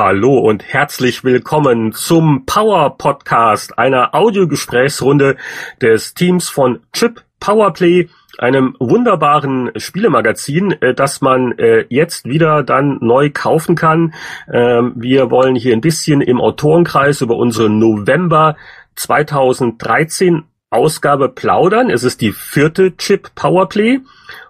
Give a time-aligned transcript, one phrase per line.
[0.00, 5.36] Hallo und herzlich willkommen zum Power Podcast, einer Audiogesprächsrunde
[5.82, 8.08] des Teams von Chip Powerplay,
[8.38, 14.14] einem wunderbaren Spielemagazin, äh, das man äh, jetzt wieder dann neu kaufen kann.
[14.48, 18.56] Ähm, wir wollen hier ein bisschen im Autorenkreis über unsere November
[18.94, 21.90] 2013 Ausgabe plaudern.
[21.90, 23.98] Es ist die vierte Chip Powerplay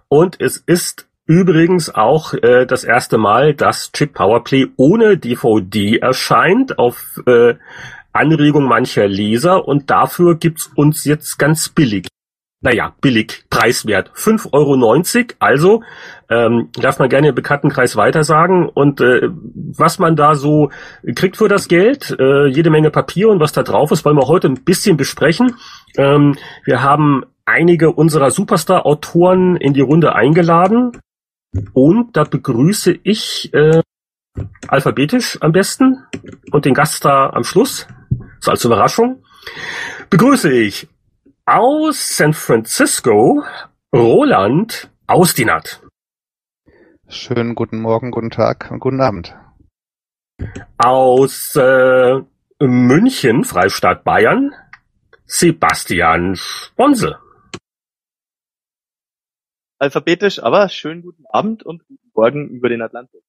[0.08, 6.78] und es ist Übrigens auch äh, das erste Mal, dass Chip Powerplay ohne DVD erscheint
[6.78, 7.54] auf äh,
[8.14, 12.08] Anregung mancher Leser und dafür gibt's uns jetzt ganz billig.
[12.62, 14.10] Naja, billig, preiswert.
[14.14, 15.36] 5,90 Euro.
[15.38, 15.82] Also
[16.30, 18.66] ähm, darf man gerne im Bekanntenkreis weitersagen.
[18.66, 19.28] Und äh,
[19.76, 20.70] was man da so
[21.14, 24.28] kriegt für das Geld, äh, jede Menge Papier und was da drauf ist, wollen wir
[24.28, 25.56] heute ein bisschen besprechen.
[25.98, 30.92] Ähm, wir haben einige unserer Superstar-Autoren in die Runde eingeladen.
[31.72, 33.82] Und da begrüße ich äh,
[34.68, 36.04] alphabetisch am besten
[36.52, 37.86] und den Gast da am Schluss,
[38.40, 39.22] so als Überraschung,
[40.10, 40.88] begrüße ich
[41.46, 43.42] aus San Francisco
[43.94, 45.82] Roland Austinat.
[47.08, 49.34] Schönen guten Morgen, guten Tag und guten Abend.
[50.76, 52.20] Aus äh,
[52.60, 54.52] München, Freistaat Bayern,
[55.24, 57.16] Sebastian Sponsel
[59.78, 63.22] alphabetisch, aber schönen guten Abend und guten Morgen über den Atlantik.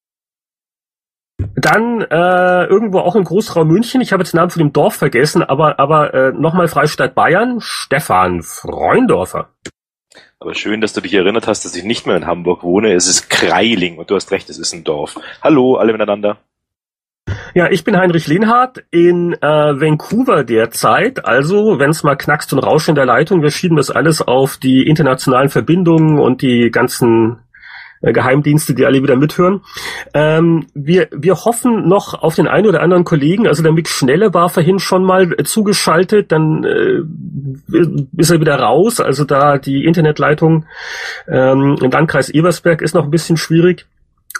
[1.56, 4.94] Dann äh, irgendwo auch im Großraum München, ich habe jetzt den Namen von dem Dorf
[4.96, 9.50] vergessen, aber, aber äh, nochmal Freistaat Bayern, Stefan Freundorfer.
[10.38, 12.94] Aber schön, dass du dich erinnert hast, dass ich nicht mehr in Hamburg wohne.
[12.94, 15.16] Es ist Kreiling und du hast recht, es ist ein Dorf.
[15.42, 16.38] Hallo, alle miteinander.
[17.54, 21.24] Ja, ich bin Heinrich Lehnhardt in äh, Vancouver derzeit.
[21.24, 24.56] Also, wenn es mal knackst und rauscht in der Leitung, wir schieben das alles auf
[24.56, 27.38] die internationalen Verbindungen und die ganzen
[28.02, 29.62] äh, Geheimdienste, die alle wieder mithören.
[30.14, 33.46] Ähm, wir, wir hoffen noch auf den einen oder anderen Kollegen.
[33.46, 37.02] Also der Mick Schnelle war vorhin schon mal äh, zugeschaltet, dann äh,
[38.16, 39.00] ist er wieder raus.
[39.00, 40.66] Also da die Internetleitung
[41.28, 43.86] ähm, im Landkreis Ebersberg ist noch ein bisschen schwierig.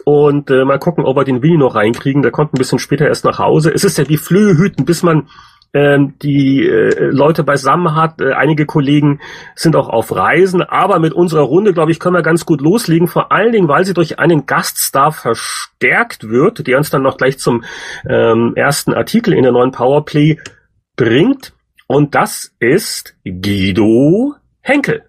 [0.04, 2.22] Und äh, mal gucken, ob wir den Willi noch reinkriegen.
[2.22, 3.72] Der kommt ein bisschen später erst nach Hause.
[3.72, 5.28] Es ist ja wie Flöhe hüten, bis man
[5.72, 8.20] ähm, die äh, Leute beisammen hat.
[8.20, 9.20] Äh, einige Kollegen
[9.54, 13.08] sind auch auf Reisen, aber mit unserer Runde, glaube ich, können wir ganz gut loslegen.
[13.08, 17.38] Vor allen Dingen, weil sie durch einen Gaststar verstärkt wird, der uns dann noch gleich
[17.38, 17.64] zum
[18.08, 20.38] ähm, ersten Artikel in der neuen Powerplay
[20.96, 21.52] bringt.
[21.86, 25.04] Und das ist Guido Henkel.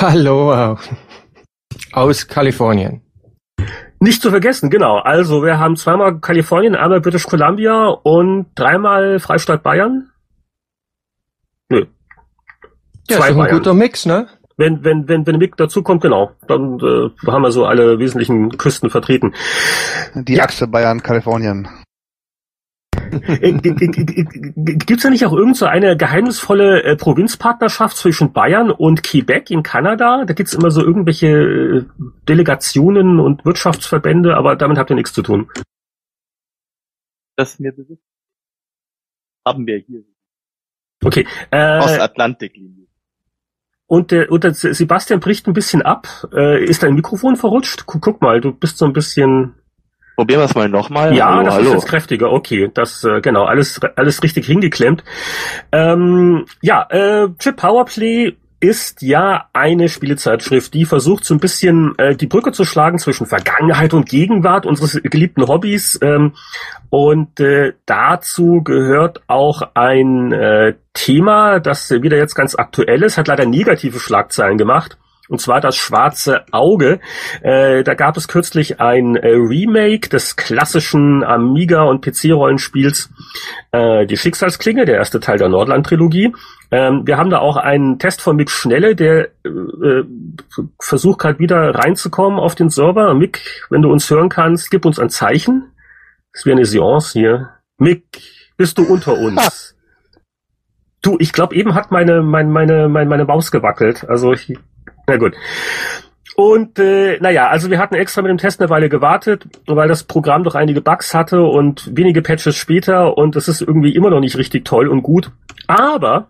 [0.00, 0.78] Hallo
[1.92, 3.05] aus Kalifornien.
[3.98, 4.98] Nicht zu vergessen, genau.
[4.98, 10.10] Also wir haben zweimal Kalifornien, einmal British Columbia und dreimal Freistaat Bayern.
[11.70, 11.86] Nö.
[13.08, 14.28] Ja, Zwei ist ein guter Mix, ne?
[14.58, 18.56] Wenn, wenn, wenn, wenn Mick dazu kommt, genau, dann äh, haben wir so alle wesentlichen
[18.56, 19.34] Küsten vertreten.
[20.14, 20.44] Die ja.
[20.44, 21.68] Achse Bayern, Kalifornien.
[23.12, 29.02] Äh, Gibt es da nicht auch irgend so eine geheimnisvolle äh, Provinzpartnerschaft zwischen Bayern und
[29.02, 30.24] Quebec in Kanada?
[30.24, 31.84] Da gibt es immer so irgendwelche äh,
[32.28, 35.48] Delegationen und Wirtschaftsverbände, aber damit habt ihr nichts zu tun.
[37.36, 38.02] Das mir bewusst.
[39.46, 40.04] Haben wir hier.
[41.04, 41.26] Okay.
[41.50, 42.86] Äh, Ostatlantiklinie.
[43.86, 46.08] Und der, und der Sebastian bricht ein bisschen ab.
[46.32, 47.86] Äh, ist dein Mikrofon verrutscht?
[47.86, 49.54] Guck, guck mal, du bist so ein bisschen.
[50.16, 51.14] Probieren wir es mal nochmal.
[51.14, 51.68] Ja, hallo, das hallo.
[51.68, 52.32] ist jetzt kräftiger.
[52.32, 55.04] Okay, das äh, genau alles alles richtig hingeklemmt.
[55.72, 62.16] Ähm, ja, äh, Chip Powerplay ist ja eine Spielezeitschrift, die versucht so ein bisschen äh,
[62.16, 65.98] die Brücke zu schlagen zwischen Vergangenheit und Gegenwart unseres geliebten Hobbys.
[66.00, 66.32] Ähm,
[66.88, 73.28] und äh, dazu gehört auch ein äh, Thema, das wieder jetzt ganz aktuell ist, hat
[73.28, 74.96] leider negative Schlagzeilen gemacht
[75.28, 77.00] und zwar das Schwarze Auge.
[77.42, 83.10] Äh, da gab es kürzlich ein äh, Remake des klassischen Amiga- und PC-Rollenspiels
[83.72, 86.32] äh, Die Schicksalsklinge, der erste Teil der Nordland-Trilogie.
[86.70, 90.02] Ähm, wir haben da auch einen Test von Mick Schnelle, der äh,
[90.80, 93.14] versucht gerade wieder reinzukommen auf den Server.
[93.14, 95.72] Mick, wenn du uns hören kannst, gib uns ein Zeichen.
[96.32, 97.50] Das wäre eine Seance hier.
[97.78, 98.04] Mick,
[98.56, 99.74] bist du unter uns?
[101.02, 104.08] Du, ich glaube, eben hat meine, meine, meine, meine, meine Maus gewackelt.
[104.08, 104.56] Also ich
[105.06, 105.34] na gut.
[106.36, 110.02] Und äh, naja, also wir hatten extra mit dem Test eine Weile gewartet, weil das
[110.02, 114.20] Programm doch einige Bugs hatte und wenige Patches später und es ist irgendwie immer noch
[114.20, 115.30] nicht richtig toll und gut.
[115.66, 116.28] Aber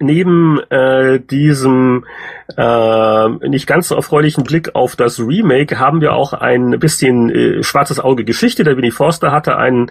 [0.00, 2.04] neben äh, diesem
[2.56, 7.62] äh, nicht ganz so erfreulichen Blick auf das Remake haben wir auch ein bisschen äh,
[7.62, 8.64] schwarzes Auge Geschichte.
[8.64, 9.86] Der Winnie Forster hatte eine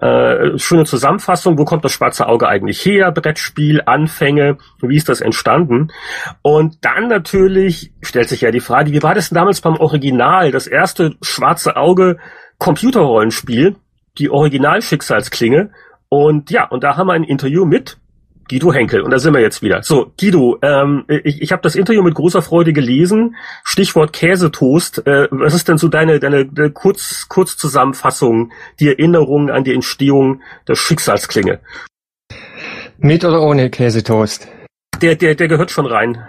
[0.00, 1.58] äh, schöne Zusammenfassung.
[1.58, 3.10] Wo kommt das schwarze Auge eigentlich her?
[3.10, 5.88] Brettspiel, Anfänge, wie ist das entstanden?
[6.42, 10.52] Und dann natürlich stellt sich ja die Frage, wie war das denn damals beim Original?
[10.52, 12.18] Das erste schwarze Auge
[12.58, 13.76] Computerrollenspiel,
[14.18, 15.70] die Originalschicksalsklinge.
[16.08, 17.98] Und ja, und da haben wir ein Interview mit
[18.48, 19.02] Guido Henkel.
[19.02, 19.82] Und da sind wir jetzt wieder.
[19.82, 23.36] So, Guido, ähm, ich, ich habe das Interview mit großer Freude gelesen.
[23.64, 25.06] Stichwort Käsetoast.
[25.06, 30.42] Äh, was ist denn so deine, deine, deine Kurz, Kurzzusammenfassung, die Erinnerung an die Entstehung
[30.66, 31.60] der Schicksalsklinge?
[32.98, 34.48] Mit oder ohne Käsetoast?
[35.00, 36.24] Der, der, der gehört schon rein.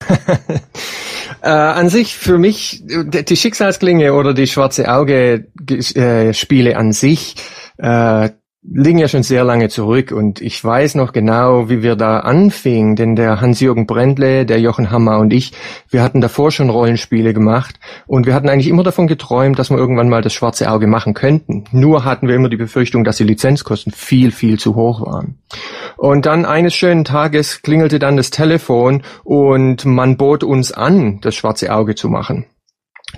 [1.42, 7.36] äh, an sich für mich die Schicksalsklinge oder die schwarze Auge äh, Spiele an sich
[7.78, 8.30] äh,
[8.66, 12.96] liegen ja schon sehr lange zurück und ich weiß noch genau, wie wir da anfingen,
[12.96, 15.52] denn der Hans-Jürgen Brendle, der Jochen Hammer und ich,
[15.90, 19.76] wir hatten davor schon Rollenspiele gemacht und wir hatten eigentlich immer davon geträumt, dass wir
[19.76, 21.64] irgendwann mal das schwarze Auge machen könnten.
[21.72, 25.38] Nur hatten wir immer die Befürchtung, dass die Lizenzkosten viel, viel zu hoch waren.
[25.96, 31.34] Und dann eines schönen Tages klingelte dann das Telefon und man bot uns an, das
[31.34, 32.46] schwarze Auge zu machen.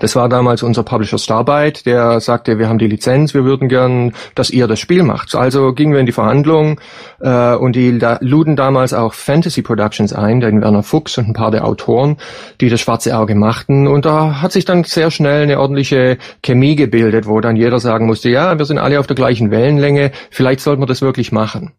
[0.00, 4.12] Das war damals unser Publisher Starbite, der sagte, wir haben die Lizenz, wir würden gern,
[4.34, 5.34] dass ihr das Spiel macht.
[5.34, 6.78] Also gingen wir in die Verhandlungen
[7.20, 11.32] äh, und die da, luden damals auch Fantasy Productions ein, den Werner Fuchs und ein
[11.32, 12.16] paar der Autoren,
[12.60, 13.87] die das Schwarze Auge machten.
[13.87, 18.06] Und da hat sich dann sehr schnell eine ordentliche Chemie gebildet, wo dann jeder sagen
[18.06, 21.72] musste, ja, wir sind alle auf der gleichen Wellenlänge, vielleicht sollten wir das wirklich machen.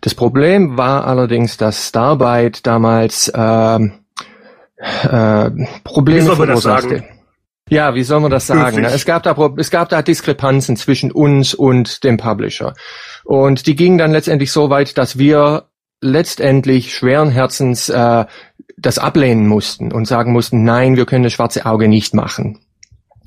[0.00, 3.78] Das Problem war allerdings, dass Starbite damals äh,
[4.76, 5.50] äh,
[5.82, 7.04] Probleme verursachte.
[7.70, 8.82] Ja, wie soll man das sagen?
[8.82, 8.88] Ne?
[8.88, 12.74] Es gab da, es gab da Diskrepanzen zwischen uns und dem Publisher.
[13.24, 15.68] Und die gingen dann letztendlich so weit, dass wir
[16.00, 18.26] letztendlich schweren Herzens äh,
[18.76, 22.60] das ablehnen mussten und sagen mussten, nein, wir können das schwarze Auge nicht machen.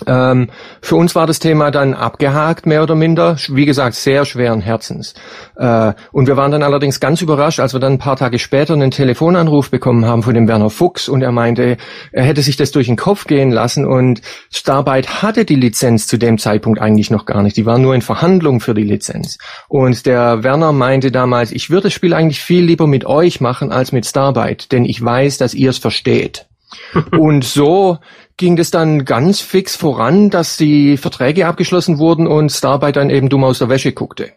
[0.05, 0.49] Ähm,
[0.81, 3.35] für uns war das Thema dann abgehakt, mehr oder minder.
[3.49, 5.15] Wie gesagt, sehr schweren Herzens.
[5.55, 8.73] Äh, und wir waren dann allerdings ganz überrascht, als wir dann ein paar Tage später
[8.73, 11.77] einen Telefonanruf bekommen haben von dem Werner Fuchs und er meinte,
[12.11, 14.21] er hätte sich das durch den Kopf gehen lassen und
[14.51, 17.57] Starbite hatte die Lizenz zu dem Zeitpunkt eigentlich noch gar nicht.
[17.57, 19.39] Die waren nur in Verhandlungen für die Lizenz.
[19.67, 23.71] Und der Werner meinte damals, ich würde das Spiel eigentlich viel lieber mit euch machen
[23.71, 26.45] als mit Starbite, denn ich weiß, dass ihr es versteht.
[27.11, 27.97] und so
[28.37, 33.29] ging das dann ganz fix voran, dass die Verträge abgeschlossen wurden und Starbite dann eben
[33.29, 34.31] dumm aus der Wäsche guckte.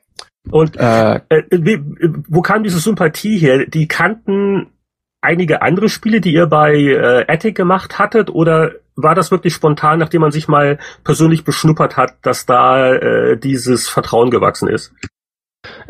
[0.51, 1.81] Und äh, äh, wie,
[2.29, 3.67] wo kam diese Sympathie her?
[3.67, 4.69] Die kannten
[5.21, 9.99] einige andere Spiele, die ihr bei äh, Attic gemacht hattet, oder war das wirklich spontan,
[9.99, 14.93] nachdem man sich mal persönlich beschnuppert hat, dass da äh, dieses Vertrauen gewachsen ist?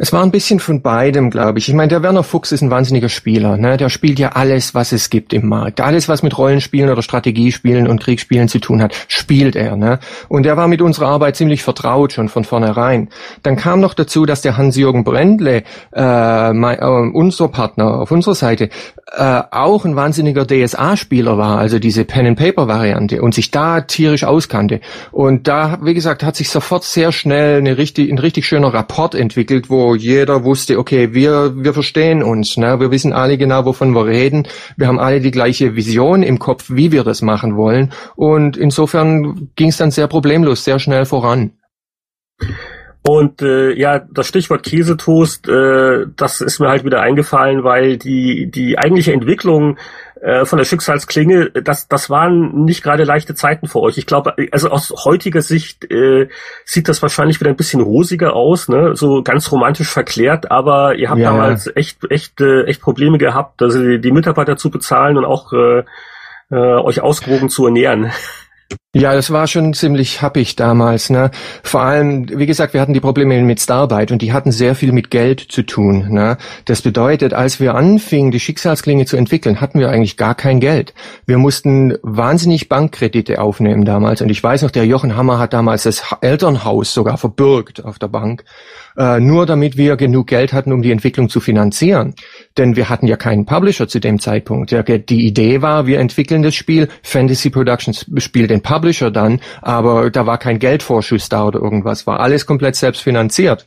[0.02, 1.68] Es war ein bisschen von beidem, glaube ich.
[1.68, 3.58] Ich meine, der Werner Fuchs ist ein wahnsinniger Spieler.
[3.58, 3.76] Ne?
[3.76, 5.82] Der spielt ja alles, was es gibt im Markt.
[5.82, 9.76] Alles, was mit Rollenspielen oder Strategiespielen und Kriegsspielen zu tun hat, spielt er.
[9.76, 9.98] Ne?
[10.30, 13.10] Und er war mit unserer Arbeit ziemlich vertraut schon von vornherein.
[13.42, 18.34] Dann kam noch dazu, dass der Hans-Jürgen Brendle, äh, mein, äh, unser Partner auf unserer
[18.34, 18.70] Seite,
[19.14, 24.80] äh, auch ein wahnsinniger DSA-Spieler war, also diese Pen-and-Paper-Variante und sich da tierisch auskannte.
[25.12, 29.14] Und da, wie gesagt, hat sich sofort sehr schnell eine richtig, ein richtig schöner Rapport
[29.14, 32.80] entwickelt, wo jeder wusste, okay, wir, wir verstehen uns, ne?
[32.80, 34.46] wir wissen alle genau, wovon wir reden,
[34.76, 37.92] wir haben alle die gleiche Vision im Kopf, wie wir das machen wollen.
[38.16, 41.52] Und insofern ging es dann sehr problemlos, sehr schnell voran.
[43.02, 48.50] Und äh, ja, das Stichwort Käsetoast, äh, das ist mir halt wieder eingefallen, weil die
[48.50, 49.78] die eigentliche Entwicklung
[50.20, 53.98] äh, von der Schicksalsklinge, das das waren nicht gerade leichte Zeiten für euch.
[53.98, 56.28] Ich glaube, also aus heutiger Sicht äh,
[56.64, 60.50] sieht das wahrscheinlich wieder ein bisschen rosiger aus, ne, so ganz romantisch verklärt.
[60.50, 61.30] Aber ihr habt ja.
[61.30, 65.52] damals echt echt äh, echt Probleme gehabt, also die, die Mitarbeiter zu bezahlen und auch
[65.52, 65.84] äh,
[66.50, 68.10] äh, euch ausgewogen zu ernähren.
[68.92, 71.10] Ja, das war schon ziemlich happig damals.
[71.10, 71.30] Ne?
[71.62, 74.90] Vor allem, wie gesagt, wir hatten die Probleme mit Starbite und die hatten sehr viel
[74.90, 76.08] mit Geld zu tun.
[76.10, 76.38] Ne?
[76.64, 80.92] Das bedeutet, als wir anfingen, die Schicksalsklinge zu entwickeln, hatten wir eigentlich gar kein Geld.
[81.24, 84.22] Wir mussten wahnsinnig Bankkredite aufnehmen damals.
[84.22, 88.08] Und ich weiß noch, der Jochen Hammer hat damals das Elternhaus sogar verbürgt auf der
[88.08, 88.42] Bank
[89.00, 92.14] äh, nur damit wir genug Geld hatten, um die Entwicklung zu finanzieren.
[92.58, 94.70] Denn wir hatten ja keinen Publisher zu dem Zeitpunkt.
[94.70, 100.26] Die Idee war, wir entwickeln das Spiel, Fantasy Productions spielt den Publisher dann, aber da
[100.26, 103.66] war kein Geldvorschuss da oder irgendwas, war alles komplett selbst finanziert.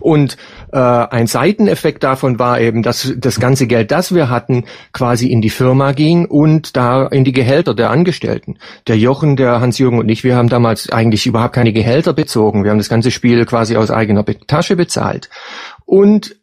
[0.00, 0.36] Und
[0.72, 5.40] äh, ein Seiteneffekt davon war eben, dass das ganze Geld, das wir hatten, quasi in
[5.40, 8.58] die Firma ging und da in die Gehälter der Angestellten.
[8.86, 12.64] Der Jochen, der Hans-Jürgen und ich, wir haben damals eigentlich überhaupt keine Gehälter bezogen.
[12.64, 15.30] Wir haben das ganze Spiel quasi aus eigener Tasche bezahlt.
[15.84, 16.36] Und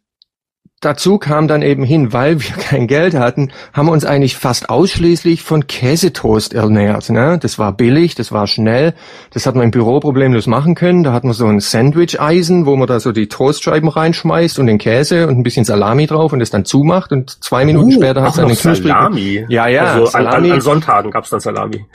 [0.82, 4.68] Dazu kam dann eben hin, weil wir kein Geld hatten, haben wir uns eigentlich fast
[4.68, 7.08] ausschließlich von Käsetoast ernährt.
[7.08, 7.38] Ne?
[7.40, 8.92] Das war billig, das war schnell,
[9.32, 11.04] das hat man im Büro problemlos machen können.
[11.04, 14.78] Da hatten wir so ein Sandwich-Eisen, wo man da so die Toastscheiben reinschmeißt und den
[14.78, 18.22] Käse und ein bisschen Salami drauf und es dann zumacht und zwei Minuten uh, später
[18.22, 19.46] hat es einen Salami?
[19.48, 19.84] Ja, ja.
[19.84, 20.36] Also Salami.
[20.36, 21.86] An, an, an Sonntagen gab's dann Salami.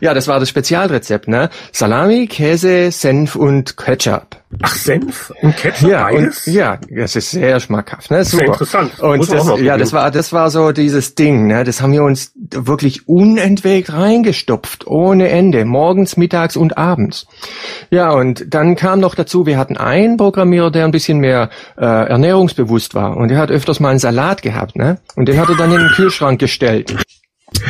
[0.00, 1.50] Ja, das war das Spezialrezept, ne?
[1.72, 4.36] Salami, Käse, Senf und Ketchup.
[4.62, 6.46] Ach, Senf und Ketchup Ja, beides?
[6.46, 8.24] und, ja, das ist sehr schmackhaft, ne?
[8.24, 8.52] Sehr Super.
[8.52, 8.98] interessant.
[8.98, 11.62] Und Muss das, ja, das war, das war so dieses Ding, ne?
[11.62, 17.26] Das haben wir uns wirklich unentwegt reingestopft, ohne Ende, morgens, mittags und abends.
[17.90, 21.84] Ja, und dann kam noch dazu, wir hatten einen Programmierer, der ein bisschen mehr äh,
[21.84, 24.98] ernährungsbewusst war und der hat öfters mal einen Salat gehabt, ne?
[25.14, 26.96] Und den hat er dann in den Kühlschrank gestellt.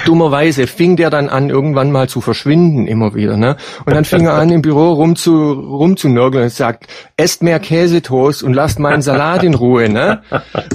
[0.04, 3.56] Dummerweise fing der dann an, irgendwann mal zu verschwinden, immer wieder, ne?
[3.84, 8.42] Und dann fing er an, im Büro rum zu, rumzunörgeln und sagt, esst mehr Käsetoast
[8.42, 10.22] und lasst meinen Salat in Ruhe, ne?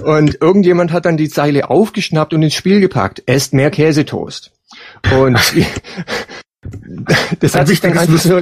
[0.03, 4.51] Und irgendjemand hat dann die Zeile aufgeschnappt und ins Spiel gepackt, esst mehr Käsetoast.
[5.15, 5.39] Und
[7.39, 8.41] das hat sich dann einfach so,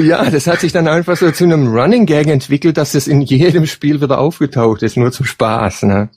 [0.00, 3.22] ja, das hat sich dann einfach so zu einem Running Gag entwickelt, dass das in
[3.22, 6.08] jedem Spiel wieder aufgetaucht ist, nur zum Spaß, ne?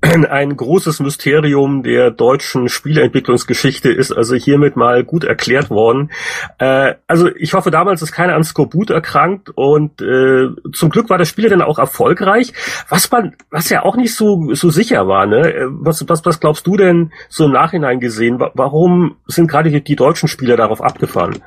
[0.00, 6.12] Ein großes Mysterium der deutschen Spieleentwicklungsgeschichte ist also hiermit mal gut erklärt worden.
[6.58, 11.18] Äh, also ich hoffe, damals ist keiner an Skorbut erkrankt und äh, zum Glück war
[11.18, 12.52] das Spiel dann auch erfolgreich,
[12.88, 15.26] was man, was ja auch nicht so so sicher war.
[15.26, 15.52] Ne?
[15.52, 18.38] Äh, Was, was, was glaubst du denn so im Nachhinein gesehen?
[18.38, 21.42] Wa- Warum sind gerade die, die deutschen Spieler darauf abgefahren?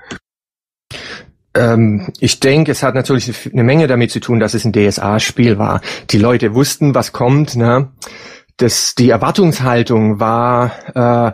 [1.54, 5.58] Ähm, ich denke, es hat natürlich eine Menge damit zu tun, dass es ein DSA-Spiel
[5.58, 5.82] war.
[6.10, 7.56] Die Leute wussten, was kommt.
[7.56, 7.90] Ne?
[8.58, 11.32] Das, die Erwartungshaltung war, äh,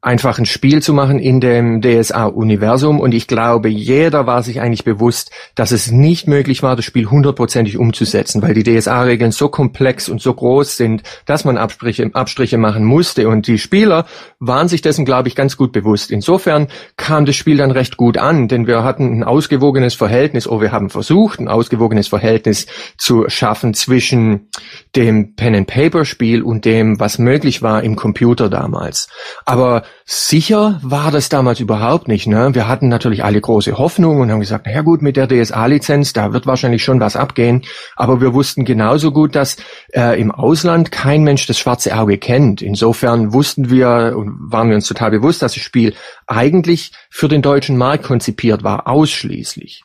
[0.00, 3.00] einfach ein Spiel zu machen in dem DSA-Universum.
[3.00, 7.06] Und ich glaube, jeder war sich eigentlich bewusst, dass es nicht möglich war, das Spiel
[7.06, 12.58] hundertprozentig umzusetzen, weil die DSA-Regeln so komplex und so groß sind, dass man Abstriche, Abstriche
[12.58, 13.28] machen musste.
[13.28, 14.06] Und die Spieler
[14.38, 16.12] waren sich dessen, glaube ich, ganz gut bewusst.
[16.12, 20.60] Insofern kam das Spiel dann recht gut an, denn wir hatten ein ausgewogenes Verhältnis, oh,
[20.60, 24.48] wir haben versucht, ein ausgewogenes Verhältnis zu schaffen zwischen
[24.94, 29.08] dem Pen-and-Paper-Spiel und dem, was möglich war im Computer damals.
[29.44, 32.26] Aber sicher war das damals überhaupt nicht.
[32.26, 32.54] Ne?
[32.54, 36.12] Wir hatten natürlich alle große Hoffnung und haben gesagt, na ja gut, mit der DSA-Lizenz,
[36.12, 37.62] da wird wahrscheinlich schon was abgehen.
[37.96, 39.56] Aber wir wussten genauso gut, dass
[39.92, 42.62] äh, im Ausland kein Mensch das schwarze Auge kennt.
[42.62, 45.94] Insofern wussten wir und waren wir uns total bewusst, dass das Spiel
[46.26, 49.82] eigentlich für den deutschen Markt konzipiert war, ausschließlich.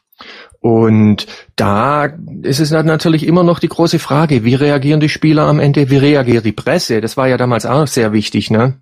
[0.63, 2.05] Und da
[2.41, 5.97] ist es natürlich immer noch die große Frage, wie reagieren die Spieler am Ende, wie
[5.97, 7.01] reagiert die Presse?
[7.01, 8.79] Das war ja damals auch sehr wichtig, ne?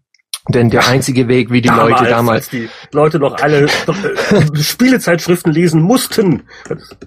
[0.50, 4.58] Denn der einzige Weg, wie die damals, Leute damals als die Leute noch alle äh,
[4.58, 6.44] Spielezeitschriften lesen mussten.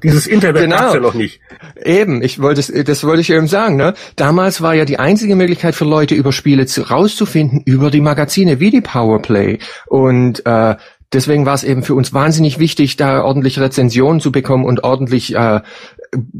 [0.04, 0.76] Dieses Internet Genau.
[0.76, 1.40] gab's ja noch nicht.
[1.84, 3.94] Eben, ich wollte das wollte ich eben sagen, ne?
[4.14, 8.60] Damals war ja die einzige Möglichkeit für Leute über Spiele zu, rauszufinden über die Magazine
[8.60, 10.76] wie die Powerplay und äh,
[11.12, 15.32] Deswegen war es eben für uns wahnsinnig wichtig, da ordentlich Rezensionen zu bekommen und ordentlich
[15.36, 15.60] äh,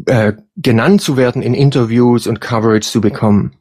[0.07, 3.55] äh, genannt zu werden in Interviews und Coverage zu bekommen.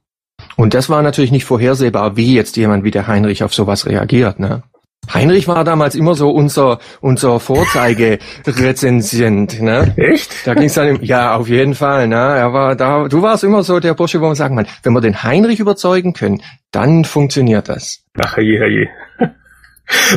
[0.55, 4.39] Und das war natürlich nicht vorhersehbar, wie jetzt jemand wie der Heinrich auf sowas reagiert.
[4.39, 4.63] Ne?
[5.11, 9.93] Heinrich war damals immer so unser unser Vorzeigerezensient, ne?
[9.97, 10.47] Echt?
[10.47, 12.15] Da ging's dann, im, ja, auf jeden Fall, ne?
[12.15, 15.01] Er war da, du warst immer so der Bursche, wo man sagen kann, wenn wir
[15.01, 16.41] den Heinrich überzeugen können,
[16.71, 18.05] dann funktioniert das.
[18.17, 18.87] Ach je, je.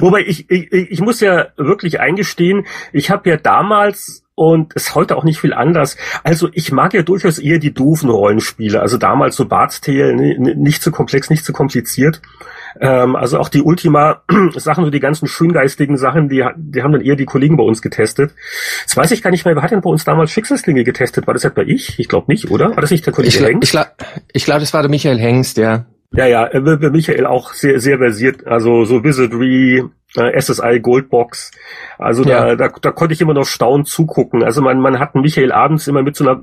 [0.00, 5.16] Wobei ich, ich, ich muss ja wirklich eingestehen, ich habe ja damals und ist heute
[5.16, 5.97] auch nicht viel anders.
[6.23, 8.81] Also ich mag ja durchaus eher die doofen Rollenspiele.
[8.81, 12.21] Also damals so Bart's Tale, ne, nicht zu komplex, nicht zu kompliziert.
[12.78, 17.16] Ähm, also auch die Ultima-Sachen, so die ganzen schöngeistigen Sachen, die, die haben dann eher
[17.16, 18.35] die Kollegen bei uns getestet.
[18.83, 21.26] Jetzt weiß ich gar nicht mehr, wer hat denn bei uns damals Schicksalsklinge getestet?
[21.26, 21.99] War das etwa ich?
[21.99, 22.71] Ich glaube nicht, oder?
[22.76, 23.64] War das nicht der Kollege Ich, Hengst?
[23.64, 23.88] ich, gla-
[24.33, 25.87] ich glaube, das war der Michael Hengst, der.
[26.13, 26.49] Ja, ja,
[26.91, 28.47] Michael auch sehr, sehr versiert.
[28.47, 29.85] Also so Wizardry,
[30.17, 31.51] äh, SSI Goldbox.
[31.99, 32.57] Also da, Ja.
[32.57, 34.43] da, da konnte ich immer noch staunend zugucken.
[34.43, 36.41] Also man, man hat Michael abends immer mit so einer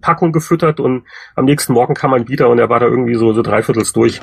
[0.00, 3.32] Packung gefüttert und am nächsten Morgen kam man wieder und er war da irgendwie so,
[3.32, 4.20] so dreiviertels durch.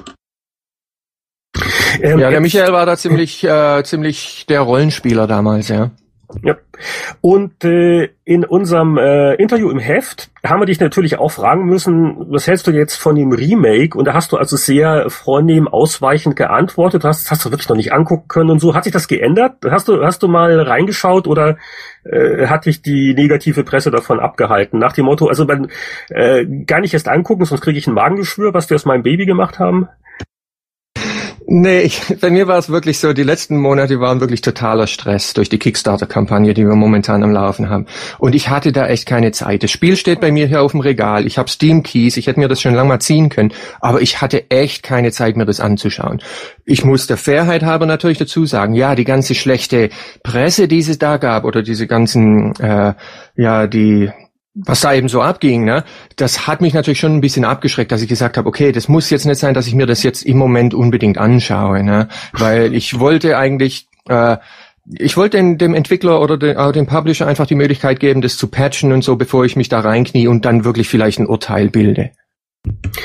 [2.01, 5.91] Ähm, Ja, der Michael war da ziemlich, äh, ziemlich der Rollenspieler damals, ja.
[6.43, 6.57] Ja.
[7.21, 12.31] Und äh, in unserem äh, Interview im Heft haben wir dich natürlich auch fragen müssen,
[12.31, 13.97] was hältst du jetzt von dem Remake?
[13.97, 17.93] Und da hast du also sehr vornehm ausweichend geantwortet, hast, hast du wirklich noch nicht
[17.93, 18.75] angucken können und so.
[18.75, 19.53] Hat sich das geändert?
[19.69, 21.57] Hast du, hast du mal reingeschaut oder
[22.03, 24.79] äh, hat dich die negative Presse davon abgehalten?
[24.79, 25.69] Nach dem Motto, also man,
[26.09, 29.25] äh, gar nicht erst angucken, sonst kriege ich ein Magengeschwür, was wir aus meinem Baby
[29.25, 29.87] gemacht haben.
[31.49, 35.33] Nee, ich, bei mir war es wirklich so, die letzten Monate waren wirklich totaler Stress
[35.33, 37.85] durch die Kickstarter-Kampagne, die wir momentan am Laufen haben.
[38.19, 39.63] Und ich hatte da echt keine Zeit.
[39.63, 41.25] Das Spiel steht bei mir hier auf dem Regal.
[41.25, 44.51] Ich habe Steam-Keys, ich hätte mir das schon lange mal ziehen können, aber ich hatte
[44.51, 46.21] echt keine Zeit, mir das anzuschauen.
[46.65, 49.89] Ich muss der Fairheit halber natürlich dazu sagen, ja, die ganze schlechte
[50.23, 52.93] Presse, die es da gab, oder diese ganzen, äh,
[53.37, 54.11] ja, die
[54.65, 55.83] was da eben so abging, ne,
[56.15, 59.09] das hat mich natürlich schon ein bisschen abgeschreckt, dass ich gesagt habe, okay, das muss
[59.09, 62.99] jetzt nicht sein, dass ich mir das jetzt im Moment unbedingt anschaue, ne, weil ich
[62.99, 64.37] wollte eigentlich Äh,
[64.97, 68.37] ich wollte dem, dem Entwickler oder dem, äh, dem Publisher einfach die Möglichkeit geben, das
[68.37, 71.69] zu patchen und so, bevor ich mich da reinknie und dann wirklich vielleicht ein Urteil
[71.69, 72.11] bilde.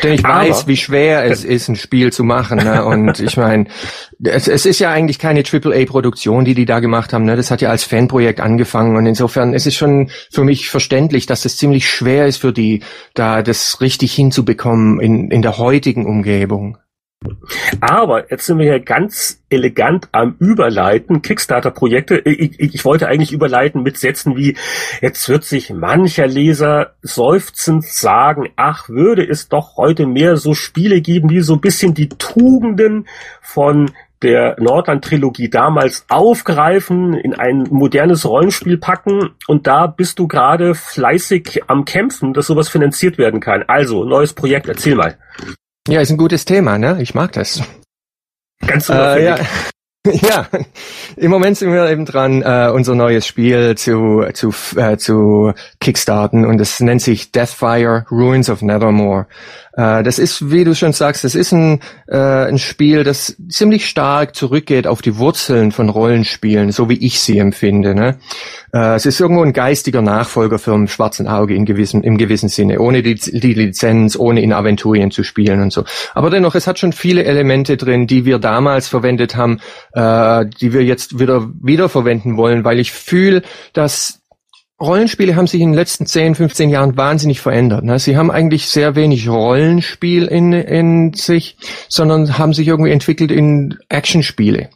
[0.02, 2.59] Denn ich Aber- weiß, wie schwer es ist, ein Spiel zu machen.
[2.59, 2.85] Ne?
[2.85, 3.66] Und ich meine,
[4.23, 7.25] es, es ist ja eigentlich keine AAA-Produktion, die die da gemacht haben.
[7.25, 7.37] Ne?
[7.37, 8.97] Das hat ja als Fanprojekt angefangen.
[8.97, 12.83] Und insofern ist es schon für mich verständlich, dass es ziemlich schwer ist für die,
[13.14, 16.78] da das richtig hinzubekommen in, in der heutigen Umgebung.
[17.81, 21.23] Aber jetzt sind wir ja ganz elegant am Überleiten.
[21.23, 22.19] Kickstarter-Projekte.
[22.19, 24.57] Ich, ich, wollte eigentlich überleiten mit Sätzen wie,
[25.00, 31.00] jetzt wird sich mancher Leser seufzend sagen, ach, würde es doch heute mehr so Spiele
[31.00, 33.07] geben, die so ein bisschen die Tugenden
[33.41, 33.91] von
[34.23, 41.62] der Nordland-Trilogie damals aufgreifen, in ein modernes Rollenspiel packen und da bist du gerade fleißig
[41.67, 43.64] am Kämpfen, dass sowas finanziert werden kann.
[43.67, 45.19] Also, neues Projekt, erzähl mal.
[45.89, 46.99] Ja, ist ein gutes Thema, ne?
[47.01, 47.62] Ich mag das.
[48.65, 49.37] Ganz Äh, ja.
[50.07, 50.49] ja,
[51.17, 56.45] im Moment sind wir eben dran, äh, unser neues Spiel zu, zu, äh, zu kickstarten
[56.45, 59.27] und es nennt sich Deathfire Ruins of Nevermore.
[59.75, 63.88] Äh, das ist, wie du schon sagst, das ist ein, äh, ein Spiel, das ziemlich
[63.88, 67.95] stark zurückgeht auf die Wurzeln von Rollenspielen, so wie ich sie empfinde.
[67.95, 68.19] Ne?
[68.73, 72.49] Äh, es ist irgendwo ein geistiger Nachfolger für ein schwarzen Auge in gewissen, im gewissen
[72.49, 75.85] Sinne, ohne die, die Lizenz, ohne in Aventurien zu spielen und so.
[76.14, 79.61] Aber dennoch, es hat schon viele Elemente drin, die wir damals verwendet haben,
[79.93, 84.22] äh, die wir jetzt wieder wiederverwenden wollen, weil ich fühle, dass
[84.83, 87.85] Rollenspiele haben sich in den letzten 10, 15 Jahren wahnsinnig verändert.
[87.85, 87.99] Ne?
[87.99, 91.57] Sie haben eigentlich sehr wenig Rollenspiel in, in sich,
[91.89, 94.71] sondern haben sich irgendwie entwickelt in Actionspiele.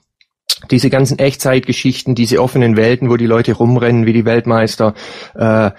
[0.71, 4.95] Diese ganzen Echtzeitgeschichten, diese offenen Welten, wo die Leute rumrennen wie die Weltmeister
[5.35, 5.71] äh,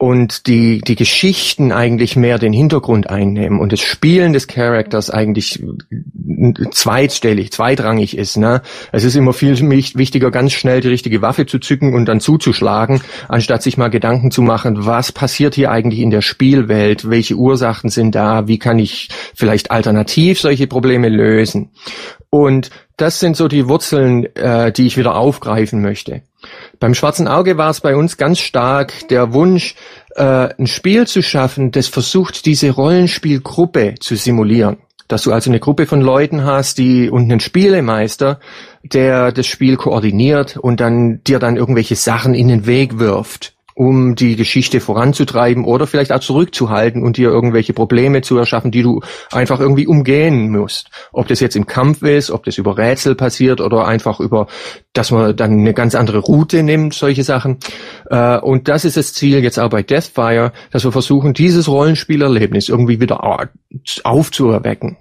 [0.00, 5.62] und die, die Geschichten eigentlich mehr den Hintergrund einnehmen und das Spielen des Charakters eigentlich
[6.70, 8.38] zweitstellig, zweitrangig ist.
[8.38, 8.62] Ne?
[8.92, 13.02] Es ist immer viel wichtiger, ganz schnell die richtige Waffe zu zücken und dann zuzuschlagen,
[13.28, 17.90] anstatt sich mal Gedanken zu machen, was passiert hier eigentlich in der Spielwelt, welche Ursachen
[17.90, 21.72] sind da, wie kann ich vielleicht alternativ solche Probleme lösen.
[22.30, 26.22] Und das sind so die Wurzeln, äh, die ich wieder aufgreifen möchte.
[26.78, 29.74] Beim Schwarzen Auge war es bei uns ganz stark der Wunsch,
[30.16, 34.78] äh, ein Spiel zu schaffen, das versucht, diese Rollenspielgruppe zu simulieren.
[35.08, 38.38] Dass du also eine Gruppe von Leuten hast, die und einen Spielemeister,
[38.82, 44.14] der das Spiel koordiniert und dann dir dann irgendwelche Sachen in den Weg wirft, um
[44.14, 49.00] die Geschichte voranzutreiben oder vielleicht auch zurückzuhalten und dir irgendwelche Probleme zu erschaffen, die du
[49.32, 50.90] einfach irgendwie umgehen musst.
[51.12, 54.48] Ob das jetzt im Kampf ist, ob das über Rätsel passiert oder einfach über,
[54.92, 57.56] dass man dann eine ganz andere Route nimmt, solche Sachen.
[58.10, 62.68] Äh, Und das ist das Ziel jetzt auch bei Deathfire, dass wir versuchen, dieses Rollenspielerlebnis
[62.68, 63.46] irgendwie wieder au-
[64.04, 64.98] aufzuerwecken.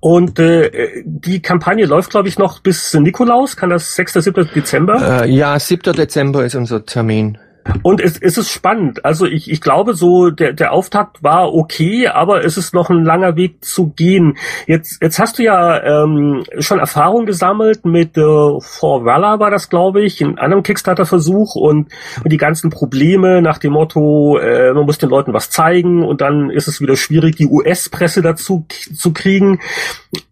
[0.00, 3.56] Und äh, die Kampagne läuft, glaube ich, noch bis Nikolaus.
[3.56, 4.14] Kann das 6.
[4.14, 4.50] 7.
[4.54, 5.24] Dezember?
[5.24, 5.92] Äh, ja, 7.
[5.92, 7.38] Dezember ist unser Termin.
[7.82, 9.04] Und es, es ist spannend.
[9.04, 13.04] Also ich, ich glaube, so der, der Auftakt war okay, aber es ist noch ein
[13.04, 14.36] langer Weg zu gehen.
[14.66, 19.68] Jetzt, jetzt hast du ja ähm, schon Erfahrung gesammelt mit äh, For Valor war das,
[19.68, 21.88] glaube ich, in einem Kickstarter-Versuch und,
[22.22, 26.20] und die ganzen Probleme nach dem Motto, äh, man muss den Leuten was zeigen und
[26.20, 29.60] dann ist es wieder schwierig, die US-Presse dazu zu kriegen.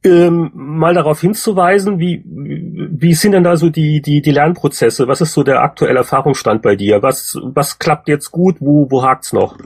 [0.04, 5.08] Ähm, mal darauf hinzuweisen, wie, wie sind denn da so die, die, die Lernprozesse?
[5.08, 7.02] Was ist so der aktuelle Erfahrungsstand bei dir?
[7.02, 8.56] Was, was klappt jetzt gut?
[8.60, 9.56] Wo, wo hakt's noch?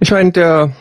[0.00, 0.72] Ich meine, der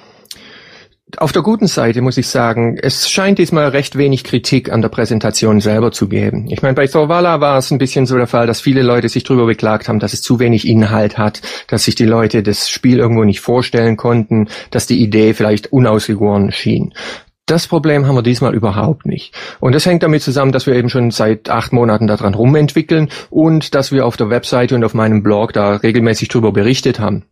[1.15, 4.89] auf der guten Seite muss ich sagen, es scheint diesmal recht wenig Kritik an der
[4.89, 6.47] Präsentation selber zu geben.
[6.49, 9.23] Ich meine, bei Thorvala war es ein bisschen so der Fall, dass viele Leute sich
[9.23, 12.99] darüber beklagt haben, dass es zu wenig Inhalt hat, dass sich die Leute das Spiel
[12.99, 16.93] irgendwo nicht vorstellen konnten, dass die Idee vielleicht unausgegoren schien.
[17.47, 19.33] Das Problem haben wir diesmal überhaupt nicht.
[19.61, 23.73] Und das hängt damit zusammen, dass wir eben schon seit acht Monaten daran rumentwickeln und
[23.73, 27.23] dass wir auf der Webseite und auf meinem Blog da regelmäßig drüber berichtet haben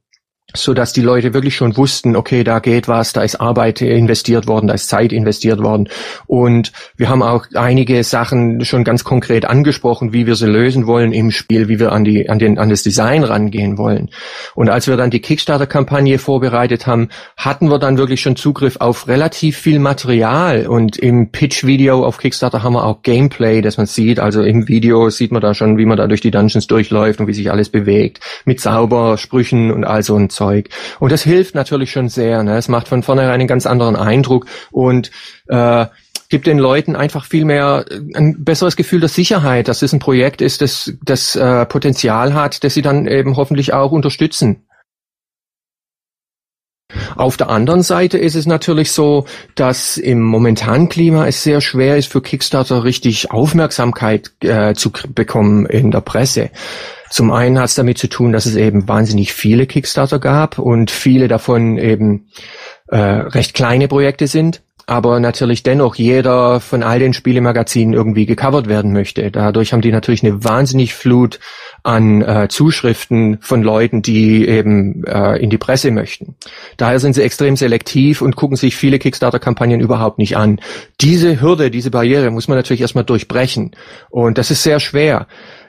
[0.63, 4.47] so dass die Leute wirklich schon wussten, okay, da geht was, da ist Arbeit investiert
[4.47, 5.89] worden, da ist Zeit investiert worden.
[6.27, 11.11] Und wir haben auch einige Sachen schon ganz konkret angesprochen, wie wir sie lösen wollen
[11.11, 14.09] im Spiel, wie wir an die, an den, an das Design rangehen wollen.
[14.53, 19.07] Und als wir dann die Kickstarter-Kampagne vorbereitet haben, hatten wir dann wirklich schon Zugriff auf
[19.07, 20.67] relativ viel Material.
[20.67, 24.19] Und im Pitch-Video auf Kickstarter haben wir auch Gameplay, das man sieht.
[24.19, 27.27] Also im Video sieht man da schon, wie man da durch die Dungeons durchläuft und
[27.27, 28.19] wie sich alles bewegt.
[28.45, 30.44] Mit Zaubersprüchen und all so ein Zeug.
[30.99, 32.43] Und das hilft natürlich schon sehr.
[32.43, 32.57] Ne?
[32.57, 35.11] Es macht von vornherein einen ganz anderen Eindruck und
[35.47, 35.85] äh,
[36.29, 39.99] gibt den Leuten einfach viel mehr äh, ein besseres Gefühl der Sicherheit, dass es ein
[39.99, 44.65] Projekt ist, das das äh, Potenzial hat, das sie dann eben hoffentlich auch unterstützen.
[47.15, 51.97] Auf der anderen Seite ist es natürlich so, dass im momentanen Klima es sehr schwer
[51.97, 56.51] ist, für Kickstarter richtig Aufmerksamkeit äh, zu bekommen in der Presse.
[57.09, 60.91] Zum einen hat es damit zu tun, dass es eben wahnsinnig viele Kickstarter gab und
[60.91, 62.27] viele davon eben
[62.87, 68.67] äh, recht kleine Projekte sind aber natürlich dennoch jeder von all den Spielemagazinen irgendwie gecovert
[68.67, 69.31] werden möchte.
[69.31, 71.39] Dadurch haben die natürlich eine wahnsinnig Flut
[71.83, 76.35] an äh, Zuschriften von Leuten, die eben äh, in die Presse möchten.
[76.77, 80.59] Daher sind sie extrem selektiv und gucken sich viele Kickstarter-Kampagnen überhaupt nicht an.
[81.01, 83.71] Diese Hürde, diese Barriere muss man natürlich erstmal durchbrechen.
[84.09, 85.27] Und das ist sehr schwer.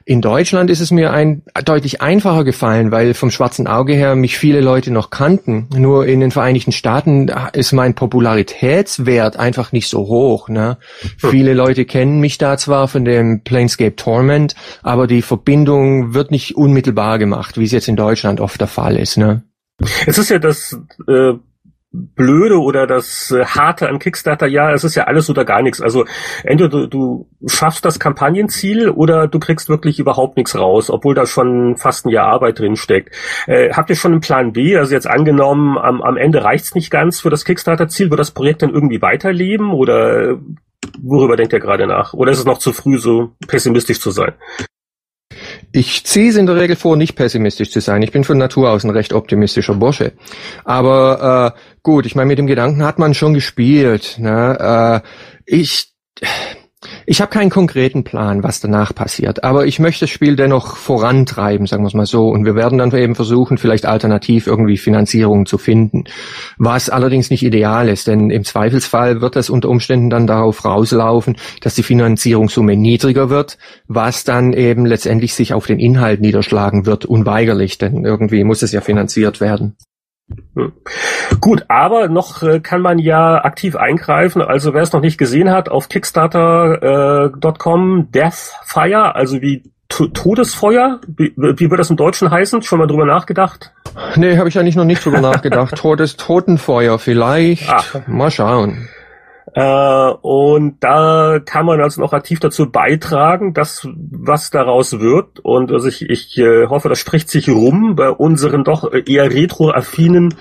[0.09, 4.39] In Deutschland ist es mir ein, deutlich einfacher gefallen, weil vom schwarzen Auge her mich
[4.39, 5.67] viele Leute noch kannten.
[5.77, 10.49] Nur in den Vereinigten Staaten ist mein Popularitätswert einfach nicht so hoch.
[10.49, 10.79] Ne?
[11.21, 11.31] Hm.
[11.31, 16.57] Viele Leute kennen mich da zwar von dem Planescape Torment, aber die Verbindung wird nicht
[16.57, 19.17] unmittelbar gemacht, wie es jetzt in Deutschland oft der Fall ist.
[19.17, 19.43] Ne?
[20.07, 21.33] Es ist ja das äh,
[22.15, 25.81] Blöde oder das äh, Harte an Kickstarter, ja, es ist ja alles oder gar nichts.
[25.81, 26.05] Also
[26.45, 31.27] entweder du, du schaffst das Kampagnenziel oder du kriegst wirklich überhaupt nichts raus, obwohl da
[31.27, 33.15] schon fast ein Jahr Arbeit drin steckt.
[33.47, 34.77] Äh, habt ihr schon einen Plan B?
[34.77, 38.63] Also jetzt angenommen, am, am Ende reicht's nicht ganz für das Kickstarter-Ziel, wird das Projekt
[38.63, 40.39] dann irgendwie weiterleben oder
[41.03, 42.13] worüber denkt ihr gerade nach?
[42.13, 44.35] Oder ist es noch zu früh, so pessimistisch zu sein?
[45.73, 48.03] Ich ziehe es in der Regel vor, nicht pessimistisch zu sein.
[48.03, 50.13] Ich bin von Natur aus ein recht optimistischer Bursche.
[50.65, 54.17] Aber äh, gut, ich meine, mit dem Gedanken hat man schon gespielt.
[54.19, 55.03] Ne?
[55.05, 55.09] Äh,
[55.45, 55.93] ich
[57.07, 61.67] ich habe keinen konkreten Plan, was danach passiert, aber ich möchte das Spiel dennoch vorantreiben,
[61.67, 62.29] sagen wir es mal so.
[62.29, 66.05] Und wir werden dann eben versuchen, vielleicht alternativ irgendwie Finanzierungen zu finden.
[66.59, 71.37] Was allerdings nicht ideal ist, denn im Zweifelsfall wird das unter Umständen dann darauf rauslaufen,
[71.61, 77.05] dass die Finanzierungssumme niedriger wird, was dann eben letztendlich sich auf den Inhalt niederschlagen wird,
[77.05, 79.77] unweigerlich, denn irgendwie muss es ja finanziert werden.
[80.55, 80.73] Hm.
[81.41, 84.41] Gut, aber noch äh, kann man ja aktiv eingreifen.
[84.43, 91.01] Also wer es noch nicht gesehen hat, auf Kickstarter.com äh, Deathfire, also wie T Todesfeuer,
[91.07, 92.63] wie, wie wird das im Deutschen heißen?
[92.63, 93.73] Schon mal drüber nachgedacht?
[94.17, 95.77] Nee, habe ich eigentlich noch nicht drüber nachgedacht.
[95.77, 97.69] Todes Totenfeuer vielleicht.
[97.69, 98.09] Ach.
[98.09, 98.89] Mal schauen.
[99.57, 105.41] Äh, und da kann man also noch aktiv dazu beitragen, dass was daraus wird.
[105.41, 110.35] Und also ich, ich äh, hoffe, das spricht sich rum bei unseren doch eher retro-affinen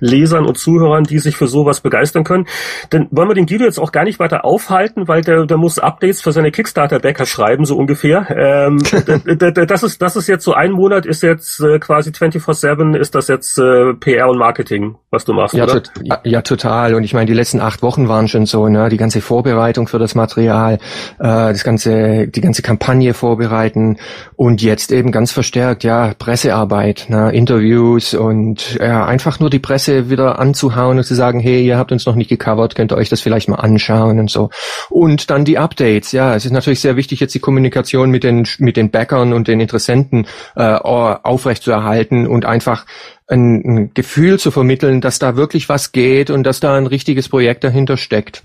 [0.00, 2.48] Lesern und Zuhörern, die sich für sowas begeistern können.
[2.92, 5.78] Denn wollen wir den Guido jetzt auch gar nicht weiter aufhalten, weil der, der muss
[5.78, 8.26] Updates für seine Kickstarter-Bäcker schreiben, so ungefähr.
[8.28, 8.82] Ähm,
[9.68, 13.28] das ist, das ist jetzt so ein Monat, ist jetzt äh, quasi 24-7, ist das
[13.28, 15.80] jetzt äh, PR und Marketing, was du machst, ja, oder?
[16.24, 16.94] Ja, total.
[16.94, 19.98] Und ich meine, die letzten acht Wochen waren schon so, ne, die ganze Vorbereitung für
[19.98, 20.78] das Material, äh,
[21.18, 23.98] das ganze, die ganze Kampagne vorbereiten
[24.36, 30.10] und jetzt eben ganz verstärkt, ja, Pressearbeit, ne, Interviews und ja, einfach nur die Presse
[30.10, 33.08] wieder anzuhauen und zu sagen, hey, ihr habt uns noch nicht gecovert, könnt ihr euch
[33.08, 34.50] das vielleicht mal anschauen und so.
[34.90, 38.46] Und dann die Updates, ja, es ist natürlich sehr wichtig, jetzt die Kommunikation mit den,
[38.58, 42.86] mit den Backern und den Interessenten äh, aufrechtzuerhalten und einfach
[43.28, 47.28] ein, ein Gefühl zu vermitteln, dass da wirklich was geht und dass da ein richtiges
[47.28, 48.42] Projekt dahinter steckt.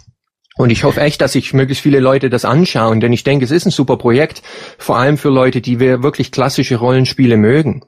[0.56, 3.52] Und ich hoffe echt, dass sich möglichst viele Leute das anschauen, denn ich denke, es
[3.52, 4.44] ist ein super Projekt,
[4.78, 7.84] vor allem für Leute, die wirklich klassische Rollenspiele mögen.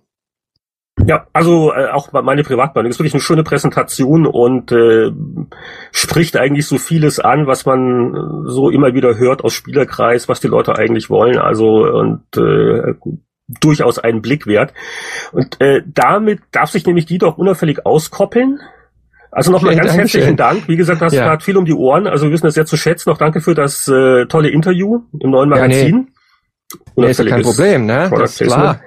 [1.05, 5.11] Ja, also äh, auch meine Privatmeinung ist wirklich eine schöne Präsentation und äh,
[5.91, 10.47] spricht eigentlich so vieles an, was man so immer wieder hört aus Spielerkreis, was die
[10.47, 11.37] Leute eigentlich wollen.
[11.37, 12.93] Also und äh,
[13.47, 14.73] durchaus einen Blick wert.
[15.31, 18.59] Und äh, damit darf sich nämlich die doch unauffällig auskoppeln.
[19.31, 20.21] Also nochmal ganz Dankeschön.
[20.21, 20.67] herzlichen Dank.
[20.67, 21.25] Wie gesagt, hast ja.
[21.25, 22.07] gerade viel um die Ohren.
[22.07, 23.09] Also wir wissen das sehr zu schätzen.
[23.09, 26.07] Noch danke für das äh, tolle Interview im neuen Magazin.
[26.71, 27.05] Ja, nee.
[27.05, 28.09] nee, ist ja kein Problem, ne?
[28.17, 28.79] Das ist klar.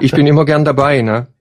[0.00, 1.28] Ich bin immer gern dabei, ne?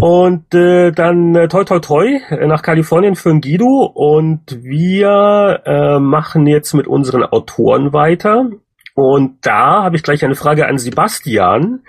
[0.00, 5.62] Und äh, dann äh, toi toi toi äh, nach Kalifornien für den Guido und wir
[5.66, 8.50] äh, machen jetzt mit unseren Autoren weiter.
[8.94, 11.80] Und da habe ich gleich eine Frage an Sebastian.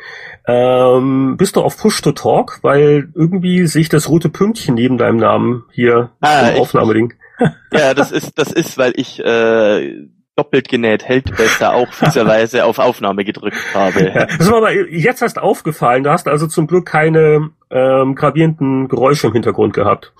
[0.47, 2.59] Ähm, bist du auf Push to Talk?
[2.61, 7.13] Weil irgendwie sehe ich das rote Pünktchen neben deinem Namen hier ah, im Aufnahmeding.
[7.73, 12.79] Ja, das ist, das ist, weil ich äh, doppelt genäht hält besser auch fieserweise auf
[12.79, 14.11] Aufnahme gedrückt habe.
[14.13, 16.03] Ja, das aber jetzt erst aufgefallen.
[16.03, 20.13] Du hast also zum Glück keine ähm, gravierenden Geräusche im Hintergrund gehabt.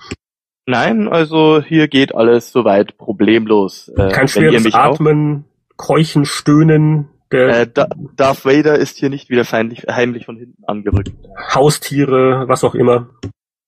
[0.66, 3.90] Nein, also hier geht alles soweit problemlos.
[3.96, 5.44] Äh, Kein schweres Atmen,
[5.76, 7.08] Keuchen, Stöhnen.
[7.32, 11.12] Der äh, da Darth Vader ist hier nicht wieder feindlich, heimlich von hinten angerückt.
[11.52, 13.08] Haustiere, was auch immer.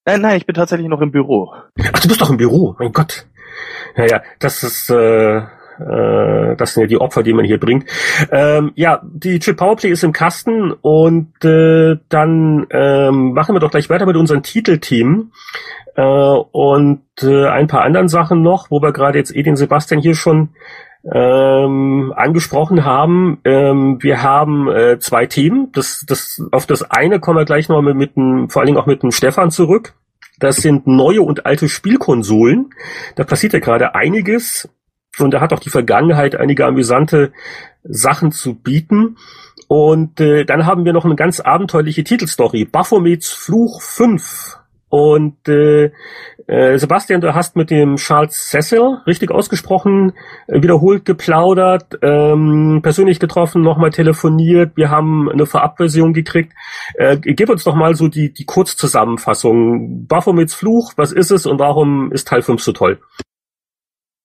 [0.05, 1.53] Nein, nein, ich bin tatsächlich noch im Büro.
[1.93, 3.27] Ach, du bist doch im Büro, mein Gott.
[3.97, 5.43] Naja, das ist, äh,
[5.79, 7.85] Äh, das sind ja die Opfer, die man hier bringt.
[8.31, 13.71] Ähm, ja, die Chip Powerplay ist im Kasten und äh, dann ähm, machen wir doch
[13.71, 15.33] gleich weiter mit unseren Titelteam
[15.97, 20.01] äh, und äh, ein paar anderen Sachen noch, wo wir gerade jetzt eh den Sebastian
[20.01, 20.49] hier schon
[21.13, 23.39] ähm, angesprochen haben.
[23.45, 25.71] Ähm, wir haben äh, zwei Themen.
[25.73, 28.79] Das, das, auf das eine kommen wir gleich noch mit, mit dem, vor allen Dingen
[28.79, 29.95] auch mit dem Stefan zurück.
[30.39, 32.71] Das sind neue und alte Spielkonsolen.
[33.15, 34.69] Da passiert ja gerade einiges.
[35.19, 37.33] Und da hat auch die Vergangenheit einige amüsante
[37.85, 39.17] Sachen zu bieten.
[39.69, 42.65] Und äh, dann haben wir noch eine ganz abenteuerliche Titelstory.
[42.67, 45.93] Baphomets Fluch 5 und äh,
[46.47, 50.13] äh, Sebastian, du hast mit dem Charles Cecil, richtig ausgesprochen,
[50.47, 54.77] äh, wiederholt geplaudert, ähm, persönlich getroffen, nochmal telefoniert.
[54.77, 56.53] Wir haben eine Vorabversion gekriegt.
[56.95, 60.07] Äh, gib uns doch mal so die, die Kurzzusammenfassung.
[60.07, 63.01] Baphomets Fluch, was ist es und warum ist Teil 5 so toll?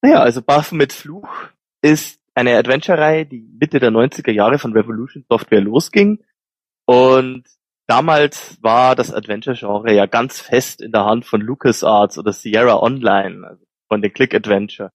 [0.04, 1.28] Naja, also Baphomets Fluch
[1.82, 6.20] ist eine Adventure-Reihe, die Mitte der 90er Jahre von Revolution Software losging
[6.86, 7.44] und
[7.92, 13.46] damals war das Adventure-Genre ja ganz fest in der Hand von LucasArts oder Sierra Online,
[13.46, 14.92] also von den Click-Adventure.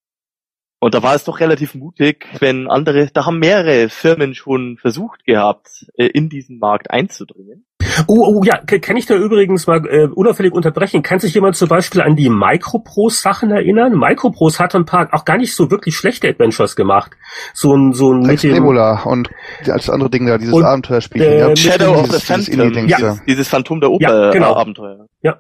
[0.79, 5.25] Und da war es doch relativ mutig, wenn andere, da haben mehrere Firmen schon versucht
[5.25, 7.65] gehabt, äh, in diesen Markt einzudringen.
[8.07, 11.03] Oh, oh ja, kann ich da übrigens mal äh, unauffällig unterbrechen?
[11.03, 13.99] Kann sich jemand zum Beispiel an die Microprose-Sachen erinnern?
[13.99, 17.13] Microprose hat ein paar auch gar nicht so wirklich schlechte Adventures gemacht.
[17.55, 19.31] So ein so ein mit dem, und
[19.67, 21.23] als andere Dinge da, dieses und, Abenteuerspiel.
[21.23, 23.17] Äh, ja, Shadow of the Phantom, ja.
[23.27, 24.55] dieses Phantom der Oper ja, genau.
[24.55, 25.07] Abenteuer.
[25.23, 25.39] Ja.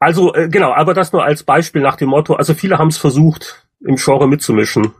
[0.00, 2.34] Also äh, genau, aber das nur als Beispiel nach dem Motto.
[2.34, 4.92] Also viele haben es versucht im Genre mitzumischen.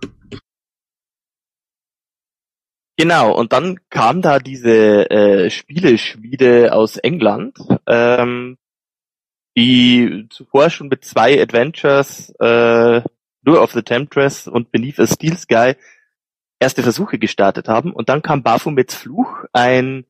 [2.99, 8.59] Genau, und dann kam da diese äh, Spieleschmiede aus England, ähm,
[9.57, 13.03] die zuvor schon mit zwei Adventures, äh,
[13.45, 15.75] Lure of the Temptress und Beneath a Steel Sky,
[16.61, 17.93] erste Versuche gestartet haben.
[17.93, 20.07] Und dann kam Baphomets Fluch, ein,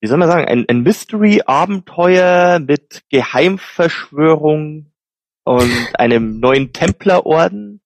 [0.00, 4.91] wie soll man sagen, ein, ein Mystery-Abenteuer mit Geheimverschwörung
[5.44, 7.80] und einem neuen Templerorden.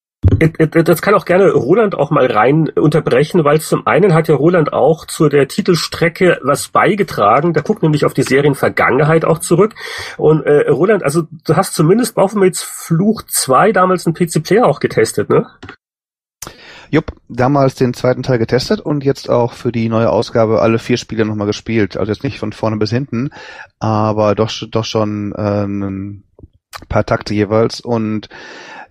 [0.73, 4.73] Das kann auch gerne Roland auch mal rein unterbrechen, weil zum einen hat ja Roland
[4.73, 7.53] auch zu der Titelstrecke was beigetragen.
[7.53, 9.75] Da guckt nämlich auf die Serienvergangenheit auch zurück.
[10.17, 15.29] Und äh, Roland, also du hast zumindest Baphomets Fluch 2 damals einen PC-Player auch getestet,
[15.29, 15.47] ne?
[16.89, 20.97] Jupp, damals den zweiten Teil getestet und jetzt auch für die neue Ausgabe alle vier
[20.97, 21.97] Spiele nochmal gespielt.
[21.97, 23.29] Also jetzt nicht von vorne bis hinten,
[23.79, 25.67] aber doch, doch schon äh,
[26.89, 28.29] paar Takte jeweils und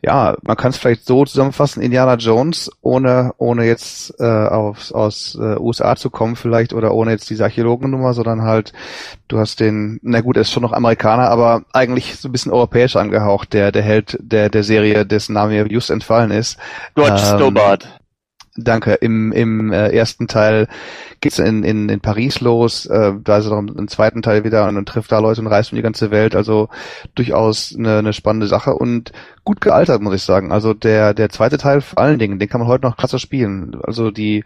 [0.02, 5.36] ja, man kann es vielleicht so zusammenfassen, Indiana Jones, ohne, ohne jetzt äh, aus, aus
[5.40, 8.72] äh, USA zu kommen vielleicht oder ohne jetzt diese Archäologennummer, sondern halt,
[9.28, 12.52] du hast den, na gut, er ist schon noch Amerikaner, aber eigentlich so ein bisschen
[12.52, 16.58] europäisch angehaucht, der, der Held der, der Serie, dessen Name mir just entfallen ist.
[16.94, 17.88] George ähm, Stobart.
[18.56, 18.94] Danke.
[18.94, 20.68] Im, im äh, ersten Teil
[21.20, 24.66] geht's in, in, in Paris los, äh, da ist er noch im zweiten Teil wieder
[24.66, 26.34] und, und trifft da Leute und reist um die ganze Welt.
[26.34, 26.68] Also
[27.14, 29.12] durchaus eine, eine spannende Sache und
[29.44, 30.52] gut gealtert, muss ich sagen.
[30.52, 33.76] Also der, der zweite Teil vor allen Dingen, den kann man heute noch krasser spielen.
[33.82, 34.44] Also die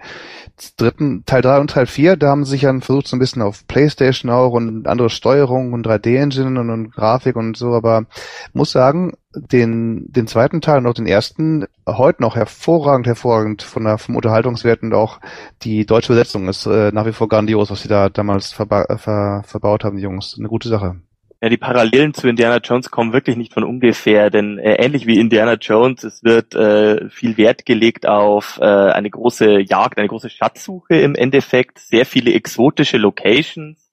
[0.76, 3.42] dritten, Teil drei und Teil vier, da haben sie sich dann versucht so ein bisschen
[3.42, 8.06] auf Playstation auch und andere Steuerung und 3D-Engine und, und Grafik und so, aber
[8.52, 13.84] muss sagen, den, den zweiten Teil und auch den ersten heute noch hervorragend, hervorragend von
[13.84, 15.20] der, vom Unterhaltungswert und auch
[15.62, 19.42] die deutsche Übersetzung ist äh, nach wie vor grandios, was sie da damals verba ver
[19.46, 20.36] verbaut haben, die Jungs.
[20.38, 21.00] Eine gute Sache.
[21.42, 25.18] Ja, die Parallelen zu Indiana Jones kommen wirklich nicht von ungefähr, denn äh, ähnlich wie
[25.18, 30.28] Indiana Jones, es wird äh, viel Wert gelegt auf äh, eine große Jagd, eine große
[30.28, 33.90] Schatzsuche im Endeffekt, sehr viele exotische Locations,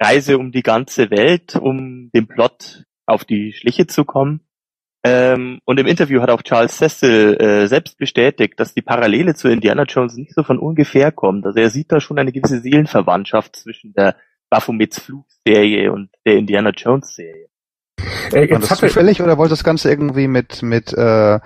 [0.00, 4.40] Reise um die ganze Welt, um dem Plot auf die Schliche zu kommen.
[5.06, 9.48] Ähm, und im Interview hat auch Charles Cecil äh, selbst bestätigt, dass die Parallele zu
[9.48, 11.44] Indiana Jones nicht so von ungefähr kommt.
[11.44, 14.16] Also er sieht da schon eine gewisse Seelenverwandtschaft zwischen der
[14.48, 17.48] Baphomets Flugserie und der Indiana Jones Serie.
[18.32, 21.38] Äh, War das zufällig oder wollte das Ganze irgendwie mit mit äh,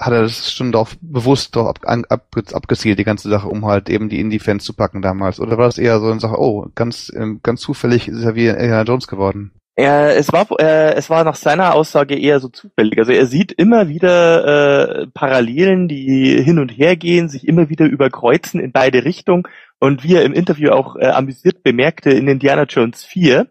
[0.00, 3.88] hat er das schon darauf bewusst darauf ab, ab, abgezielt, die ganze Sache, um halt
[3.88, 5.38] eben die Indie-Fans zu packen damals?
[5.38, 8.48] Oder war das eher so eine Sache, oh, ganz, ähm, ganz zufällig ist er wie
[8.48, 9.52] Indiana Jones geworden?
[9.76, 12.98] Er, es war, äh, es war nach seiner Aussage eher so zufällig.
[12.98, 17.86] Also er sieht immer wieder äh, Parallelen, die hin und her gehen, sich immer wieder
[17.86, 19.42] überkreuzen in beide Richtungen.
[19.80, 23.48] Und wie er im Interview auch äh, amüsiert bemerkte, in Indiana Jones 4,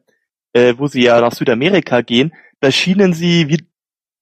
[0.53, 3.67] äh, wo sie ja nach Südamerika gehen, da schienen sie wie,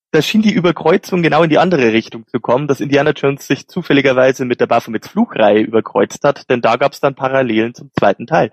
[0.09, 3.67] da schien die Überkreuzung genau in die andere Richtung zu kommen, dass Indiana Jones sich
[3.67, 8.25] zufälligerweise mit der Baphomets Fluchreihe überkreuzt hat, denn da gab es dann Parallelen zum zweiten
[8.25, 8.51] Teil.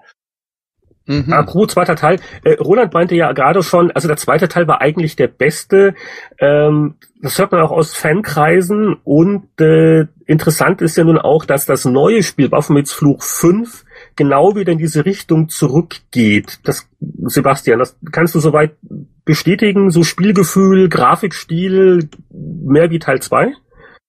[1.08, 1.32] Mhm.
[1.32, 5.16] Apropos zweiter Teil, äh, Roland meinte ja gerade schon, also der zweite Teil war eigentlich
[5.16, 5.94] der beste.
[6.38, 11.64] Ähm, das hört man auch aus Fankreisen und äh, interessant ist ja nun auch, dass
[11.64, 13.84] das neue Spiel Baphomets Fluch 5
[14.16, 16.60] genau wieder in diese Richtung zurückgeht.
[16.64, 18.76] Das, Sebastian, das kannst du soweit
[19.24, 19.90] bestätigen?
[19.90, 23.54] So Spielgefühl, Grafikstil, mehr wie Teil 2?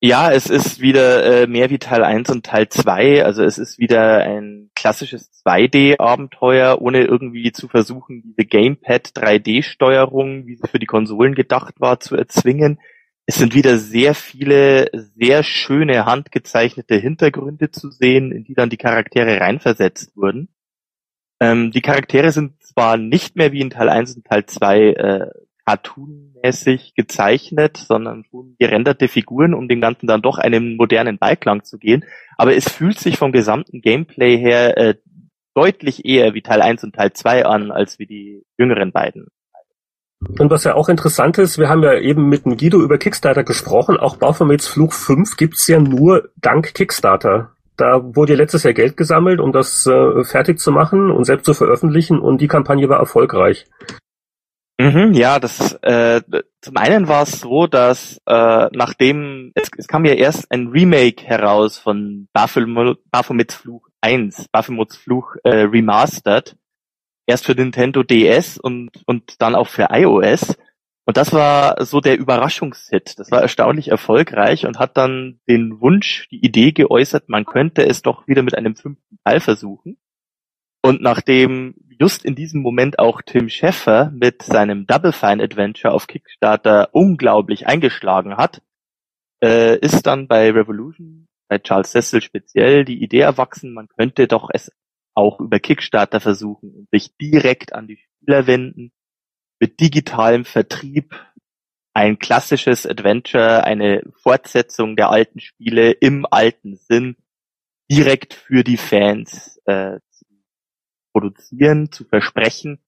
[0.01, 3.25] Ja, es ist wieder äh, mehr wie Teil 1 und Teil 2.
[3.25, 10.55] Also es ist wieder ein klassisches 2D-Abenteuer, ohne irgendwie zu versuchen, diese Gamepad 3D-Steuerung, wie
[10.55, 12.79] sie für die Konsolen gedacht war, zu erzwingen.
[13.25, 18.77] Es sind wieder sehr viele, sehr schöne handgezeichnete Hintergründe zu sehen, in die dann die
[18.77, 20.47] Charaktere reinversetzt wurden.
[21.41, 25.27] Ähm, die Charaktere sind zwar nicht mehr wie in Teil 1 und Teil 2 äh,
[25.69, 31.77] cartoonmäßig gezeichnet, sondern schon gerenderte Figuren, um dem Ganzen dann doch einen modernen Beiklang zu
[31.77, 32.05] gehen.
[32.37, 34.95] Aber es fühlt sich vom gesamten Gameplay her äh,
[35.53, 39.27] deutlich eher wie Teil 1 und Teil 2 an, als wie die jüngeren beiden.
[40.37, 43.43] Und was ja auch interessant ist, wir haben ja eben mit dem Guido über Kickstarter
[43.43, 47.51] gesprochen, auch Baphomets Fluch 5 gibt's ja nur dank Kickstarter.
[47.77, 51.53] Da wurde letztes Jahr Geld gesammelt, um das äh, fertig zu machen und selbst zu
[51.53, 53.65] veröffentlichen und die Kampagne war erfolgreich.
[54.79, 56.21] Mhm, ja, das äh,
[56.61, 61.21] zum einen war es so, dass äh, nachdem es, es kam ja erst ein Remake
[61.25, 66.55] heraus von Baphomets Fluch 1, Baphomets Fluch äh, Remastered,
[67.27, 70.57] erst für Nintendo DS und und dann auch für iOS.
[71.05, 73.19] Und das war so der Überraschungshit.
[73.19, 78.01] Das war erstaunlich erfolgreich und hat dann den Wunsch, die Idee geäußert, man könnte es
[78.01, 79.97] doch wieder mit einem fünften Teil versuchen.
[80.81, 86.07] Und nachdem just in diesem Moment auch Tim Schäffer mit seinem Double Fine Adventure auf
[86.07, 88.61] Kickstarter unglaublich eingeschlagen hat,
[89.43, 94.49] äh, ist dann bei Revolution, bei Charles Cecil speziell, die Idee erwachsen, man könnte doch
[94.53, 94.71] es
[95.15, 98.91] auch über Kickstarter versuchen und sich direkt an die Spieler wenden,
[99.59, 101.13] mit digitalem Vertrieb,
[101.93, 107.17] ein klassisches Adventure, eine Fortsetzung der alten Spiele im alten Sinn,
[107.91, 109.99] direkt für die Fans äh,
[111.11, 112.79] produzieren, zu versprechen.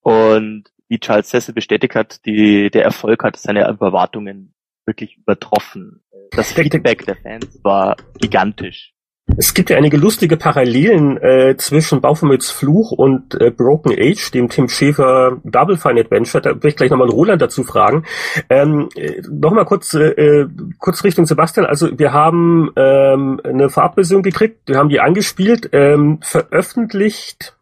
[0.00, 4.54] Und wie Charles Cecil bestätigt hat, die, der Erfolg hat seine Erwartungen
[4.86, 6.04] wirklich übertroffen.
[6.30, 8.93] Das Feedback der Fans war gigantisch.
[9.36, 14.48] Es gibt ja einige lustige Parallelen äh, zwischen Baphomets Fluch und äh, Broken Age, dem
[14.48, 16.40] Tim Schäfer Double Fine Adventure.
[16.40, 18.04] Da will ich gleich nochmal Roland dazu fragen.
[18.48, 21.66] Ähm, äh, nochmal kurz, äh, äh, kurz Richtung Sebastian.
[21.66, 25.70] Also wir haben ähm, eine Farbversion gekriegt, wir haben die angespielt.
[25.72, 27.56] Ähm, veröffentlicht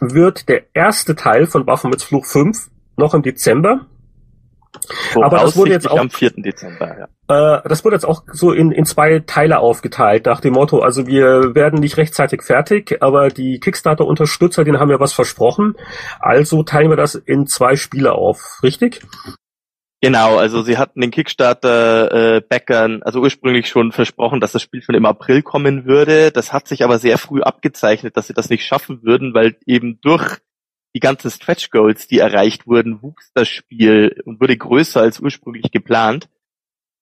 [0.00, 3.86] wird der erste Teil von Baphomets Fluch 5 noch im Dezember.
[5.14, 6.32] Aber das wurde jetzt auch am 4.
[6.36, 7.58] Dezember, ja.
[7.58, 11.06] Äh, das wurde jetzt auch so in, in zwei Teile aufgeteilt, nach dem Motto, also
[11.06, 15.76] wir werden nicht rechtzeitig fertig, aber die Kickstarter-Unterstützer, denen haben wir was versprochen.
[16.20, 19.02] Also teilen wir das in zwei Spiele auf, richtig?
[20.02, 24.94] Genau, also sie hatten den Kickstarter-Backern, äh, also ursprünglich schon versprochen, dass das Spiel schon
[24.94, 26.30] im April kommen würde.
[26.30, 29.98] Das hat sich aber sehr früh abgezeichnet, dass sie das nicht schaffen würden, weil eben
[30.02, 30.38] durch
[30.94, 35.70] die ganzen Stretch Goals, die erreicht wurden, wuchs das Spiel und wurde größer als ursprünglich
[35.70, 36.28] geplant.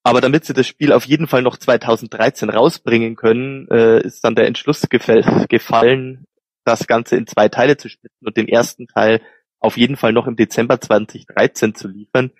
[0.02, 4.34] Aber damit sie das Spiel auf jeden Fall noch 2013 rausbringen können, äh, ist dann
[4.34, 6.26] der Entschluss gefallen,
[6.64, 9.20] das Ganze in zwei Teile zu splitten und den ersten Teil
[9.60, 12.32] auf jeden Fall noch im Dezember 2013 zu liefern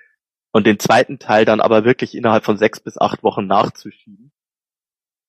[0.52, 4.30] und den zweiten Teil dann aber wirklich innerhalb von sechs bis acht Wochen nachzuschieben,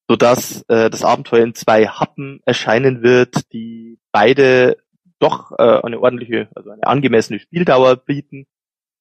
[0.08, 4.76] sodass äh, das Abenteuer in zwei Happen erscheinen wird, die beide
[5.18, 8.46] doch äh, eine ordentliche, also eine angemessene Spieldauer bieten,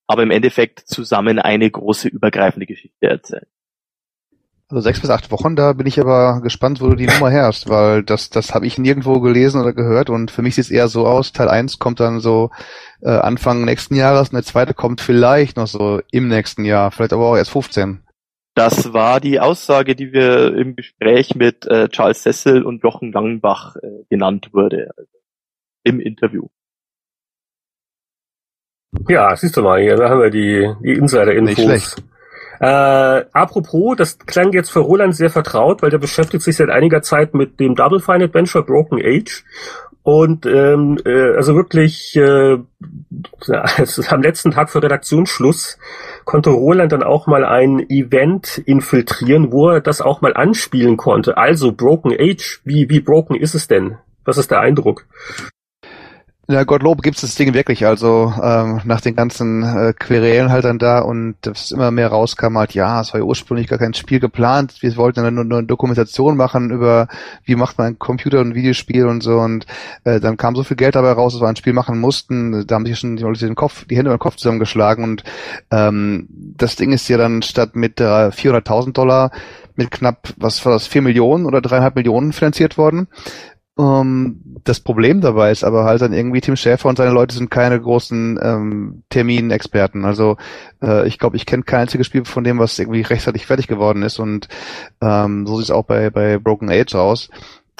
[0.07, 3.47] aber im Endeffekt zusammen eine große übergreifende Geschichte erzählen.
[4.67, 7.69] Also sechs bis acht Wochen, da bin ich aber gespannt, wo du die Nummer herrschst,
[7.69, 10.87] weil das, das habe ich nirgendwo gelesen oder gehört und für mich sieht es eher
[10.87, 12.49] so aus, Teil 1 kommt dann so
[13.01, 17.13] äh, Anfang nächsten Jahres und der zweite kommt vielleicht noch so im nächsten Jahr, vielleicht
[17.13, 18.01] aber auch erst 15.
[18.55, 23.75] Das war die Aussage, die wir im Gespräch mit äh, Charles Sessel und Jochen Langenbach
[23.75, 24.91] äh, genannt wurde.
[24.97, 25.11] Also
[25.85, 26.47] im Interview.
[29.07, 31.95] Ja, siehst du mal, hier da haben wir die, die Insider-Infos.
[32.59, 37.01] Äh, apropos, das klang jetzt für Roland sehr vertraut, weil der beschäftigt sich seit einiger
[37.01, 39.43] Zeit mit dem Double Fine Adventure Broken Age.
[40.03, 42.59] Und ähm, äh, also wirklich äh,
[44.09, 45.79] am letzten Tag für Redaktionsschluss
[46.25, 51.37] konnte Roland dann auch mal ein Event infiltrieren, wo er das auch mal anspielen konnte.
[51.37, 53.97] Also Broken Age, wie, wie broken ist es denn?
[54.23, 55.07] Was ist der Eindruck?
[56.47, 57.87] Ja, Gottlob gibt's das Ding wirklich.
[57.87, 62.55] Also ähm, nach den ganzen äh, Querelen halt dann da und das immer mehr rauskam
[62.59, 64.75] halt, ja, es war ja ursprünglich gar kein Spiel geplant.
[64.81, 67.07] Wir wollten dann nur, nur eine Dokumentation machen über,
[67.45, 69.39] wie macht man Computer- und Videospiel und so.
[69.39, 69.65] Und
[70.03, 72.67] äh, dann kam so viel Geld dabei raus, dass wir ein Spiel machen mussten.
[72.67, 75.03] Da haben sich schon die Leute den Kopf, die Hände über den Kopf zusammengeschlagen.
[75.03, 75.23] Und
[75.71, 79.31] ähm, das Ding ist ja dann statt mit äh, 400.000 Dollar
[79.75, 83.07] mit knapp, was war das, 4 Millionen oder dreieinhalb Millionen finanziert worden.
[83.77, 87.35] Um, ähm, das Problem dabei ist aber halt dann irgendwie Tim Schäfer und seine Leute
[87.35, 90.05] sind keine großen ähm, Terminexperten.
[90.05, 90.37] Also
[90.81, 94.01] äh, ich glaube, ich kenne kein einziges Spiel von dem, was irgendwie rechtzeitig fertig geworden
[94.01, 94.47] ist und
[95.01, 97.29] ähm, so sieht es auch bei, bei Broken Age aus.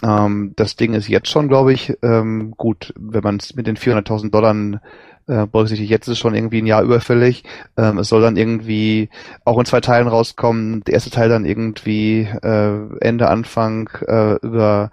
[0.04, 3.78] Ähm, das Ding ist jetzt schon, glaube ich, ähm, gut, wenn man es mit den
[3.78, 4.82] 400.000 Dollar
[5.28, 7.44] äh, berücksichtigt, jetzt ist es schon irgendwie ein Jahr überfällig.
[7.78, 9.10] Ähm, es soll dann irgendwie
[9.44, 10.84] auch in zwei Teilen rauskommen.
[10.84, 14.92] Der erste Teil dann irgendwie äh, Ende, Anfang äh, über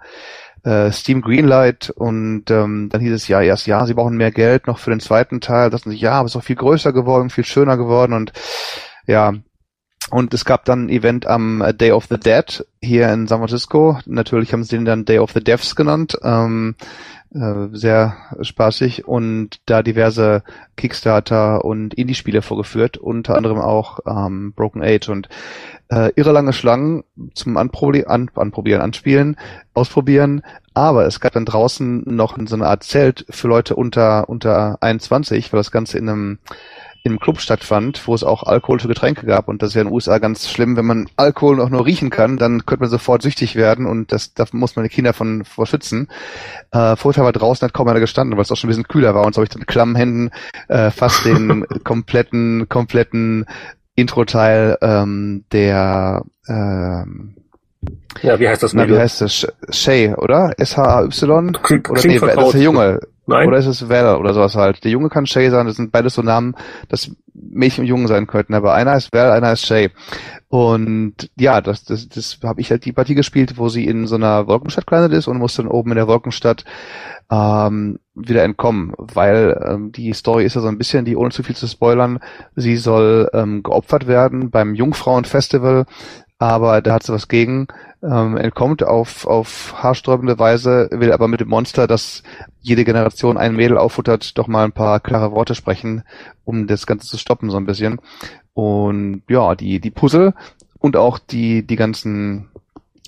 [0.63, 4.67] äh, Steam Greenlight und ähm, dann hieß es ja erst, ja, sie brauchen mehr Geld
[4.67, 5.69] noch für den zweiten Teil.
[5.69, 8.33] Das sind ja, aber es ist auch viel größer geworden, viel schöner geworden und
[9.05, 9.33] ja,
[10.09, 13.99] und es gab dann ein Event am Day of the Dead hier in San Francisco.
[14.05, 16.17] Natürlich haben sie den dann Day of the Devs genannt.
[16.23, 16.75] Ähm,
[17.33, 20.43] äh, sehr spaßig und da diverse
[20.77, 25.29] Kickstarter und Indie-Spiele vorgeführt, unter anderem auch ähm, Broken Age und
[25.89, 27.03] äh, irre lange Schlangen
[27.33, 29.37] zum Anprobi an, Anprobieren, Anspielen,
[29.73, 34.77] Ausprobieren, aber es gab dann draußen noch so eine Art Zelt für Leute unter unter
[34.81, 36.39] 21, weil das Ganze in einem
[37.05, 39.49] im Club stattfand, wo es auch alkoholische Getränke gab.
[39.49, 42.09] Und das ist ja in den USA ganz schlimm, wenn man Alkohol auch nur riechen
[42.09, 45.43] kann, dann könnte man sofort süchtig werden und das, da muss man die Kinder von
[45.43, 46.07] vor schützen.
[46.71, 49.13] Äh, Vorteil war draußen hat kaum einer gestanden, weil es auch schon ein bisschen kühler
[49.13, 50.31] war und so habe ich dann mit klammen Händen
[50.69, 53.45] äh, fast den kompletten, kompletten
[53.95, 57.35] Intro-Teil ähm, der ähm,
[58.21, 58.73] ja, wie heißt das?
[58.73, 59.45] Na, wie heißt das?
[59.69, 60.53] Shay, oder?
[60.57, 61.57] S-H-A-Y?
[61.89, 62.99] Oder nee, das ist der Junge.
[63.33, 63.47] Nein.
[63.47, 64.83] Oder ist es Val oder sowas halt.
[64.83, 66.55] Der Junge kann Shay sein, das sind beides so Namen,
[66.89, 69.89] dass Mädchen und Jungen sein könnten, aber einer ist Val, einer ist Shay.
[70.49, 74.15] Und ja, das, das, das habe ich halt die Partie gespielt, wo sie in so
[74.15, 76.63] einer Wolkenstadt gelandet ist und muss dann oben in der Wolkenstadt
[77.31, 81.41] ähm, wieder entkommen, weil ähm, die Story ist ja so ein bisschen, die ohne zu
[81.41, 82.19] viel zu spoilern,
[82.55, 85.85] sie soll ähm, geopfert werden beim Jungfrauenfestival
[86.43, 87.67] aber da hat sie was gegen,
[88.03, 92.23] ähm, entkommt auf, auf haarsträubende Weise, will aber mit dem Monster, das
[92.59, 96.03] jede Generation ein Mädel auffuttert, doch mal ein paar klare Worte sprechen,
[96.43, 97.99] um das Ganze zu stoppen so ein bisschen.
[98.53, 100.33] Und ja, die, die Puzzle
[100.79, 102.49] und auch die, die ganzen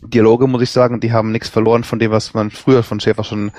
[0.02, 3.24] Dialoge, muss ich sagen, die haben nichts verloren von dem, was man früher von Schäfer
[3.24, 3.52] schon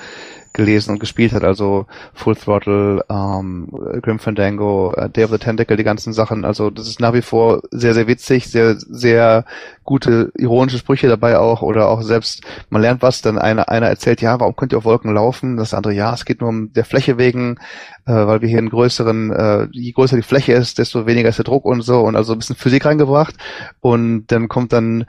[0.57, 3.69] gelesen und gespielt hat, also Full Throttle, ähm,
[4.01, 6.43] Grim Fandango, uh, Day of the Tentacle, die ganzen Sachen.
[6.43, 9.45] Also das ist nach wie vor sehr, sehr witzig, sehr, sehr
[9.83, 14.21] gute ironische Sprüche dabei auch oder auch selbst, man lernt was, dann einer, einer erzählt,
[14.21, 15.57] ja, warum könnt ihr auf Wolken laufen?
[15.57, 17.57] Das andere, ja, es geht nur um der Fläche wegen,
[18.07, 21.37] äh, weil wir hier einen größeren, äh, je größer die Fläche ist, desto weniger ist
[21.37, 23.35] der Druck und so und also ein bisschen Physik reingebracht
[23.79, 25.05] und dann kommt dann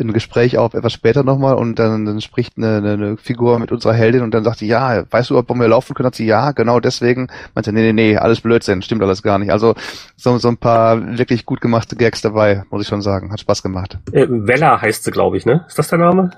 [0.00, 3.92] ein Gespräch auf etwas später nochmal und dann, dann spricht eine, eine Figur mit unserer
[3.92, 6.06] Heldin und dann sagt sie, ja, weißt du, ob wir laufen können?
[6.06, 7.28] Hat sie, ja, genau deswegen.
[7.54, 9.50] Meinte, nee, nee, nee, alles Blödsinn, stimmt alles gar nicht.
[9.50, 9.74] Also
[10.16, 13.32] so, so ein paar wirklich gut gemachte Gags dabei, muss ich schon sagen.
[13.32, 13.98] Hat Spaß gemacht.
[14.12, 15.64] Äh, Vella heißt sie, glaube ich, ne?
[15.68, 16.30] Ist das der Name?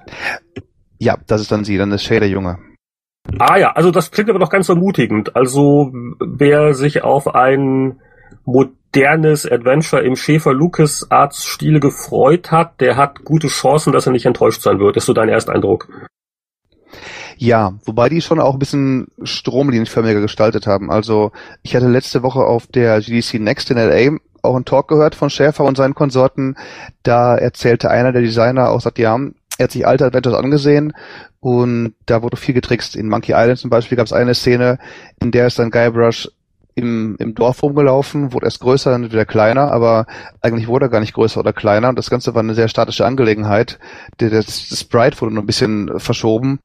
[0.98, 2.58] Ja, das ist dann sie, dann ist Shay der Junge.
[3.38, 5.36] Ah ja, also das klingt aber doch ganz ermutigend.
[5.36, 8.00] Also wer sich auf ein
[8.94, 14.12] modernes Adventure im Schäfer Lucas Arts Stil gefreut hat, der hat gute Chancen, dass er
[14.12, 14.96] nicht enttäuscht sein wird.
[14.96, 15.88] Ist so dein Ersteindruck?
[17.38, 20.90] Ja, wobei die schon auch ein bisschen stromlinienförmiger gestaltet haben.
[20.90, 21.32] Also
[21.62, 25.30] ich hatte letzte Woche auf der GDC Next in LA auch einen Talk gehört von
[25.30, 26.56] Schäfer und seinen Konsorten.
[27.02, 29.18] Da erzählte einer der Designer auch, sagt, ja,
[29.58, 30.92] er hat sich alte Adventures angesehen
[31.40, 32.96] und da wurde viel getrickst.
[32.96, 34.78] In Monkey Island zum Beispiel gab es eine Szene,
[35.20, 36.28] in der ist dann Guybrush
[36.74, 40.06] im, im Dorf rumgelaufen, wurde erst größer, dann wieder kleiner, aber
[40.40, 43.04] eigentlich wurde er gar nicht größer oder kleiner und das Ganze war eine sehr statische
[43.06, 43.78] Angelegenheit.
[44.18, 44.30] Das,
[44.68, 46.60] das Sprite wurde nur ein bisschen verschoben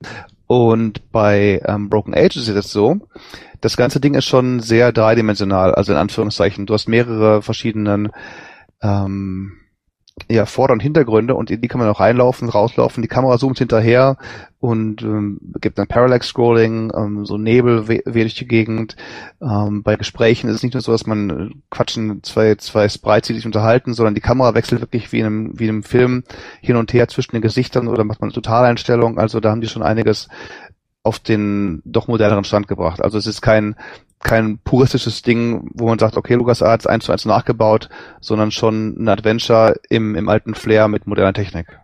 [0.47, 2.99] und bei ähm, Broken Age ist es so,
[3.61, 6.65] das ganze Ding ist schon sehr dreidimensional, also in Anführungszeichen.
[6.65, 8.09] Du hast mehrere verschiedenen
[8.81, 9.53] ähm,
[10.29, 13.59] ja, Vorder- und Hintergründe und in die kann man auch reinlaufen, rauslaufen, die Kamera zoomt
[13.59, 14.17] hinterher
[14.59, 18.95] und ähm, gibt dann Parallax-Scrolling, ähm, so Nebel weht durch die Gegend.
[19.41, 23.27] Ähm, bei Gesprächen ist es nicht nur so, dass man äh, quatschen, zwei, zwei Sprites,
[23.27, 26.23] die sich unterhalten, sondern die Kamera wechselt wirklich wie in einem, wie in einem Film
[26.61, 29.19] hin und her zwischen den Gesichtern oder macht man eine Totaleinstellung.
[29.19, 30.27] Also da haben die schon einiges
[31.03, 33.01] auf den doch moderneren Stand gebracht.
[33.01, 33.75] Also es ist kein
[34.19, 37.89] kein puristisches Ding, wo man sagt, okay, LucasArts eins zu eins nachgebaut,
[38.19, 41.79] sondern schon ein Adventure im, im alten Flair mit moderner Technik.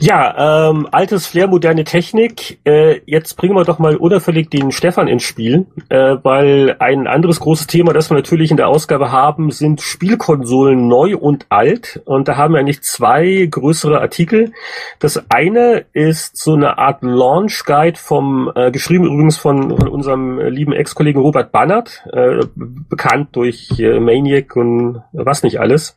[0.00, 2.60] Ja, ähm, altes Flair, moderne Technik.
[2.64, 7.40] Äh, jetzt bringen wir doch mal unauffällig den Stefan ins Spiel, äh, weil ein anderes
[7.40, 12.00] großes Thema, das wir natürlich in der Ausgabe haben, sind Spielkonsolen neu und alt.
[12.04, 14.52] Und da haben wir eigentlich zwei größere Artikel.
[14.98, 20.38] Das eine ist so eine Art Launch Guide vom, äh, geschrieben übrigens von, von unserem
[20.40, 25.94] lieben Ex-Kollegen Robert Bannert, äh, bekannt durch äh, Maniac und was nicht alles.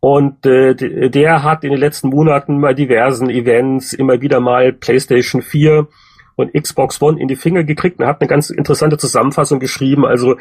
[0.00, 5.42] Und äh, der hat in den letzten Monaten bei diversen Events immer wieder mal PlayStation
[5.42, 5.86] 4
[6.38, 10.06] und Xbox One in die Finger gekriegt und hat eine ganz interessante Zusammenfassung geschrieben.
[10.06, 10.36] Also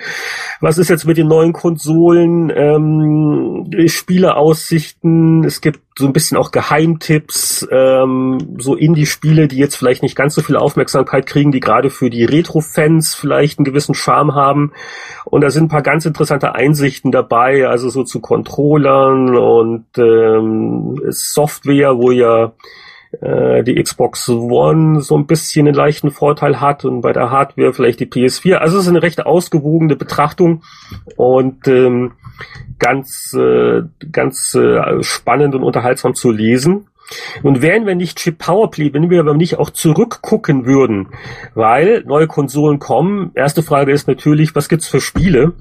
[0.62, 6.52] was ist jetzt mit den neuen Konsolen, ähm, Spieleaussichten, es gibt so ein bisschen auch
[6.52, 11.90] Geheimtipps, ähm, so Indie-Spiele, die jetzt vielleicht nicht ganz so viel Aufmerksamkeit kriegen, die gerade
[11.90, 14.74] für die Retro-Fans vielleicht einen gewissen Charme haben.
[15.26, 21.02] Und da sind ein paar ganz interessante Einsichten dabei, also so zu Controllern und ähm,
[21.10, 22.54] Software, wo ja
[23.22, 28.00] die Xbox One so ein bisschen einen leichten Vorteil hat und bei der Hardware vielleicht
[28.00, 28.56] die PS4.
[28.56, 30.64] Also es ist eine recht ausgewogene Betrachtung
[31.16, 32.14] und ähm,
[32.80, 36.88] ganz, äh, ganz äh, spannend und unterhaltsam zu lesen.
[37.42, 41.08] Und wären wir nicht Chip Powerplay, wenn wir aber nicht auch zurückgucken würden,
[41.56, 43.32] weil neue Konsolen kommen.
[43.34, 45.54] Erste Frage ist natürlich, was gibt's für Spiele?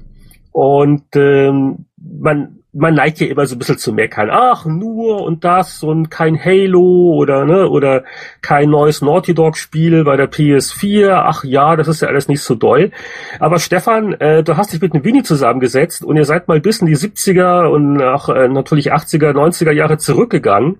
[0.51, 4.29] Und ähm, man man neigt ja immer so ein bisschen zu meckern.
[4.31, 8.03] Ach, nur und das und kein Halo oder ne oder
[8.41, 11.23] kein neues Naughty Dog Spiel bei der PS4.
[11.25, 12.91] Ach ja, das ist ja alles nicht so doll.
[13.39, 16.79] Aber Stefan, äh, du hast dich mit dem Winnie zusammengesetzt und ihr seid mal bis
[16.79, 20.77] in die 70er und auch äh, natürlich 80er, 90er Jahre zurückgegangen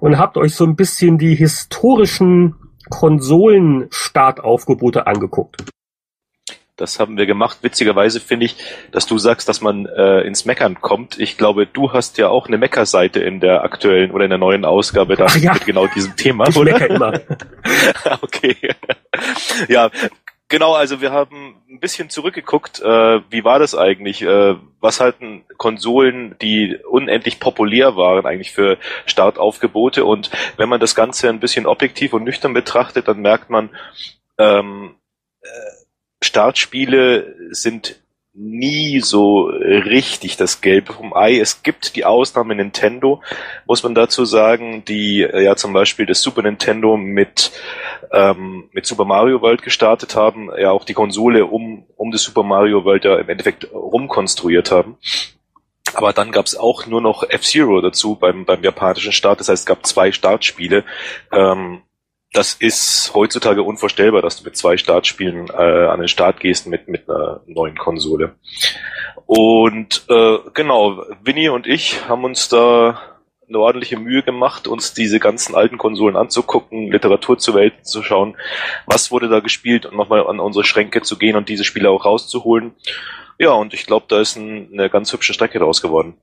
[0.00, 2.56] und habt euch so ein bisschen die historischen
[2.90, 5.64] Konsolen-Startaufgebote angeguckt.
[6.80, 7.58] Das haben wir gemacht.
[7.62, 8.56] Witzigerweise finde ich,
[8.90, 11.18] dass du sagst, dass man äh, ins Meckern kommt.
[11.18, 14.64] Ich glaube, du hast ja auch eine Meckerseite in der aktuellen oder in der neuen
[14.64, 15.52] Ausgabe da ja.
[15.52, 16.72] mit genau diesem Thema, ich oder?
[16.72, 17.20] Mecker immer.
[18.22, 18.56] okay.
[19.68, 19.90] ja,
[20.48, 20.74] genau.
[20.74, 22.80] Also wir haben ein bisschen zurückgeguckt.
[22.80, 24.22] Äh, wie war das eigentlich?
[24.22, 30.04] Äh, was halten Konsolen, die unendlich populär waren, eigentlich für Startaufgebote?
[30.04, 33.70] Und wenn man das Ganze ein bisschen objektiv und nüchtern betrachtet, dann merkt man,
[34.38, 34.94] ähm,
[35.42, 35.79] äh,
[36.22, 38.00] Startspiele sind
[38.32, 41.38] nie so richtig das Gelbe vom Ei.
[41.38, 43.22] Es gibt die Ausnahme Nintendo,
[43.66, 47.50] muss man dazu sagen, die äh, ja zum Beispiel das Super Nintendo mit,
[48.12, 52.42] ähm, mit Super Mario World gestartet haben, ja auch die Konsole um, um das Super
[52.42, 54.96] Mario World ja im Endeffekt rumkonstruiert haben.
[55.94, 59.40] Aber dann gab es auch nur noch F-Zero dazu beim, beim japanischen Start.
[59.40, 60.84] Das heißt, es gab zwei Startspiele.
[61.32, 61.82] Ähm,
[62.32, 66.88] das ist heutzutage unvorstellbar, dass du mit zwei Startspielen äh, an den Start gehst mit,
[66.88, 68.36] mit einer neuen Konsole.
[69.26, 73.00] Und äh, genau, Winnie und ich haben uns da
[73.48, 78.36] eine ordentliche Mühe gemacht, uns diese ganzen alten Konsolen anzugucken, Literatur zur Welt zu schauen,
[78.86, 82.04] was wurde da gespielt und nochmal an unsere Schränke zu gehen und diese Spiele auch
[82.04, 82.72] rauszuholen.
[83.38, 86.14] Ja, und ich glaube, da ist ein, eine ganz hübsche Strecke draus geworden.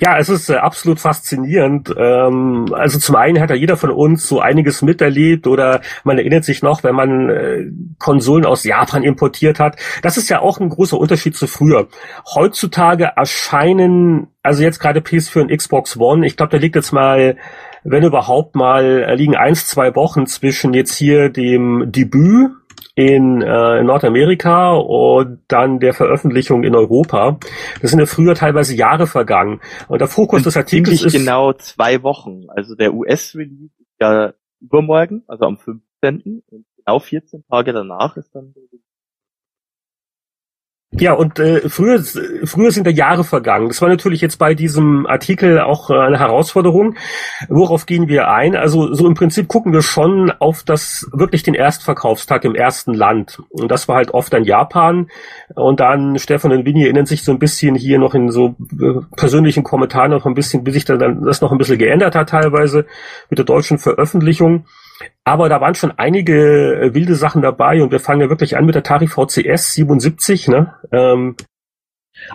[0.00, 1.94] Ja, es ist äh, absolut faszinierend.
[1.96, 6.44] Ähm, also zum einen hat ja jeder von uns so einiges miterlebt oder man erinnert
[6.44, 7.66] sich noch, wenn man äh,
[7.98, 9.76] Konsolen aus Japan importiert hat.
[10.02, 11.88] Das ist ja auch ein großer Unterschied zu früher.
[12.34, 17.36] Heutzutage erscheinen, also jetzt gerade PS4 und Xbox One, ich glaube, da liegt jetzt mal
[17.84, 22.50] wenn überhaupt mal, äh, liegen eins, zwei Wochen zwischen jetzt hier dem Debüt
[22.94, 27.38] in äh, Nordamerika und dann der Veröffentlichung in Europa.
[27.82, 29.60] Das sind ja früher teilweise Jahre vergangen.
[29.88, 32.44] Und der Fokus des Artikels ist genau zwei Wochen.
[32.48, 36.42] Also der US-Release ist ja übermorgen, also am 15.
[36.48, 38.62] Und genau 14 Tage danach ist dann der
[40.98, 42.02] ja, und äh, früher,
[42.44, 43.68] früher sind da Jahre vergangen.
[43.68, 46.94] Das war natürlich jetzt bei diesem Artikel auch äh, eine Herausforderung.
[47.48, 48.54] Worauf gehen wir ein?
[48.54, 53.42] Also so im Prinzip gucken wir schon auf das wirklich den Erstverkaufstag im ersten Land.
[53.50, 55.08] Und das war halt oft dann Japan.
[55.54, 59.00] Und dann Stefan und Winnie erinnern sich so ein bisschen hier noch in so äh,
[59.16, 62.86] persönlichen Kommentaren noch ein bisschen, wie sich dann das noch ein bisschen geändert hat teilweise
[63.30, 64.66] mit der deutschen Veröffentlichung.
[65.24, 68.66] Aber da waren schon einige äh, wilde Sachen dabei und wir fangen ja wirklich an
[68.66, 70.74] mit der Atari VCS 77, ne?
[70.92, 71.36] Ähm,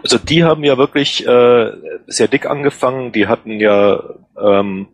[0.03, 1.72] also die haben ja wirklich äh,
[2.07, 3.12] sehr dick angefangen.
[3.12, 4.03] Die hatten ja,
[4.39, 4.88] ähm,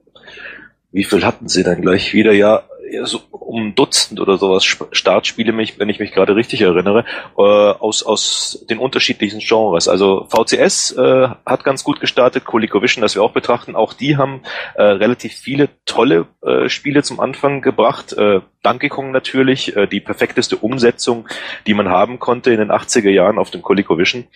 [0.92, 2.32] wie viel hatten sie dann gleich wieder?
[2.32, 2.64] Ja,
[3.04, 7.06] so um Dutzend oder sowas Startspiele, wenn ich mich gerade richtig erinnere,
[7.38, 9.88] äh, aus, aus den unterschiedlichen Genres.
[9.88, 14.42] Also VCS äh, hat ganz gut gestartet, ColecoVision, das wir auch betrachten, auch die haben
[14.76, 18.14] äh, relativ viele tolle äh, Spiele zum Anfang gebracht.
[18.14, 21.28] Äh, Donkey Kong natürlich, äh, die perfekteste Umsetzung,
[21.68, 24.28] die man haben konnte in den 80er Jahren auf dem ColecoVision.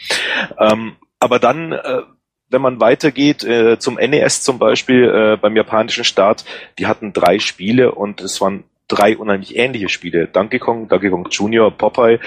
[0.59, 2.01] Ähm, aber dann äh,
[2.49, 6.45] wenn man weitergeht äh, zum NES zum Beispiel äh, beim japanischen Start,
[6.77, 10.27] die hatten drei Spiele und es waren drei unheimlich ähnliche Spiele.
[10.27, 12.19] Donkey Kong, Donkey Kong Junior, Popeye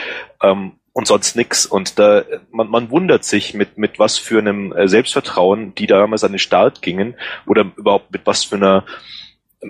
[0.42, 1.66] ähm, und sonst nix.
[1.66, 6.24] Und da man, man wundert sich mit mit was für einem äh, Selbstvertrauen, die damals
[6.24, 7.14] an den Start gingen
[7.46, 8.84] oder überhaupt mit was für einer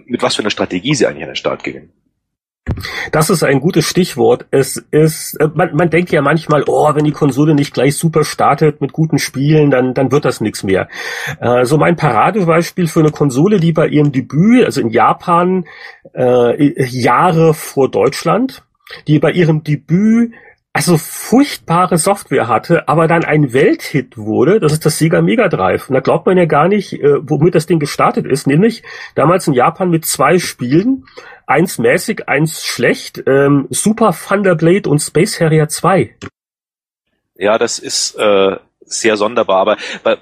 [0.07, 1.92] mit was für einer Strategie sie eigentlich an den Start gingen.
[3.11, 4.47] Das ist ein gutes Stichwort.
[4.51, 8.25] Es ist, äh, man, man denkt ja manchmal, oh, wenn die Konsole nicht gleich super
[8.25, 10.89] startet mit guten Spielen, dann, dann wird das nichts mehr.
[11.41, 15.65] Äh, so mein Paradebeispiel für eine Konsole, die bei ihrem Debüt, also in Japan,
[16.15, 18.63] äh, Jahre vor Deutschland,
[19.07, 20.33] die bei ihrem Debüt
[20.73, 25.89] also furchtbare Software hatte, aber dann ein Welthit wurde, das ist das Sega Mega Drive.
[25.89, 28.83] Und da glaubt man ja gar nicht, äh, womit das Ding gestartet ist, nämlich
[29.14, 31.05] damals in Japan mit zwei Spielen,
[31.47, 36.16] eins mäßig, eins schlecht, ähm, Super Thunderblade und Space Harrier 2.
[37.37, 40.18] Ja, das ist äh, sehr sonderbar, aber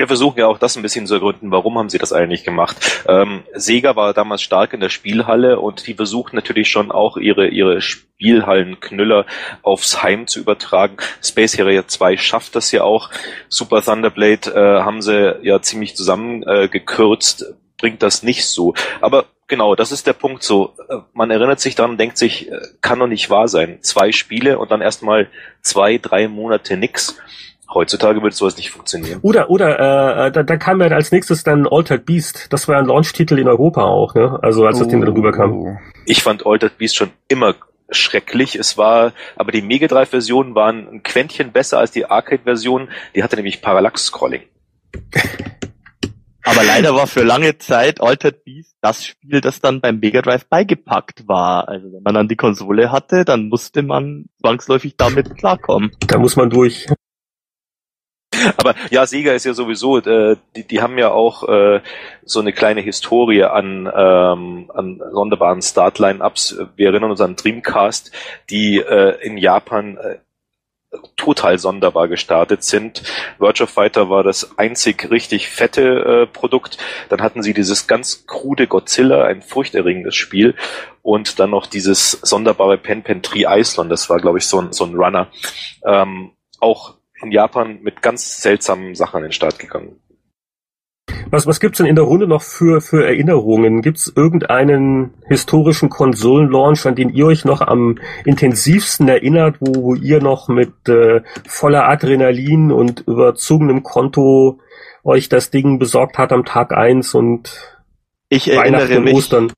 [0.00, 3.04] wir versuchen ja auch das ein bisschen zu ergründen, warum haben sie das eigentlich gemacht.
[3.06, 7.48] Ähm, Sega war damals stark in der Spielhalle und die versuchten natürlich schon auch ihre,
[7.48, 9.26] ihre Spielhallenknüller
[9.60, 10.96] aufs Heim zu übertragen.
[11.22, 13.10] Space Harrier 2 schafft das ja auch.
[13.50, 18.72] Super Thunderblade äh, haben sie ja ziemlich zusammengekürzt, äh, bringt das nicht so.
[19.02, 20.72] Aber genau, das ist der Punkt so.
[20.88, 23.82] Äh, man erinnert sich daran, denkt sich, äh, kann doch nicht wahr sein.
[23.82, 25.28] Zwei Spiele und dann erstmal
[25.60, 27.18] zwei, drei Monate nix.
[27.72, 29.20] Heutzutage würde sowas nicht funktionieren.
[29.22, 32.48] Oder oder äh, äh, da, da kam ja als nächstes dann Altered Beast.
[32.50, 34.38] Das war ein Launch-Titel in Europa auch, ne?
[34.42, 35.78] Also als das Ding dann rüberkam.
[36.04, 37.54] Ich fand Altered Beast schon immer
[37.90, 38.56] schrecklich.
[38.56, 42.88] Es war, aber die Mega Drive Versionen waren ein Quäntchen besser als die Arcade Version.
[43.14, 44.42] Die hatte nämlich Parallax Scrolling.
[46.44, 50.46] aber leider war für lange Zeit Altered Beast das Spiel, das dann beim Mega Drive
[50.46, 51.68] beigepackt war.
[51.68, 55.92] Also wenn man dann die Konsole hatte, dann musste man zwangsläufig damit klarkommen.
[56.06, 56.86] Da muss man durch.
[58.56, 61.80] Aber ja, Sega ist ja sowieso, äh, die, die haben ja auch äh,
[62.24, 66.58] so eine kleine Historie an, ähm, an sonderbaren Start-Line-Ups.
[66.76, 68.12] Wir erinnern uns an Dreamcast,
[68.50, 70.18] die äh, in Japan äh,
[71.16, 73.02] total sonderbar gestartet sind.
[73.38, 76.78] Virtua Fighter war das einzig richtig fette äh, Produkt.
[77.08, 80.54] Dann hatten sie dieses ganz krude Godzilla, ein furchterregendes Spiel.
[81.02, 84.72] Und dann noch dieses sonderbare Pen Pen Tree Iceland, das war, glaube ich, so ein,
[84.72, 85.28] so ein Runner.
[85.84, 90.00] Ähm, auch in Japan mit ganz seltsamen Sachen an den Start gegangen.
[91.30, 93.82] Was, was gibt's denn in der Runde noch für, für Erinnerungen?
[93.82, 100.20] Gibt's irgendeinen historischen Konsolenlaunch, an den ihr euch noch am intensivsten erinnert, wo, wo ihr
[100.20, 104.60] noch mit äh, voller Adrenalin und überzogenem Konto
[105.04, 107.76] euch das Ding besorgt hat am Tag eins und
[108.28, 109.52] ich erinnere mich, Ostern?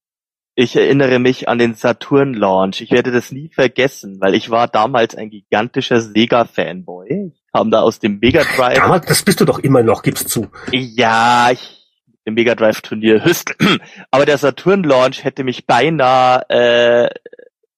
[0.55, 2.83] Ich erinnere mich an den Saturn-Launch.
[2.83, 7.33] Ich werde das nie vergessen, weil ich war damals ein gigantischer Sega-Fanboy.
[7.53, 8.79] Kam da aus dem Mega Drive.
[8.79, 10.49] Damals, das bist du doch immer noch, gibst zu.
[10.71, 11.83] Ja, ich
[12.25, 13.55] im Mega Drive Turnier höchst.
[14.11, 17.11] Aber der Saturn Launch hätte mich beinahe äh,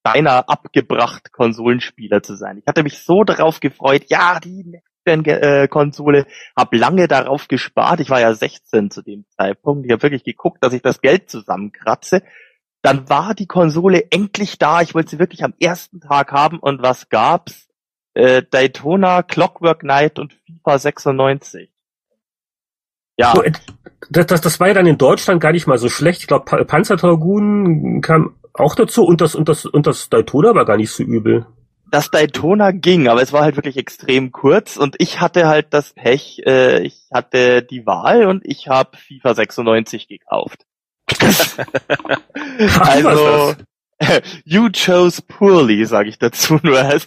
[0.03, 2.59] beinahe abgebracht, Konsolenspieler zu sein.
[2.59, 4.05] Ich hatte mich so darauf gefreut.
[4.09, 8.01] Ja, die äh, Konsole, habe lange darauf gespart.
[8.01, 9.87] Ich war ja 16 zu dem Zeitpunkt.
[9.87, 12.23] Ich habe wirklich geguckt, dass ich das Geld zusammenkratze.
[12.83, 14.83] Dann war die Konsole endlich da.
[14.83, 16.59] Ich wollte sie wirklich am ersten Tag haben.
[16.59, 17.64] Und was gab's?
[18.15, 21.71] Äh, Daytona, Clockwork Knight und FIFA 96.
[23.17, 23.33] Ja.
[23.35, 23.43] So,
[24.11, 26.21] das, das, das war ja dann in Deutschland gar nicht mal so schlecht.
[26.21, 30.77] Ich glaube, Panzerdragoon kam auch dazu und das, und das, und das Daytona war gar
[30.77, 31.47] nicht so übel.
[31.91, 35.93] Das Daytona ging, aber es war halt wirklich extrem kurz und ich hatte halt das
[35.93, 40.67] Pech, äh, ich hatte die Wahl und ich habe FIFA 96 gekauft.
[42.81, 43.55] also,
[44.45, 46.83] You chose poorly, sage ich dazu nur.
[46.83, 47.07] das,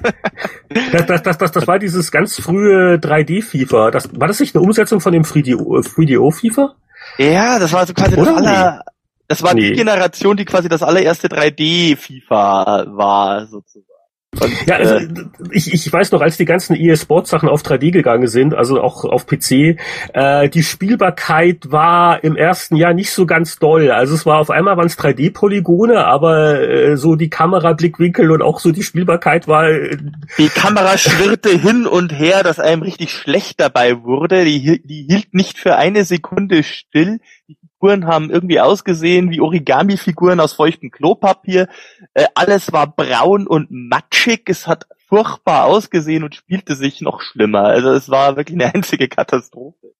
[1.07, 3.91] das, das, das, das war dieses ganz frühe 3D-FIFA.
[3.91, 6.71] Das, war das nicht eine Umsetzung von dem 3DO-FIFA?
[7.17, 8.83] Ja, das war so quasi Oder das aller,
[9.27, 9.69] das war nee.
[9.69, 13.96] die Generation, die quasi das allererste 3D-FIFA war, sozusagen.
[14.41, 15.07] Und, ja, also äh,
[15.51, 19.25] ich, ich weiß noch, als die ganzen EA-Sport-Sachen auf 3D gegangen sind, also auch auf
[19.25, 19.77] PC,
[20.13, 23.91] äh, die Spielbarkeit war im ersten Jahr nicht so ganz doll.
[23.91, 28.59] Also es war auf einmal waren es 3D-Polygone, aber äh, so die Kamerablickwinkel und auch
[28.59, 29.69] so die Spielbarkeit war.
[29.69, 29.97] Äh,
[30.37, 34.45] die Kamera schwirrte hin und her, dass einem richtig schlecht dabei wurde.
[34.45, 37.19] Die, die hielt nicht für eine Sekunde still.
[37.47, 41.67] Die Figuren haben irgendwie ausgesehen wie Origami-Figuren aus feuchtem Klopapier.
[42.13, 44.43] Äh, alles war braun und matschig.
[44.47, 47.63] Es hat furchtbar ausgesehen und spielte sich noch schlimmer.
[47.65, 49.93] Also es war wirklich eine einzige Katastrophe.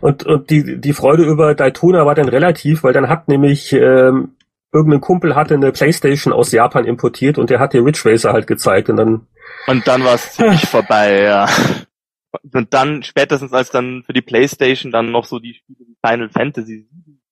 [0.00, 4.36] Und, und die, die Freude über Daytona war dann relativ, weil dann hat nämlich ähm,
[4.72, 8.46] irgendein Kumpel hatte eine Playstation aus Japan importiert und der hat die Ridge Racer halt
[8.46, 9.26] gezeigt und dann
[9.66, 11.46] und dann war es ziemlich vorbei, ja.
[12.52, 16.28] Und dann spätestens als dann für die Playstation dann noch so die Spiele wie Final
[16.28, 16.88] Fantasy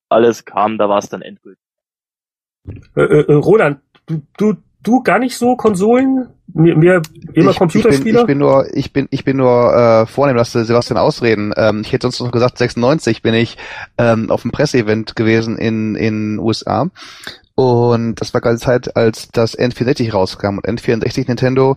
[0.09, 1.63] alles kam, da war es dann endgültig.
[2.97, 6.29] Äh, äh, Roland, du, du, du gar nicht so Konsolen?
[6.53, 7.03] Mir, mir
[7.35, 8.21] immer ich, Computerspieler?
[8.21, 11.53] Ich bin, ich bin nur, ich bin, ich bin nur äh, vornehm, lass Sebastian ausreden.
[11.57, 13.59] Ähm, ich hätte sonst noch gesagt, 96 bin ich
[13.99, 16.91] ähm, auf dem Presseevent gewesen in in USA.
[17.55, 20.59] Und das war gerade Zeit, als das N64 rauskam.
[20.59, 21.77] Und N64 Nintendo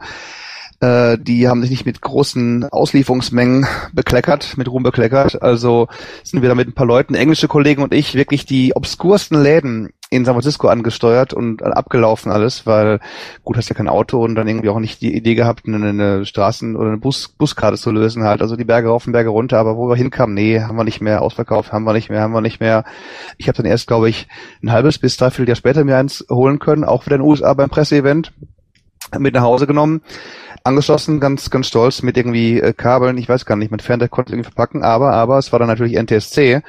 [0.81, 5.41] äh, die haben sich nicht mit großen Auslieferungsmengen bekleckert, mit Ruhm bekleckert.
[5.41, 5.87] Also
[6.23, 9.89] sind wir da mit ein paar Leuten, englische Kollegen und ich, wirklich die obskursten Läden
[10.09, 12.99] in San Francisco angesteuert und abgelaufen alles, weil
[13.43, 16.75] gut, hast ja kein Auto und dann irgendwie auch nicht die Idee gehabt, eine, Straßen-
[16.75, 18.41] oder eine Bus, Buskarte zu lösen halt.
[18.41, 20.99] Also die Berge rauf und Berge runter, aber wo wir hinkamen, nee, haben wir nicht
[20.99, 22.83] mehr ausverkauft, haben wir nicht mehr, haben wir nicht mehr.
[23.37, 24.27] Ich habe dann erst, glaube ich,
[24.61, 27.69] ein halbes bis dreiviertel Jahr später mir eins holen können, auch in den USA beim
[27.69, 28.33] Presseevent
[29.17, 30.01] mit nach Hause genommen
[30.63, 34.33] angeschlossen, ganz, ganz stolz mit irgendwie äh, Kabeln, ich weiß gar nicht, mit Fernseher konnte
[34.33, 36.61] irgendwie verpacken, aber, aber es war dann natürlich NTSC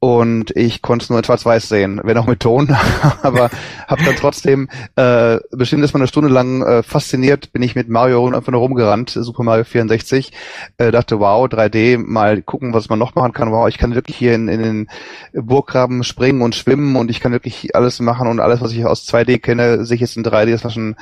[0.00, 2.76] und ich konnte es nur in Schwarz-Weiß sehen, wenn auch mit Ton,
[3.22, 3.50] aber
[3.86, 7.88] habe dann trotzdem äh, bestimmt ist man eine Stunde lang äh, fasziniert, bin ich mit
[7.88, 10.32] Mario einfach nur rumgerannt, Super Mario 64,
[10.78, 14.16] äh, dachte wow 3D, mal gucken, was man noch machen kann, wow, ich kann wirklich
[14.16, 14.88] hier in, in den
[15.32, 19.08] Burggraben springen und schwimmen und ich kann wirklich alles machen und alles, was ich aus
[19.08, 20.96] 2D kenne, sehe ich jetzt in 3D, das war schon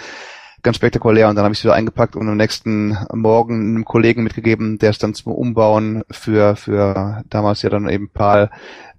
[0.62, 1.28] ganz spektakulär.
[1.28, 4.90] Und dann habe ich es wieder eingepackt und am nächsten Morgen einem Kollegen mitgegeben, der
[4.90, 8.50] es dann zum Umbauen für, für damals ja dann eben PAL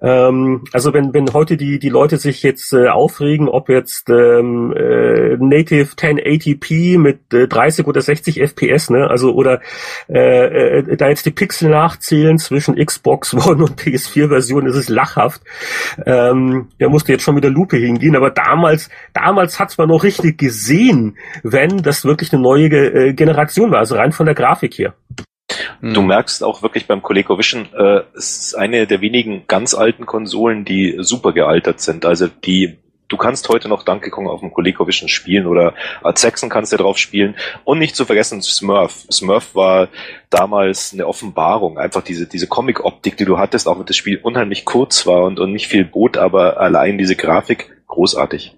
[0.01, 4.73] Ähm, also wenn, wenn heute die, die Leute sich jetzt äh, aufregen, ob jetzt ähm,
[4.75, 9.61] äh, Native 1080p mit äh, 30 oder 60 FPS, ne, also oder
[10.09, 15.41] äh, äh, da jetzt die Pixel nachzählen zwischen Xbox One und PS4-Version, ist es lachhaft.
[16.05, 20.03] Ähm, der musste jetzt schon mit der Lupe hingehen, aber damals, damals hat's man noch
[20.03, 24.77] richtig gesehen, wenn das wirklich eine neue äh, Generation war, also rein von der Grafik
[24.77, 24.93] her.
[25.81, 30.63] Du merkst auch wirklich beim ColecoVision, äh, es ist eine der wenigen ganz alten Konsolen,
[30.63, 32.05] die super gealtert sind.
[32.05, 32.77] Also die,
[33.09, 36.77] du kannst heute noch Donkey Kong auf dem ColecoVision spielen oder Art Saxon kannst du
[36.77, 37.35] drauf spielen.
[37.65, 39.05] Und nicht zu vergessen Smurf.
[39.11, 39.89] Smurf war
[40.29, 41.77] damals eine Offenbarung.
[41.77, 45.39] Einfach diese, diese Comic-Optik, die du hattest, auch wenn das Spiel unheimlich kurz war und,
[45.39, 48.55] und nicht viel bot, aber allein diese Grafik großartig.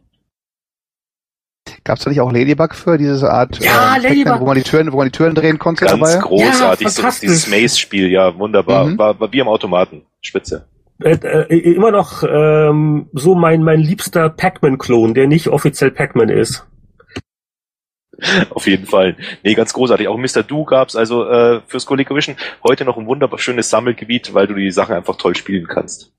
[1.85, 4.39] Gab es da nicht auch Ladybug für diese Art, ja, äh, Ladybug.
[4.39, 5.85] wo man die Türen, wo man die Türen drehen konnte?
[5.85, 6.19] Ganz dabei?
[6.19, 8.85] großartig, ja, so dieses Maze-Spiel, ja, wunderbar.
[8.85, 8.97] Mhm.
[8.97, 10.67] War, war wie am Automaten, spitze.
[10.99, 16.65] Äh, äh, immer noch ähm, so mein mein liebster Pac-Man-Klon, der nicht offiziell Pac-Man ist.
[18.49, 19.15] Auf jeden Fall.
[19.43, 20.07] Nee, ganz großartig.
[20.07, 20.41] Auch Mr.
[20.41, 24.71] Do gab's also äh, fürs ColecoVision heute noch ein wunderbar schönes Sammelgebiet, weil du die
[24.71, 26.13] Sachen einfach toll spielen kannst.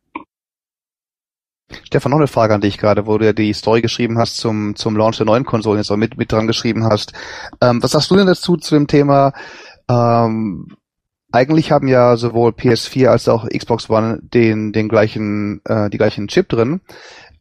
[1.84, 4.76] Stefan, noch eine Frage an dich gerade, wo du ja die Story geschrieben hast zum,
[4.76, 7.12] zum Launch der neuen Konsolen, jetzt auch mit, mit dran geschrieben hast.
[7.60, 9.32] Ähm, was sagst du denn dazu zu dem Thema,
[9.88, 10.68] ähm,
[11.32, 16.28] eigentlich haben ja sowohl PS4 als auch Xbox One den, den gleichen, äh, die gleichen
[16.28, 16.80] Chip drin.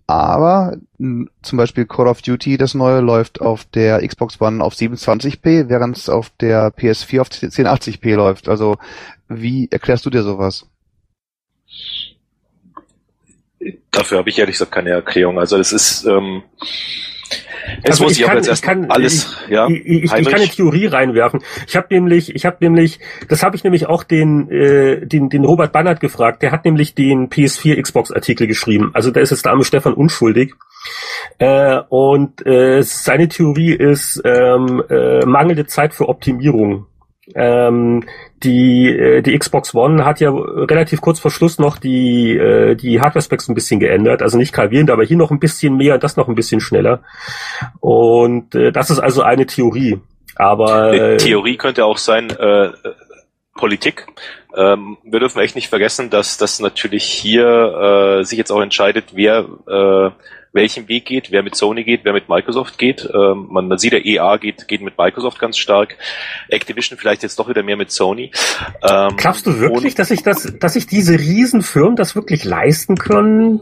[0.08, 5.68] Aber zum Beispiel Call of Duty, das neue, läuft auf der Xbox One auf 27p,
[5.68, 8.48] während es auf der PS4 auf 1080p läuft.
[8.48, 8.78] Also
[9.28, 10.68] wie erklärst du dir sowas?
[13.92, 15.40] Dafür habe ich ehrlich gesagt keine Erklärung.
[15.40, 16.44] Also es ist, ähm,
[17.78, 19.68] Jetzt Also muss ich ich, kann- jetzt ich erst kann- alles, ja.
[19.68, 20.28] Ich, ich, ich Heinrich?
[20.30, 21.42] kann eine Theorie reinwerfen.
[21.68, 25.44] Ich habe nämlich, ich habe nämlich, das habe ich nämlich auch den, äh, den, den
[25.46, 26.44] Robert Bannert gefragt.
[26.44, 28.92] Der hat nämlich den PS4 Xbox Artikel geschrieben.
[28.94, 30.54] Also da ist jetzt der arme Stefan unschuldig.
[31.40, 36.86] Äh, und äh, seine Theorie ist ähm, äh, mangelnde Zeit für Optimierung.
[37.34, 38.04] Ähm,
[38.44, 43.02] die, äh, die Xbox One hat ja relativ kurz vor Schluss noch die, äh, die
[43.02, 44.22] Hardware-Specs ein bisschen geändert.
[44.22, 47.02] Also nicht gravierend, aber hier noch ein bisschen mehr, das noch ein bisschen schneller.
[47.80, 50.00] Und äh, das ist also eine Theorie.
[50.36, 52.70] Aber äh, Theorie könnte auch sein, äh,
[53.56, 54.06] Politik.
[54.56, 59.06] Ähm, wir dürfen echt nicht vergessen, dass das natürlich hier äh, sich jetzt auch entscheidet,
[59.14, 60.12] wer äh,
[60.56, 63.10] welchen Weg geht, wer mit Sony geht, wer mit Microsoft geht.
[63.14, 65.98] Ähm, man, man sieht, der EA geht, geht mit Microsoft ganz stark.
[66.50, 68.32] Activision vielleicht jetzt doch wieder mehr mit Sony.
[68.82, 73.62] Ähm, glaubst du wirklich, dass sich das, dass sich diese Riesenfirmen das wirklich leisten können?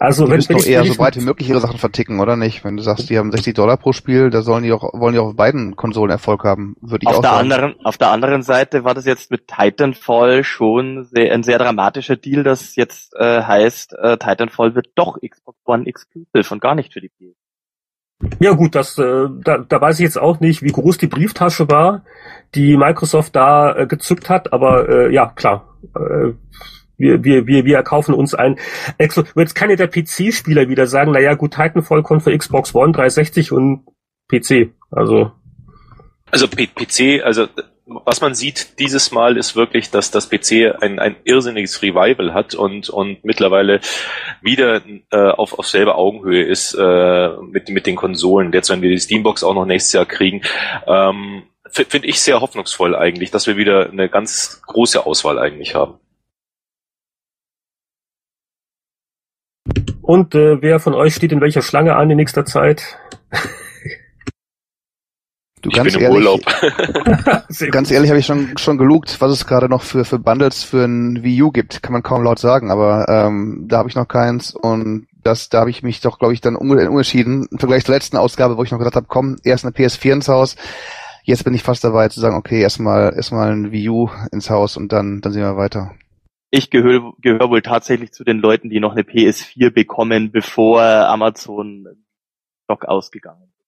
[0.00, 1.78] Also Die wenn, müssen wenn doch ich, eher wenn so breit wie möglich ihre Sachen
[1.78, 2.62] verticken, oder nicht?
[2.64, 5.18] Wenn du sagst, die haben 60 Dollar pro Spiel, da sollen die auch, wollen die
[5.18, 7.52] auch auf beiden Konsolen Erfolg haben, würde ich Auf auch der, sagen.
[7.52, 12.16] anderen, auf der anderen Seite war das jetzt mit Titanfall schon sehr, ein sehr dramatischer
[12.16, 16.92] Deal, das jetzt äh, heißt, äh, Titanfall wird doch Xbox One Exclusive und gar nicht
[16.92, 17.36] für die PS.
[18.40, 21.68] Ja gut, das, äh, da, da weiß ich jetzt auch nicht, wie groß die Brieftasche
[21.68, 22.04] war,
[22.54, 25.76] die Microsoft da äh, gezückt hat, aber äh, ja, klar.
[25.94, 26.32] Äh,
[26.98, 28.58] wir, wir, wir, wir erkaufen uns ein.
[28.98, 33.52] Jetzt kann ja der PC-Spieler wieder sagen, naja gut, Titanfall kommt für Xbox One 360
[33.52, 33.86] und
[34.28, 34.72] PC.
[34.90, 35.32] Also,
[36.30, 37.46] Also PC, also
[37.88, 42.54] was man sieht dieses Mal ist wirklich, dass das PC ein, ein irrsinniges Revival hat
[42.54, 43.80] und, und mittlerweile
[44.42, 48.52] wieder äh, auf, auf selber Augenhöhe ist äh, mit, mit den Konsolen.
[48.52, 50.42] Jetzt, wenn wir die Steambox auch noch nächstes Jahr kriegen,
[50.86, 55.98] ähm, finde ich sehr hoffnungsvoll eigentlich, dass wir wieder eine ganz große Auswahl eigentlich haben.
[60.08, 62.98] Und äh, wer von euch steht in welcher Schlange an in nächster Zeit?
[65.60, 66.40] Du ich ganz bin im ehrlich, Urlaub.
[67.72, 70.84] Ganz ehrlich habe ich schon schon gelugt, was es gerade noch für für Bundles für
[70.84, 74.06] ein Wii U gibt, kann man kaum laut sagen, aber ähm, da habe ich noch
[74.06, 77.96] keins und das da habe ich mich doch glaube ich dann umentschieden im Vergleich zur
[77.96, 80.54] letzten Ausgabe, wo ich noch gesagt habe, komm, erst eine PS4 ins Haus.
[81.24, 84.76] Jetzt bin ich fast dabei zu sagen, okay, erstmal erstmal ein Wii U ins Haus
[84.76, 85.90] und dann dann sehen wir weiter.
[86.50, 91.86] Ich gehöre gehör wohl tatsächlich zu den Leuten, die noch eine PS4 bekommen, bevor Amazon
[92.64, 93.66] Stock ausgegangen ist.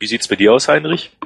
[0.00, 1.16] Wie sieht's bei dir aus, Heinrich?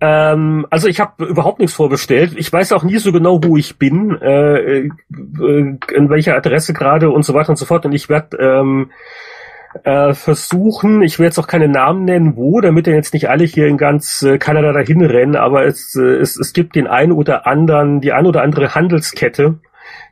[0.00, 2.34] Ähm, also ich habe überhaupt nichts vorbestellt.
[2.36, 7.10] Ich weiß auch nie so genau, wo ich bin, äh, äh, in welcher Adresse gerade
[7.10, 7.86] und so weiter und so fort.
[7.86, 8.90] Und ich werde ähm,
[9.84, 13.44] äh, versuchen, ich will jetzt auch keine Namen nennen, wo, damit dann jetzt nicht alle
[13.44, 17.12] hier in ganz äh, Kanada dahin rennen, aber es, äh, es, es gibt den einen
[17.12, 19.58] oder anderen, die ein oder andere Handelskette,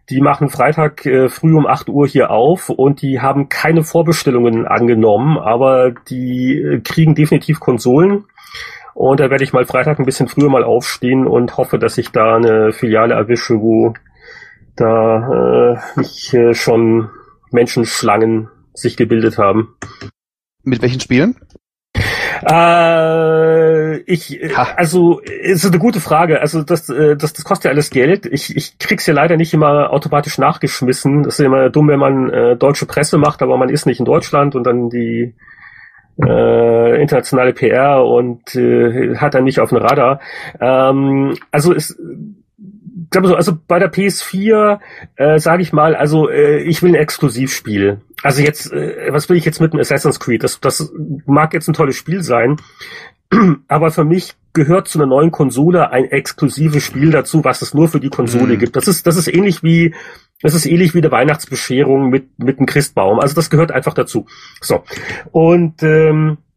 [0.09, 4.67] die machen Freitag äh, früh um 8 Uhr hier auf und die haben keine Vorbestellungen
[4.67, 8.25] angenommen, aber die äh, kriegen definitiv Konsolen.
[8.95, 12.11] Und da werde ich mal Freitag ein bisschen früher mal aufstehen und hoffe, dass ich
[12.11, 13.95] da eine Filiale erwische, wo
[14.77, 17.09] da äh, nicht äh, schon
[17.51, 18.49] Menschenschlangen
[18.81, 19.77] sich gebildet haben.
[20.63, 21.37] Mit welchen Spielen?
[22.43, 24.69] Äh, ich, äh, Ha.
[24.77, 26.41] also, ist eine gute Frage.
[26.41, 28.27] Also, das, äh, das, das kostet ja alles Geld.
[28.27, 31.25] Ich, ich krieg's ja leider nicht immer automatisch nachgeschmissen.
[31.25, 34.01] Das ist ja immer dumm, wenn man äh, deutsche Presse macht, aber man ist nicht
[34.01, 35.35] in Deutschland und dann die
[36.23, 40.21] äh, internationale PR und äh, hat dann nicht auf dem Radar.
[40.61, 41.99] Ähm, also es
[43.11, 44.79] glaube so, also bei der PS4
[45.17, 48.01] äh, sage ich mal, also äh, ich will ein Exklusivspiel.
[48.23, 50.43] Also jetzt, äh, was will ich jetzt mit einem Assassin's Creed?
[50.45, 50.93] Das, das
[51.27, 52.57] mag jetzt ein tolles Spiel sein,
[53.69, 57.89] aber für mich gehört zu einer neuen Konsole ein exklusives Spiel dazu, was es nur
[57.89, 58.59] für die Konsole Mhm.
[58.59, 58.77] gibt.
[58.77, 59.95] Das ist, das ist ähnlich wie,
[60.43, 63.21] das ist ähnlich wie eine Weihnachtsbescherung mit mit einem Christbaum.
[63.21, 64.27] Also das gehört einfach dazu.
[64.61, 64.83] So
[65.31, 66.50] und ähm, äh,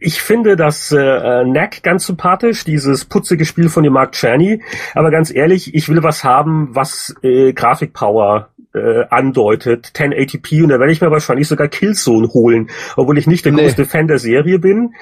[0.00, 4.62] ich finde das äh, Knack ganz sympathisch, dieses putzige Spiel von dem Mark Czerny.
[4.94, 10.80] Aber ganz ehrlich, ich will was haben, was äh, Grafikpower äh, andeutet, 1080p und da
[10.80, 13.62] werde ich mir wahrscheinlich sogar Killzone holen, obwohl ich nicht der Nee.
[13.62, 14.94] größte Fan der Serie bin.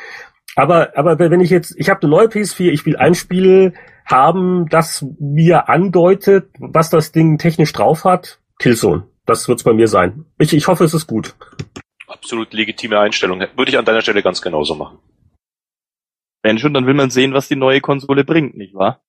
[0.55, 3.73] Aber aber wenn ich jetzt, ich habe eine neue PS4, ich will ein Spiel
[4.05, 9.05] haben, das mir andeutet, was das Ding technisch drauf hat, Killzone.
[9.25, 10.27] Das wird's bei mir sein.
[10.39, 11.35] Ich, ich hoffe, es ist gut.
[12.13, 13.41] Absolut legitime Einstellung.
[13.41, 14.99] Würde ich an deiner Stelle ganz genauso machen.
[16.43, 19.01] Wenn schon, dann will man sehen, was die neue Konsole bringt, nicht wahr?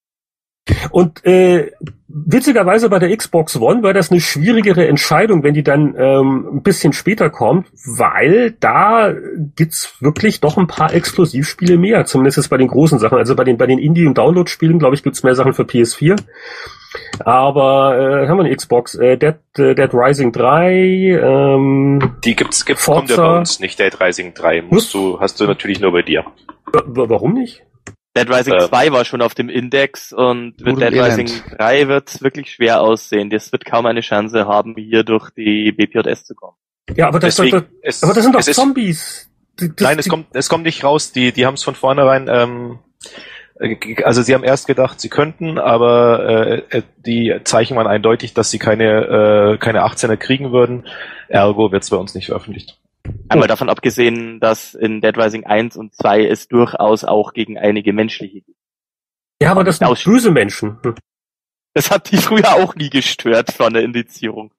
[0.92, 1.72] Und äh,
[2.08, 6.64] witzigerweise bei der Xbox One war das eine schwierigere Entscheidung, wenn die dann ähm, ein
[6.64, 9.14] bisschen später kommt, weil da
[9.58, 13.18] gibt's wirklich doch ein paar Exklusivspiele mehr, zumindest jetzt bei den großen Sachen.
[13.18, 16.18] Also bei den bei den Indie- und Download-Spielen, glaube ich, gibt's mehr Sachen für PS4.
[17.20, 18.96] Aber äh, haben wir eine Xbox?
[18.96, 23.80] Äh, Dead, äh, Dead Rising 3, ähm, Die gibt's, gibt's kommt ja bei uns nicht,
[23.80, 24.62] Dead Rising 3.
[24.64, 26.24] Musst du, hast du natürlich nur bei dir.
[26.72, 27.64] wa- warum nicht?
[28.16, 28.68] Dead Rising Äh.
[28.68, 31.20] 2 war schon auf dem Index und mit Dead Elend.
[31.20, 33.30] Rising 3 wird's wirklich schwer aussehen.
[33.30, 36.56] Das wird kaum eine Chance haben, hier durch die BPJS zu kommen.
[36.96, 39.30] Ja, aber das, Deswegen, das, es, aber das sind doch es ist, Zombies.
[39.60, 41.12] Die- das- Nein, es die- kommt, es kommt nicht raus.
[41.12, 42.80] Die, die haben es von vornherein, ähm,
[43.60, 48.34] äh, also sie haben erst gedacht, sie könnten, aber äh, äh, die Zeichen waren eindeutig,
[48.34, 50.86] dass sie keine, äh, keine 18er kriegen würden.
[51.30, 52.78] Ergo wird es bei uns nicht veröffentlicht.
[53.30, 57.94] Einmal davon abgesehen, dass in Dead Rising 1 und 2 es durchaus auch gegen einige
[57.94, 58.60] menschliche gibt.
[59.42, 60.78] Ja, aber das sind böse Menschen.
[60.84, 60.96] Hm.
[61.74, 64.54] Das hat die früher auch nie gestört von der Indizierung.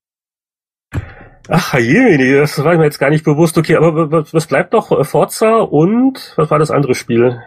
[1.48, 3.58] Ach, je, das war mir jetzt gar nicht bewusst.
[3.58, 4.90] Okay, aber was, was bleibt noch?
[4.90, 7.40] Äh, Forza und was war das andere Spiel?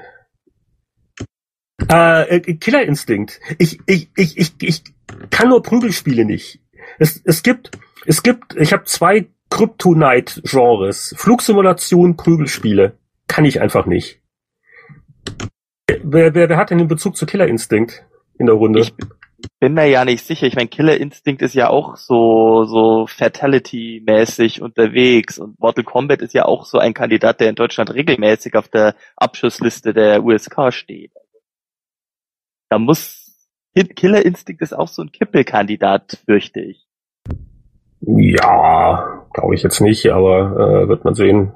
[1.91, 3.39] Äh, äh, Killer Instinct.
[3.57, 4.83] Ich, ich, ich, ich, ich
[5.29, 6.59] kann nur Prügelspiele nicht.
[6.99, 7.71] Es, es gibt,
[8.05, 9.27] es gibt, ich habe zwei
[9.57, 11.15] Kryptonite-Genres.
[11.17, 12.97] Flugsimulation, Prügelspiele.
[13.27, 14.21] Kann ich einfach nicht.
[15.87, 18.05] Wer, wer, wer hat denn den Bezug zu Killer Instinct
[18.37, 18.81] in der Runde?
[18.81, 18.93] Ich
[19.59, 20.45] bin mir ja nicht sicher.
[20.45, 26.33] Ich meine, Killer Instinct ist ja auch so, so Fatality-mäßig unterwegs und Mortal Kombat ist
[26.33, 31.13] ja auch so ein Kandidat, der in Deutschland regelmäßig auf der Abschussliste der USK steht.
[32.69, 33.23] Da muss
[33.95, 36.86] Killer Instinct ist auch so ein Kippelkandidat, fürchte ich.
[38.07, 41.51] Ja, glaube ich jetzt nicht, aber äh, wird man sehen.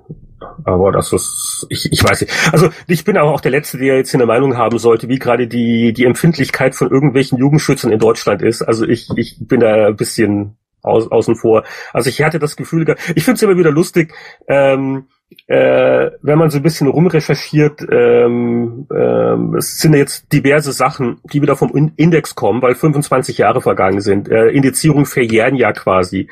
[0.66, 2.34] Aber das ist, ich, ich weiß nicht.
[2.52, 5.48] Also ich bin aber auch der Letzte, der jetzt eine Meinung haben sollte, wie gerade
[5.48, 8.62] die, die Empfindlichkeit von irgendwelchen Jugendschützern in Deutschland ist.
[8.62, 11.64] Also ich, ich bin da ein bisschen aus, außen vor.
[11.94, 14.14] Also ich hatte das Gefühl, ich finde es immer wieder lustig,
[14.48, 15.08] ähm,
[15.48, 21.42] äh, wenn man so ein bisschen rumrecherchiert, ähm, ähm, es sind jetzt diverse Sachen, die
[21.42, 24.30] wieder vom In- Index kommen, weil 25 Jahre vergangen sind.
[24.30, 26.28] Äh, Indizierung verjähren ja quasi.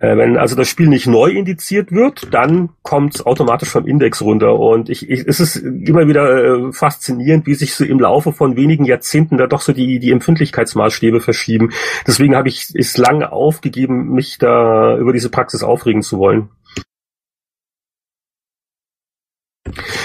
[0.00, 4.22] Äh, wenn also das Spiel nicht neu indiziert wird, dann kommt es automatisch vom Index
[4.22, 4.58] runter.
[4.58, 8.56] Und ich, ich, es ist immer wieder äh, faszinierend, wie sich so im Laufe von
[8.56, 11.70] wenigen Jahrzehnten da doch so die, die Empfindlichkeitsmaßstäbe verschieben.
[12.06, 16.48] Deswegen habe ich es lange aufgegeben, mich da über diese Praxis aufregen zu wollen.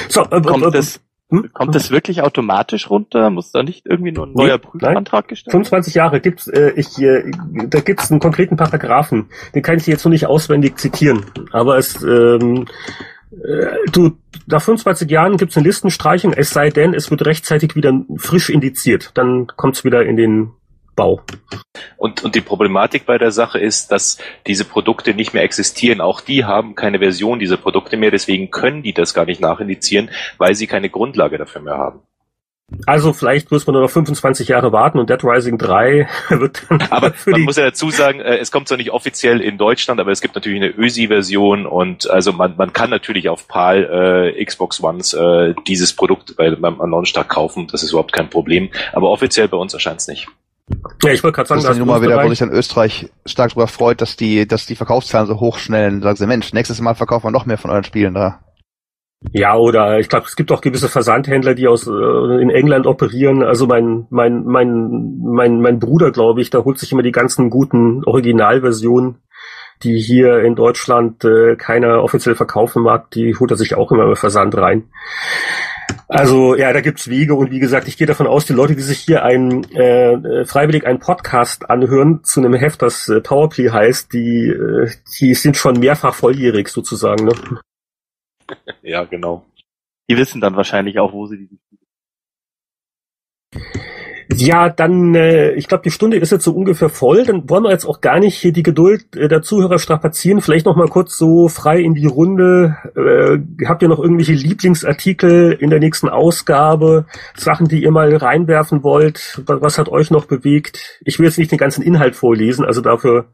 [0.09, 1.51] So, äh, Kommt äh, das, hm?
[1.53, 3.29] kommt das wirklich automatisch runter?
[3.29, 5.65] Muss da nicht irgendwie nur ein Nee, neuer Prüfantrag gestellt werden?
[5.65, 7.31] 25 Jahre gibt's, äh, ich, äh,
[7.67, 9.27] da gibt's einen konkreten Paragraphen.
[9.55, 11.25] Den kann ich jetzt noch nicht auswendig zitieren.
[11.51, 12.65] Aber es, ähm,
[13.31, 17.93] äh, du, nach 25 Jahren gibt's eine Listenstreichung, es sei denn, es wird rechtzeitig wieder
[18.17, 19.11] frisch indiziert.
[19.15, 20.51] Dann kommt's wieder in den
[20.95, 21.21] Bau.
[21.97, 24.17] Und, und die Problematik bei der Sache ist, dass
[24.47, 26.01] diese Produkte nicht mehr existieren.
[26.01, 30.09] Auch die haben keine Version dieser Produkte mehr, deswegen können die das gar nicht nachindizieren,
[30.37, 32.01] weil sie keine Grundlage dafür mehr haben.
[32.87, 36.81] Also vielleicht muss man nur noch 25 Jahre warten und Dead Rising 3 wird dann
[36.89, 40.11] Aber man muss ja dazu sagen, äh, es kommt zwar nicht offiziell in Deutschland, aber
[40.11, 44.81] es gibt natürlich eine ÖSI-Version und also man, man kann natürlich auf PAL äh, Xbox
[44.81, 47.67] Ones äh, dieses Produkt bei, beim Launchtag kaufen.
[47.71, 48.69] Das ist überhaupt kein Problem.
[48.93, 50.27] Aber offiziell bei uns erscheint es nicht.
[51.03, 53.67] Ja, ich wollte gerade sagen, Das dass Nummer wieder, wo sich dann Österreich stark darüber
[53.67, 56.01] freut, dass die, dass die Verkaufszahlen so hoch schnellen.
[56.01, 58.39] Sagen sie, Mensch, nächstes Mal verkaufen wir noch mehr von euren Spielen da.
[59.31, 63.43] Ja, oder ich glaube, es gibt auch gewisse Versandhändler, die aus äh, in England operieren.
[63.43, 67.49] Also mein mein mein mein mein Bruder, glaube ich, der holt sich immer die ganzen
[67.49, 69.19] guten Originalversionen,
[69.83, 73.11] die hier in Deutschland äh, keiner offiziell verkaufen mag.
[73.11, 74.89] Die holt er sich auch immer im Versand rein.
[76.07, 78.81] Also ja, da gibt's Wege und wie gesagt, ich gehe davon aus, die Leute, die
[78.81, 83.69] sich hier ein äh, äh, freiwillig einen Podcast anhören zu einem Heft, das äh, Powerplay
[83.69, 87.25] heißt, die äh, die sind schon mehrfach volljährig sozusagen.
[87.25, 87.33] Ne?
[88.83, 89.45] Ja, genau.
[90.09, 91.59] Die wissen dann wahrscheinlich auch, wo sie die
[94.31, 97.25] Ja, dann, äh, ich glaube, die Stunde ist jetzt so ungefähr voll.
[97.25, 100.41] Dann wollen wir jetzt auch gar nicht hier die Geduld äh, der Zuhörer strapazieren.
[100.41, 102.77] Vielleicht noch mal kurz so frei in die Runde.
[102.95, 107.05] Äh, habt ihr noch irgendwelche Lieblingsartikel in der nächsten Ausgabe?
[107.35, 109.41] Sachen, die ihr mal reinwerfen wollt?
[109.45, 110.99] Was, hat euch noch bewegt?
[111.03, 113.25] Ich will jetzt nicht den ganzen Inhalt vorlesen, also dafür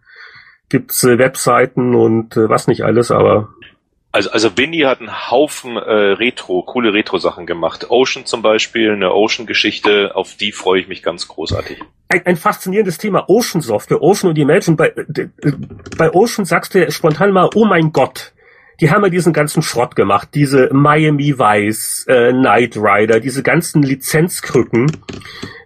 [0.69, 3.49] gibt's äh, Webseiten und äh, was nicht alles, aber
[4.11, 7.87] Also, also Winnie hat einen Haufen äh, Retro, coole Retro-Sachen gemacht.
[7.89, 11.79] Ocean zum Beispiel, eine Ocean-Geschichte, auf die freue ich mich ganz großartig.
[12.09, 13.29] ein, ein faszinierendes Thema.
[13.29, 14.75] Ocean Software, Ocean und Imagine.
[14.75, 15.27] Bei, äh,
[15.97, 18.33] bei Ocean sagst du spontan mal, oh mein Gott,
[18.81, 20.29] die haben ja diesen ganzen Schrott gemacht.
[20.33, 24.91] Diese Miami Vice, äh, Knight Rider, diese ganzen Lizenzkrücken.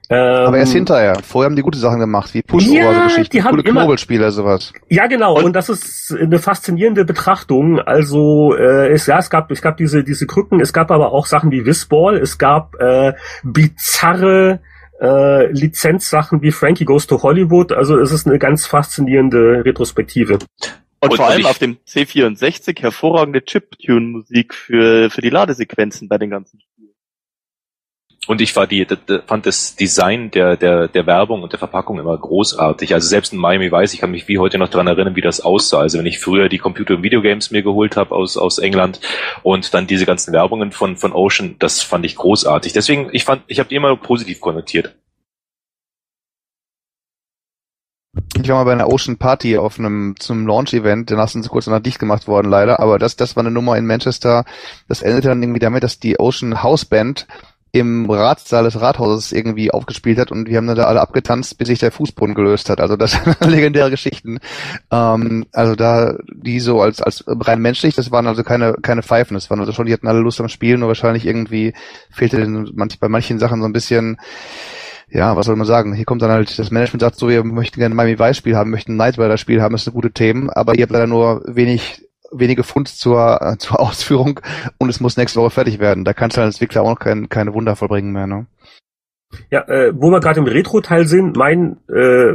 [0.09, 1.15] Ähm, Aber erst hinterher.
[1.23, 3.81] Vorher haben die gute Sachen gemacht, wie Pushover, Ja, so Geschichten, die haben coole immer-
[3.81, 4.73] Knobelspiele, sowas.
[4.89, 5.37] Ja, genau.
[5.37, 7.79] Und- Und, das ist eine faszinierende Betrachtung.
[7.79, 10.59] Also äh, es, ja, es gab, es gab diese diese Krücken.
[10.59, 12.17] Es gab aber auch Sachen wie Whistball.
[12.17, 14.59] Es gab äh, bizarre
[15.01, 17.71] äh, Lizenzsachen wie Frankie Goes to Hollywood.
[17.71, 20.33] Also es ist eine ganz faszinierende Retrospektive.
[20.99, 26.29] Und, Und vor allem auf dem C64 hervorragende Chiptune-Musik für, für die Ladesequenzen bei den
[26.29, 26.92] ganzen Spielen.
[28.25, 28.87] Und ich war die,
[29.27, 32.93] fand das Design der, der, der Werbung und der Verpackung immer großartig.
[32.93, 35.41] Also selbst in Miami Vice, ich kann mich wie heute noch daran erinnern, wie das
[35.41, 35.79] aussah.
[35.79, 39.01] Also wenn ich früher die Computer- und Videogames mir geholt habe aus, aus England
[39.41, 42.71] und dann diese ganzen Werbungen von, von Ocean, das fand ich großartig.
[42.71, 44.95] Deswegen, ich fand, ich habe die immer positiv konnotiert.
[48.35, 51.65] Ich war mal bei einer Ocean Party auf einem zum Launch-Event, danach sind sie kurz
[51.65, 52.79] danach dicht gemacht worden, leider.
[52.79, 54.45] Aber das, das war eine Nummer in Manchester.
[54.87, 57.27] Das endete dann irgendwie damit, dass die Ocean House Band
[57.75, 61.67] im Ratssaal des Rathauses irgendwie aufgespielt hat und wir haben dann da alle abgetanzt, bis
[61.67, 62.79] sich der Fußboden gelöst hat.
[62.79, 64.37] Also das sind legendäre Geschichten.
[64.91, 69.33] Ähm, also da die so als als rein menschlich, das waren also keine keine Pfeifen,
[69.33, 71.73] das waren also schon, die hatten alle Lust am Spielen, nur wahrscheinlich irgendwie
[72.11, 74.17] fehlte manch, bei manchen Sachen so ein bisschen
[75.09, 75.93] ja, was soll man sagen?
[75.93, 78.55] Hier kommt dann halt, das Management sagt so, wir möchten gerne ein Miami Vice Spiel
[78.55, 81.07] haben, möchten ein Night Rider Spiel haben, das sind gute Themen, aber ihr habt leider
[81.07, 84.39] nur wenig, wenige Funds zur, äh, zur Ausführung
[84.77, 86.03] und es muss nächste Woche fertig werden.
[86.03, 88.45] Da kannst du als Entwickler auch noch kein, keine Wunder vollbringen mehr, ne?
[89.49, 92.33] Ja, äh, wo wir gerade im Retro-Teil sind, mein äh,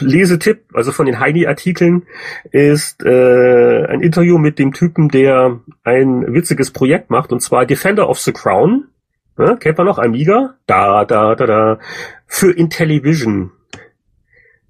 [0.00, 2.04] Lesetipp, also von den Heidi-Artikeln,
[2.50, 8.08] ist äh, ein Interview mit dem Typen, der ein witziges Projekt macht, und zwar Defender
[8.08, 8.88] of the Crown.
[9.36, 9.98] Ne, kennt man noch?
[9.98, 10.56] Amiga?
[10.66, 11.78] Da, da, da, da.
[12.26, 13.52] Für Intellivision.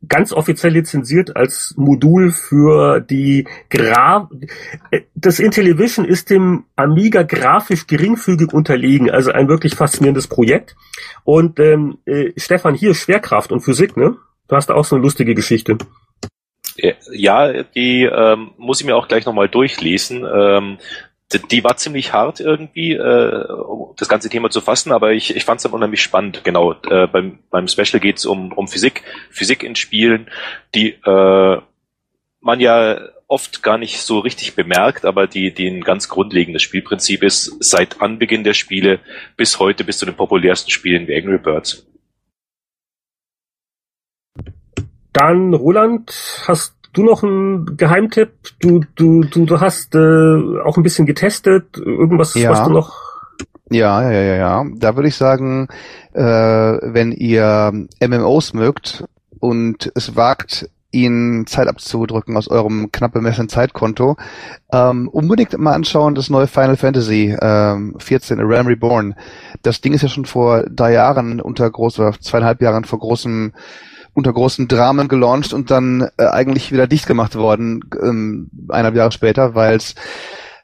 [0.08, 4.30] Ganz offiziell lizenziert als Modul für die Gra
[4.90, 10.74] äh, das Intellivision ist dem Amiga grafisch geringfügig unterlegen, also ein wirklich faszinierendes Projekt.
[11.24, 14.16] Und ähm, äh, Stefan, hier Schwerkraft und Physik, ne?
[14.48, 15.78] Du hast da auch so eine lustige Geschichte.
[16.76, 20.26] Äh, Ja, die ähm, muss ich mir auch gleich nochmal durchlesen.
[20.32, 20.78] Ähm,
[21.32, 25.44] die, war ziemlich hart irgendwie, äh, um das ganze Thema zu fassen, aber ich, ich
[25.44, 26.42] fand es dann unheimlich spannend.
[26.44, 30.28] Genau, äh, beim, beim Special geht es um, um Physik, Physik in Spielen,
[30.74, 31.60] die äh,
[32.40, 37.22] man ja oft gar nicht so richtig bemerkt, aber die, die ein ganz grundlegendes Spielprinzip
[37.22, 38.98] ist, seit Anbeginn der Spiele
[39.36, 41.86] bis heute, bis zu den populärsten Spielen wie Angry Birds.
[45.12, 46.12] Dann, Roland,
[46.46, 48.30] hast du noch einen Geheimtipp?
[48.60, 49.98] Du, du, du, du hast äh,
[50.64, 51.76] auch ein bisschen getestet.
[51.76, 52.50] Irgendwas, Ja.
[52.50, 52.92] was du noch.
[53.70, 54.64] Ja, ja, ja, ja, ja.
[54.76, 55.68] Da würde ich sagen,
[56.12, 59.04] äh, wenn ihr MMOs mögt
[59.38, 64.16] und es wagt, ihnen Zeit abzudrücken aus eurem knapp bemessenen Zeitkonto,
[64.72, 69.14] ähm, unbedingt mal anschauen das neue Final Fantasy ähm, 14, A Realm Reborn.
[69.62, 73.52] Das Ding ist ja schon vor drei Jahren unter groß oder zweieinhalb Jahren vor großem
[74.14, 79.12] unter großen Dramen gelauncht und dann äh, eigentlich wieder dicht gemacht worden, ähm, eineinhalb Jahre
[79.12, 79.94] später, weil es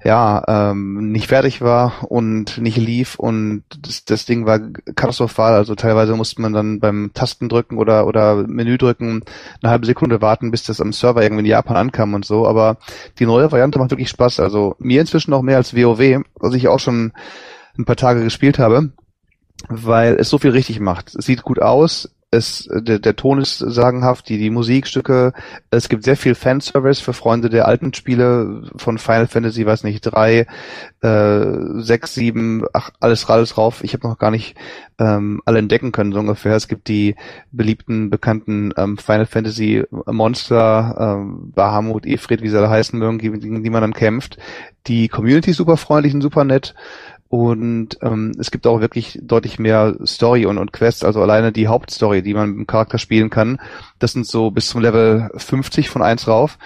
[0.07, 4.61] ja, ähm, nicht fertig war und nicht lief und das, das Ding war
[4.95, 5.55] katastrophal.
[5.55, 9.25] Also teilweise musste man dann beim Tasten drücken oder, oder Menü drücken
[9.63, 12.47] eine halbe Sekunde warten, bis das am Server irgendwie in Japan ankam und so.
[12.47, 12.77] Aber
[13.19, 14.39] die neue Variante macht wirklich Spaß.
[14.39, 17.13] Also mir inzwischen noch mehr als WoW, was ich auch schon
[17.77, 18.93] ein paar Tage gespielt habe,
[19.69, 21.17] weil es so viel richtig macht.
[21.17, 25.33] Es sieht gut aus, es, der, der Ton ist sagenhaft, die, die Musikstücke,
[25.71, 30.01] es gibt sehr viel Fanservice für Freunde der alten Spiele von Final Fantasy, weiß nicht,
[30.03, 30.47] drei,
[31.03, 31.47] äh,
[31.77, 33.85] sechs, sieben, ach, alles, alles rauf.
[33.85, 34.57] Ich habe noch gar nicht
[34.99, 36.57] ähm, alle entdecken können, so ungefähr.
[36.57, 37.15] Es gibt die
[37.53, 43.39] beliebten, bekannten ähm, Final Fantasy Monster, ähm, Bahamut, Ifrit, wie sie alle heißen mögen, gegen,
[43.39, 44.37] gegen die man dann kämpft.
[44.89, 46.75] Die Community ist super freundlich und super nett.
[47.29, 51.67] Und ähm, es gibt auch wirklich deutlich mehr Story und, und Quests, also alleine die
[51.67, 53.59] Hauptstory, die man mit dem Charakter spielen kann.
[53.99, 56.59] Das sind so bis zum Level 50 von 1 rauf.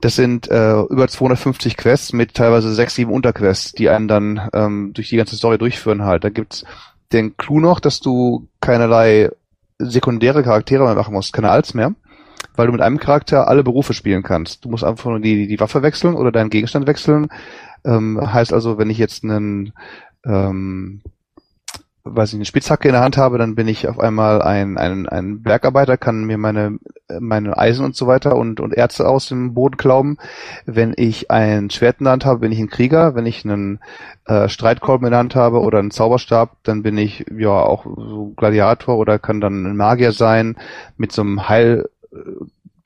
[0.00, 4.92] Das sind äh, über 250 Quests mit teilweise sechs, sieben Unterquests, die einen dann ähm,
[4.92, 6.24] durch die ganze Story durchführen halt.
[6.24, 6.64] Da gibt's
[7.12, 9.30] den Clou noch, dass du keinerlei
[9.78, 11.94] sekundäre Charaktere mehr machen musst, keine Alts mehr,
[12.56, 14.64] weil du mit einem Charakter alle Berufe spielen kannst.
[14.64, 17.28] Du musst einfach nur die, die Waffe wechseln oder deinen Gegenstand wechseln.
[17.84, 19.72] Ähm, heißt also, wenn ich jetzt einen
[20.24, 21.02] ähm,
[22.04, 25.08] weiß ich, eine Spitzhacke in der Hand habe, dann bin ich auf einmal ein, ein,
[25.08, 26.78] ein Bergarbeiter, kann mir meine,
[27.20, 30.18] meine Eisen und so weiter und, und Erze aus dem Boden klauben.
[30.66, 33.14] Wenn ich ein Schwert in der Hand habe, bin ich ein Krieger.
[33.14, 33.78] Wenn ich einen
[34.26, 38.32] äh, Streitkolben in der Hand habe oder einen Zauberstab, dann bin ich ja auch so
[38.36, 40.56] Gladiator oder kann dann ein Magier sein
[40.96, 41.88] mit so einem Heil,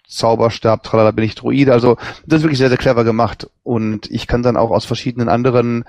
[0.09, 1.73] Zauberstab, tralala, bin ich Druide.
[1.73, 1.97] Also
[2.27, 3.51] das ist wirklich sehr, sehr clever gemacht.
[3.63, 5.85] Und ich kann dann auch aus verschiedenen anderen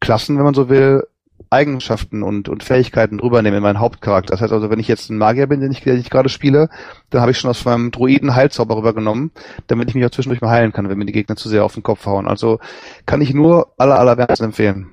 [0.00, 1.04] Klassen, wenn man so will,
[1.50, 4.32] Eigenschaften und, und Fähigkeiten drüber nehmen in meinen Hauptcharakter.
[4.32, 6.68] Das heißt also, wenn ich jetzt ein Magier bin, den ich, den ich gerade spiele,
[7.10, 9.30] dann habe ich schon aus meinem Druiden Heilzauber rübergenommen,
[9.66, 11.74] damit ich mich auch zwischendurch mal heilen kann, wenn mir die Gegner zu sehr auf
[11.74, 12.26] den Kopf hauen.
[12.26, 12.58] Also
[13.06, 14.90] kann ich nur aller, aller wärmstens empfehlen.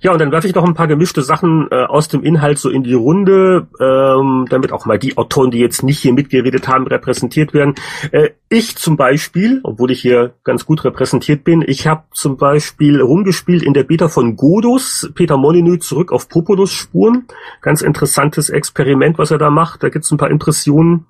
[0.00, 2.68] Ja, und dann werfe ich noch ein paar gemischte Sachen äh, aus dem Inhalt so
[2.68, 6.86] in die Runde, ähm, damit auch mal die Autoren, die jetzt nicht hier mitgeredet haben,
[6.86, 7.74] repräsentiert werden.
[8.12, 13.00] Äh, ich zum Beispiel, obwohl ich hier ganz gut repräsentiert bin, ich habe zum Beispiel
[13.00, 17.26] rumgespielt in der Beta von Godus, Peter Molyneux zurück auf Populus-Spuren.
[17.62, 19.82] Ganz interessantes Experiment, was er da macht.
[19.82, 21.06] Da gibt's ein paar Impressionen.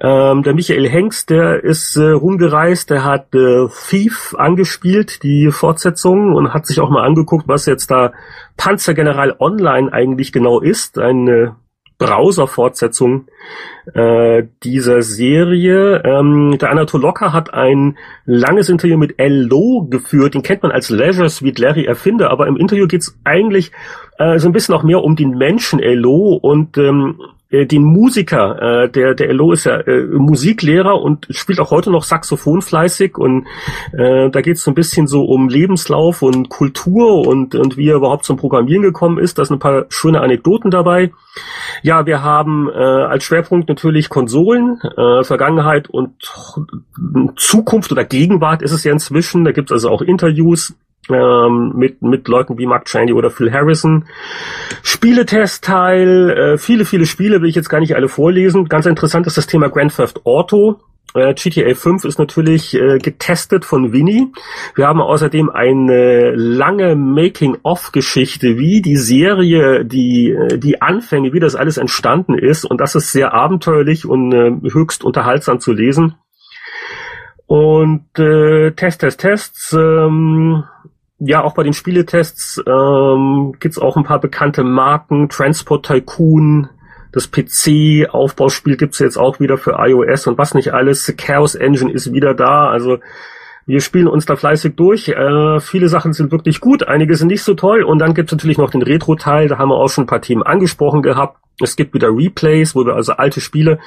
[0.00, 6.34] Ähm, der Michael Hengst, der ist äh, rumgereist, der hat äh, Thief angespielt, die Fortsetzung,
[6.34, 8.12] und hat sich auch mal angeguckt, was jetzt da
[8.56, 10.98] Panzergeneral Online eigentlich genau ist.
[10.98, 11.56] Eine
[11.98, 13.26] Browser-Fortsetzung
[13.92, 16.02] äh, dieser Serie.
[16.04, 19.88] Ähm, der Anatol Locker hat ein langes Interview mit L.O.
[19.90, 20.34] geführt.
[20.34, 23.72] Den kennt man als Leisure Suite Larry Erfinder, aber im Interview geht's eigentlich
[24.18, 26.34] äh, so ein bisschen auch mehr um den Menschen L.O.
[26.34, 27.20] und ähm,
[27.50, 31.90] äh, den Musiker, äh, der der Elo ist ja äh, Musiklehrer und spielt auch heute
[31.90, 33.46] noch Saxophon fleißig und
[33.92, 37.88] äh, da geht es so ein bisschen so um Lebenslauf und Kultur und und wie
[37.88, 39.38] er überhaupt zum Programmieren gekommen ist.
[39.38, 41.12] Da sind ein paar schöne Anekdoten dabei.
[41.82, 46.10] Ja, wir haben äh, als Schwerpunkt natürlich Konsolen, äh, Vergangenheit und
[47.36, 49.44] Zukunft oder Gegenwart ist es ja inzwischen.
[49.44, 50.74] Da gibt es also auch Interviews
[51.10, 54.04] ähm, mit, mit Leuten wie Mark Chandy oder Phil Harrison.
[54.82, 58.68] Spieletestteil, äh, viele, viele Spiele will ich jetzt gar nicht alle vorlesen.
[58.68, 60.80] Ganz interessant ist das Thema Grand Theft Auto.
[61.14, 64.30] Äh, GTA 5 ist natürlich äh, getestet von Winnie.
[64.74, 71.54] Wir haben außerdem eine lange Making-of-Geschichte, wie die Serie, die, äh, die Anfänge, wie das
[71.54, 72.64] alles entstanden ist.
[72.64, 76.16] Und das ist sehr abenteuerlich und äh, höchst unterhaltsam zu lesen.
[77.46, 79.72] Und äh, Test, Test, Tests.
[79.72, 80.64] Ähm,
[81.20, 85.28] ja, auch bei den Spieletests ähm, gibt auch ein paar bekannte Marken.
[85.28, 86.68] Transport Tycoon,
[87.12, 91.04] das PC-Aufbauspiel gibt's jetzt auch wieder für iOS und was nicht alles.
[91.06, 92.68] The Chaos Engine ist wieder da.
[92.68, 92.98] Also
[93.66, 95.08] wir spielen uns da fleißig durch.
[95.08, 97.82] Äh, viele Sachen sind wirklich gut, einige sind nicht so toll.
[97.82, 100.42] Und dann gibt's natürlich noch den Retro-Teil, da haben wir auch schon ein paar Themen
[100.42, 101.38] angesprochen gehabt.
[101.60, 103.80] Es gibt wieder Replays, wo wir also alte Spiele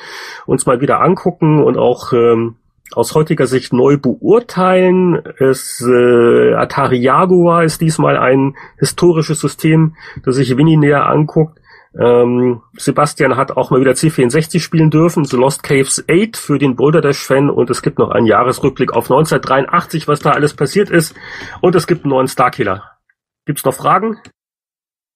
[0.45, 2.58] uns mal wieder angucken und auch ähm,
[2.95, 5.22] aus heutiger Sicht neu beurteilen.
[5.39, 11.59] Es, äh, Atari Jaguar ist diesmal ein historisches System, das sich Winnie näher anguckt.
[11.99, 16.76] Ähm, Sebastian hat auch mal wieder C64 spielen dürfen, The Lost Caves 8 für den
[16.76, 20.89] Boulder Dash Fan und es gibt noch einen Jahresrückblick auf 1983, was da alles passiert
[20.89, 21.15] ist
[21.59, 22.91] und es gibt einen neuen Starkiller.
[23.45, 24.19] Gibt's noch Fragen?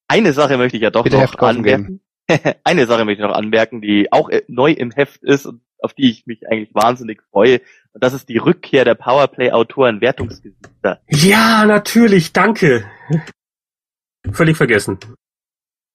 [0.10, 2.02] Eine Sache möchte ich ja doch Bitte noch anmerken.
[2.64, 5.94] Eine Sache möchte ich noch anmerken, die auch äh, neu im Heft ist und auf
[5.94, 7.62] die ich mich eigentlich wahnsinnig freue.
[7.94, 11.02] Und das ist die Rückkehr der Powerplay-Autoren Wertungsgesichter.
[11.10, 12.86] Ja, natürlich, danke.
[14.32, 15.00] Völlig vergessen.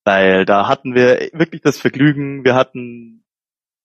[0.04, 3.24] Weil da hatten wir wirklich das Vergnügen, wir hatten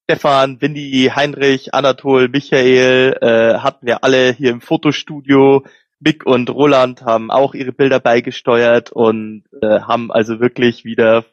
[0.03, 5.65] Stefan, Windy, Heinrich, Anatol, Michael, äh, hatten wir alle hier im Fotostudio.
[5.99, 11.25] Mick und Roland haben auch ihre Bilder beigesteuert und äh, haben also wirklich wieder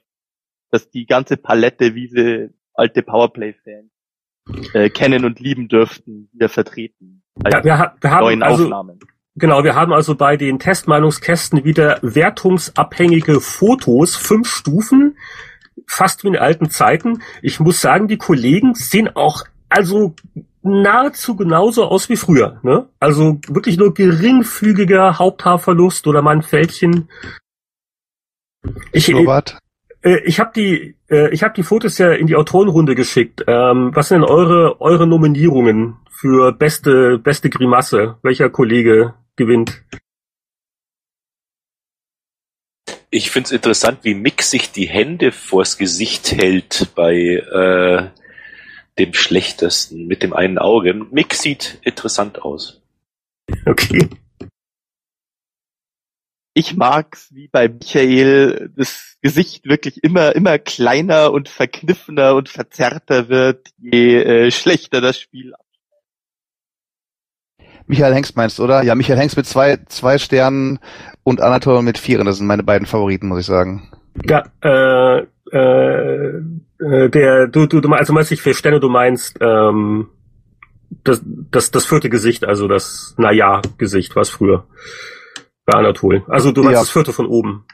[0.73, 3.92] dass die ganze Palette, wie sie alte Powerplay-Fans
[4.73, 7.23] äh, kennen und lieben dürften, wieder vertreten.
[7.51, 8.99] Ja, wir, wir haben also, Aufnahmen.
[9.35, 15.17] Genau, wir haben also bei den Testmeinungskästen wieder wertungsabhängige Fotos, fünf Stufen,
[15.87, 17.23] fast wie in alten Zeiten.
[17.41, 20.15] Ich muss sagen, die Kollegen sehen auch also
[20.63, 22.61] nahezu genauso aus wie früher.
[22.63, 22.89] Ne?
[23.01, 27.09] Also wirklich nur geringfügiger Haupthaarverlust oder mal ein Fältchen.
[28.93, 29.59] Ich, Schnurrbart.
[30.03, 33.45] Äh, ich habe die, äh, ich habe die Fotos ja in die Autorenrunde geschickt.
[33.47, 38.19] Ähm, was sind denn eure eure Nominierungen für beste beste Grimasse?
[38.23, 39.83] Welcher Kollege gewinnt?
[43.11, 48.09] Ich finde es interessant, wie Mick sich die Hände vors Gesicht hält bei äh,
[48.99, 50.95] dem schlechtesten mit dem einen Auge.
[50.95, 52.81] Mick sieht interessant aus.
[53.67, 54.09] Okay
[56.55, 63.29] ich mag's wie bei Michael, das Gesicht wirklich immer, immer kleiner und verkniffener und verzerrter
[63.29, 65.53] wird, je äh, schlechter das Spiel
[67.87, 68.83] Michael Hengst meinst, oder?
[68.83, 70.79] Ja, Michael Hengst mit zwei, zwei Sternen
[71.25, 72.27] und Anatol mit vieren.
[72.27, 73.91] Das sind meine beiden Favoriten, muss ich sagen.
[74.25, 76.29] Ja, äh, äh,
[76.79, 80.09] äh der, du, du, du also meinst nicht vier Sterne, du meinst ähm,
[81.05, 84.65] das, das, das vierte Gesicht, also das Naja-Gesicht, was früher
[85.65, 86.25] bei Anatol.
[86.29, 86.81] Also du meinst ja.
[86.81, 87.65] das vierte von oben.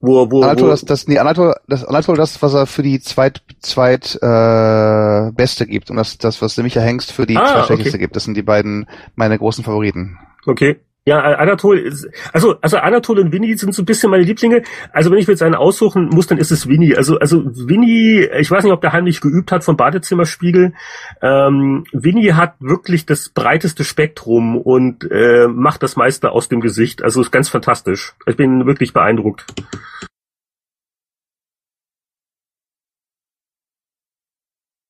[0.00, 3.00] Wo, wo, Anatol, wo, das, das, nee, Anatol, das, Anatol, das, was er für die
[3.00, 7.64] zweit, zweit, äh, Beste gibt und das, das, was der Micha Hengst für die ah,
[7.66, 7.98] zwei okay.
[7.98, 8.16] gibt.
[8.16, 10.18] Das sind die beiden, meine großen Favoriten.
[10.44, 10.80] Okay.
[11.04, 11.92] Ja, Anatol
[12.32, 14.62] also, also Anatol und Winnie sind so ein bisschen meine Lieblinge.
[14.92, 16.96] Also wenn ich mir jetzt einen aussuchen muss, dann ist es Winnie.
[16.96, 20.74] Also, also Winnie, ich weiß nicht, ob der heimlich geübt hat vom Badezimmerspiegel.
[21.20, 27.02] Ähm, Winnie hat wirklich das breiteste Spektrum und äh, macht das meiste aus dem Gesicht.
[27.02, 28.14] Also ist ganz fantastisch.
[28.26, 29.44] Ich bin wirklich beeindruckt.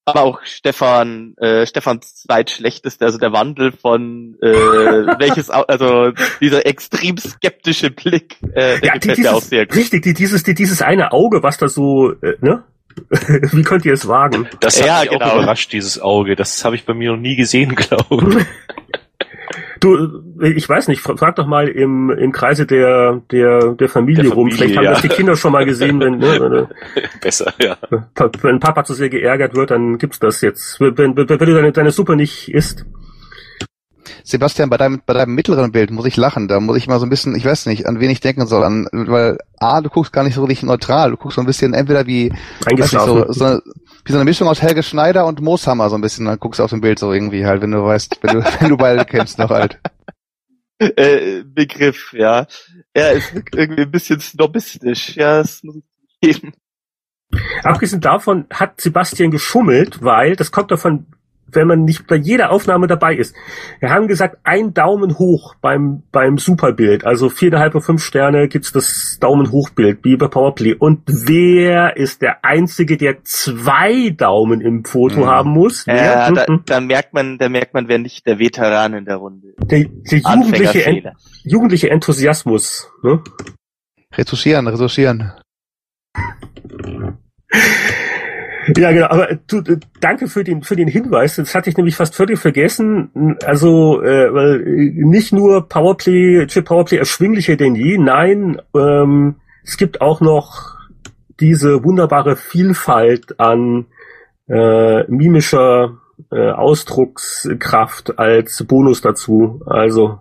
[0.04, 4.46] Aber auch Stefan, äh, Stefans zweitschlechteste, also der Wandel von äh,
[5.18, 9.66] welches, also dieser extrem skeptische Blick, äh, der Ja, die, gefällt mir dieses, auch sehr
[9.66, 9.76] gut.
[9.76, 12.64] richtig, die, dieses, die, dieses eine Auge, was da so, äh, ne?
[13.52, 14.48] Wie könnt ihr es wagen?
[14.60, 15.24] Das hat Ja, mich genau.
[15.24, 16.36] auch überrascht, dieses Auge.
[16.36, 18.46] Das habe ich bei mir noch nie gesehen, glaube ich.
[19.82, 24.22] Du, ich weiß nicht, fra- frag doch mal im, im Kreise der, der, der Familie
[24.22, 24.48] Der rum.
[24.48, 24.90] Familie, Vielleicht haben ja.
[24.92, 26.66] das die Kinder schon mal gesehen, wenn, ne, wenn,
[27.20, 27.76] Besser, ja.
[28.42, 30.78] Wenn Papa zu sehr geärgert wird, dann gibt's das jetzt.
[30.80, 32.84] Wenn, wenn, wenn du deine, deine Suppe nicht isst.
[34.24, 36.46] Sebastian, bei deinem, bei deinem mittleren Bild muss ich lachen.
[36.46, 38.62] Da muss ich mal so ein bisschen, ich weiß nicht, an wen ich denken soll.
[38.62, 41.10] An, weil A, du guckst gar nicht so richtig neutral.
[41.10, 43.24] Du guckst so ein bisschen entweder wie, weiß nicht, Eingeschlafen.
[43.28, 43.60] so, so,
[44.04, 46.26] wie so eine Mischung aus Helge Schneider und Mooshammer so ein bisschen.
[46.26, 48.68] Dann guckst du auf dem Bild so irgendwie halt, wenn du weißt, wenn du, wenn
[48.68, 49.80] du beide kennst noch halt.
[50.78, 52.46] Äh, Begriff, ja.
[52.92, 55.84] Er ist irgendwie ein bisschen snobistisch, ja, das muss ich
[56.20, 56.52] geben.
[57.62, 61.06] Abgesehen davon hat Sebastian geschummelt, weil das kommt davon,
[61.52, 63.34] wenn man nicht bei jeder Aufnahme dabei ist.
[63.80, 67.04] Wir haben gesagt, ein Daumen hoch beim, beim Superbild.
[67.06, 70.74] Also viereinhalb und fünf Sterne gibt's das Daumen hoch Bild, wie bei Powerplay.
[70.74, 75.26] Und wer ist der Einzige, der zwei Daumen im Foto Mhm.
[75.26, 75.86] haben muss?
[75.86, 76.62] Ja, da, Mhm.
[76.66, 79.54] da merkt man, da merkt man, wer nicht der Veteran in der Runde.
[79.66, 81.02] der, der jugendliche, En
[81.44, 82.90] jugendliche Enthusiasmus.
[83.02, 83.22] Ne?
[84.14, 85.32] Retuschieren, retuschieren.
[88.76, 89.06] Ja, genau.
[89.06, 91.36] Aber du, äh, danke für den für den Hinweis.
[91.36, 93.38] Das hatte ich nämlich fast völlig vergessen.
[93.44, 97.98] Also äh, weil äh, nicht nur Powerplay, Chip Powerplay erschwinglicher denn je.
[97.98, 100.76] Nein, ähm, es gibt auch noch
[101.40, 103.86] diese wunderbare Vielfalt an
[104.48, 105.98] äh, mimischer
[106.30, 109.62] äh, Ausdruckskraft als Bonus dazu.
[109.66, 110.20] Also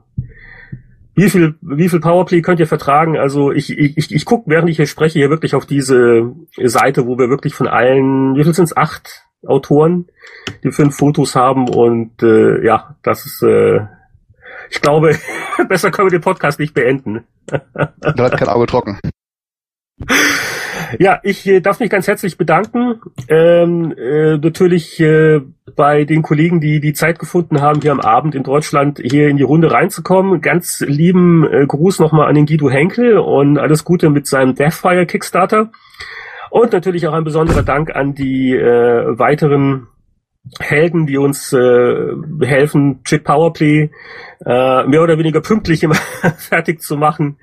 [1.22, 3.15] wie viel, wie viel Powerplay könnt ihr vertragen?
[3.15, 7.19] Also ich, ich, ich, gucke, während ich hier spreche, hier wirklich auf diese Seite, wo
[7.19, 10.07] wir wirklich von allen, wie viel sind es, acht Autoren,
[10.64, 13.81] die fünf Fotos haben und äh, ja, das ist, äh,
[14.72, 15.15] ich glaube,
[15.69, 17.23] besser können wir den Podcast nicht beenden.
[17.45, 18.99] Da hat kein Auge trocken.
[20.99, 23.02] Ja, ich äh, darf mich ganz herzlich bedanken.
[23.28, 25.41] Ähm, äh, natürlich äh,
[25.76, 29.38] bei den Kollegen, die die Zeit gefunden haben, hier am Abend in Deutschland hier in
[29.38, 30.41] die Runde reinzukommen.
[30.41, 35.06] Ganz lieben äh, Gruß nochmal an den Guido Henkel und alles Gute mit seinem Deathfire
[35.06, 35.72] Kickstarter.
[36.49, 39.88] Und natürlich auch ein besonderer Dank an die äh, weiteren
[40.59, 43.91] Helden, die uns äh, helfen, Chip Powerplay
[44.43, 45.95] äh, mehr oder weniger pünktlich immer
[46.38, 47.38] fertig zu machen,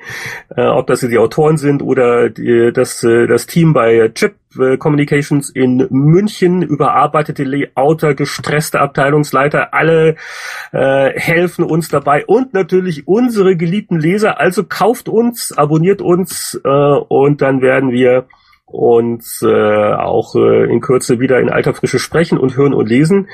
[0.56, 4.76] äh, ob das die Autoren sind oder die, das, äh, das Team bei Chip äh,
[4.78, 10.16] Communications in München, überarbeitete Layouter, gestresste Abteilungsleiter, alle
[10.72, 14.40] äh, helfen uns dabei und natürlich unsere geliebten Leser.
[14.40, 18.26] Also kauft uns, abonniert uns äh, und dann werden wir
[18.70, 23.28] uns äh, auch äh, in Kürze wieder in alter Frische sprechen und hören und lesen.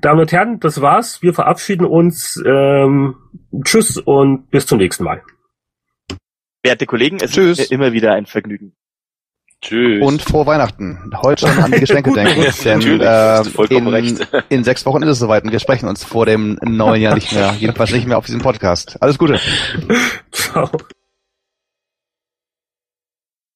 [0.00, 1.22] Damen und Herren, das war's.
[1.22, 2.42] Wir verabschieden uns.
[2.46, 3.16] Ähm,
[3.64, 5.22] tschüss und bis zum nächsten Mal.
[6.62, 7.58] Werte Kollegen, es Tschüss.
[7.58, 8.74] ist mir immer wieder ein Vergnügen.
[9.62, 10.02] Tschüss.
[10.02, 11.10] Und frohe Weihnachten.
[11.22, 12.44] Heute schon an die Geschenke denken.
[12.64, 14.28] denn äh, in, recht.
[14.48, 17.32] in sechs Wochen ist es soweit und wir sprechen uns vor dem neuen Jahr nicht
[17.32, 17.54] mehr.
[17.58, 18.96] Jedenfalls nicht mehr auf diesem Podcast.
[19.00, 19.40] Alles Gute.
[20.30, 20.70] Ciao.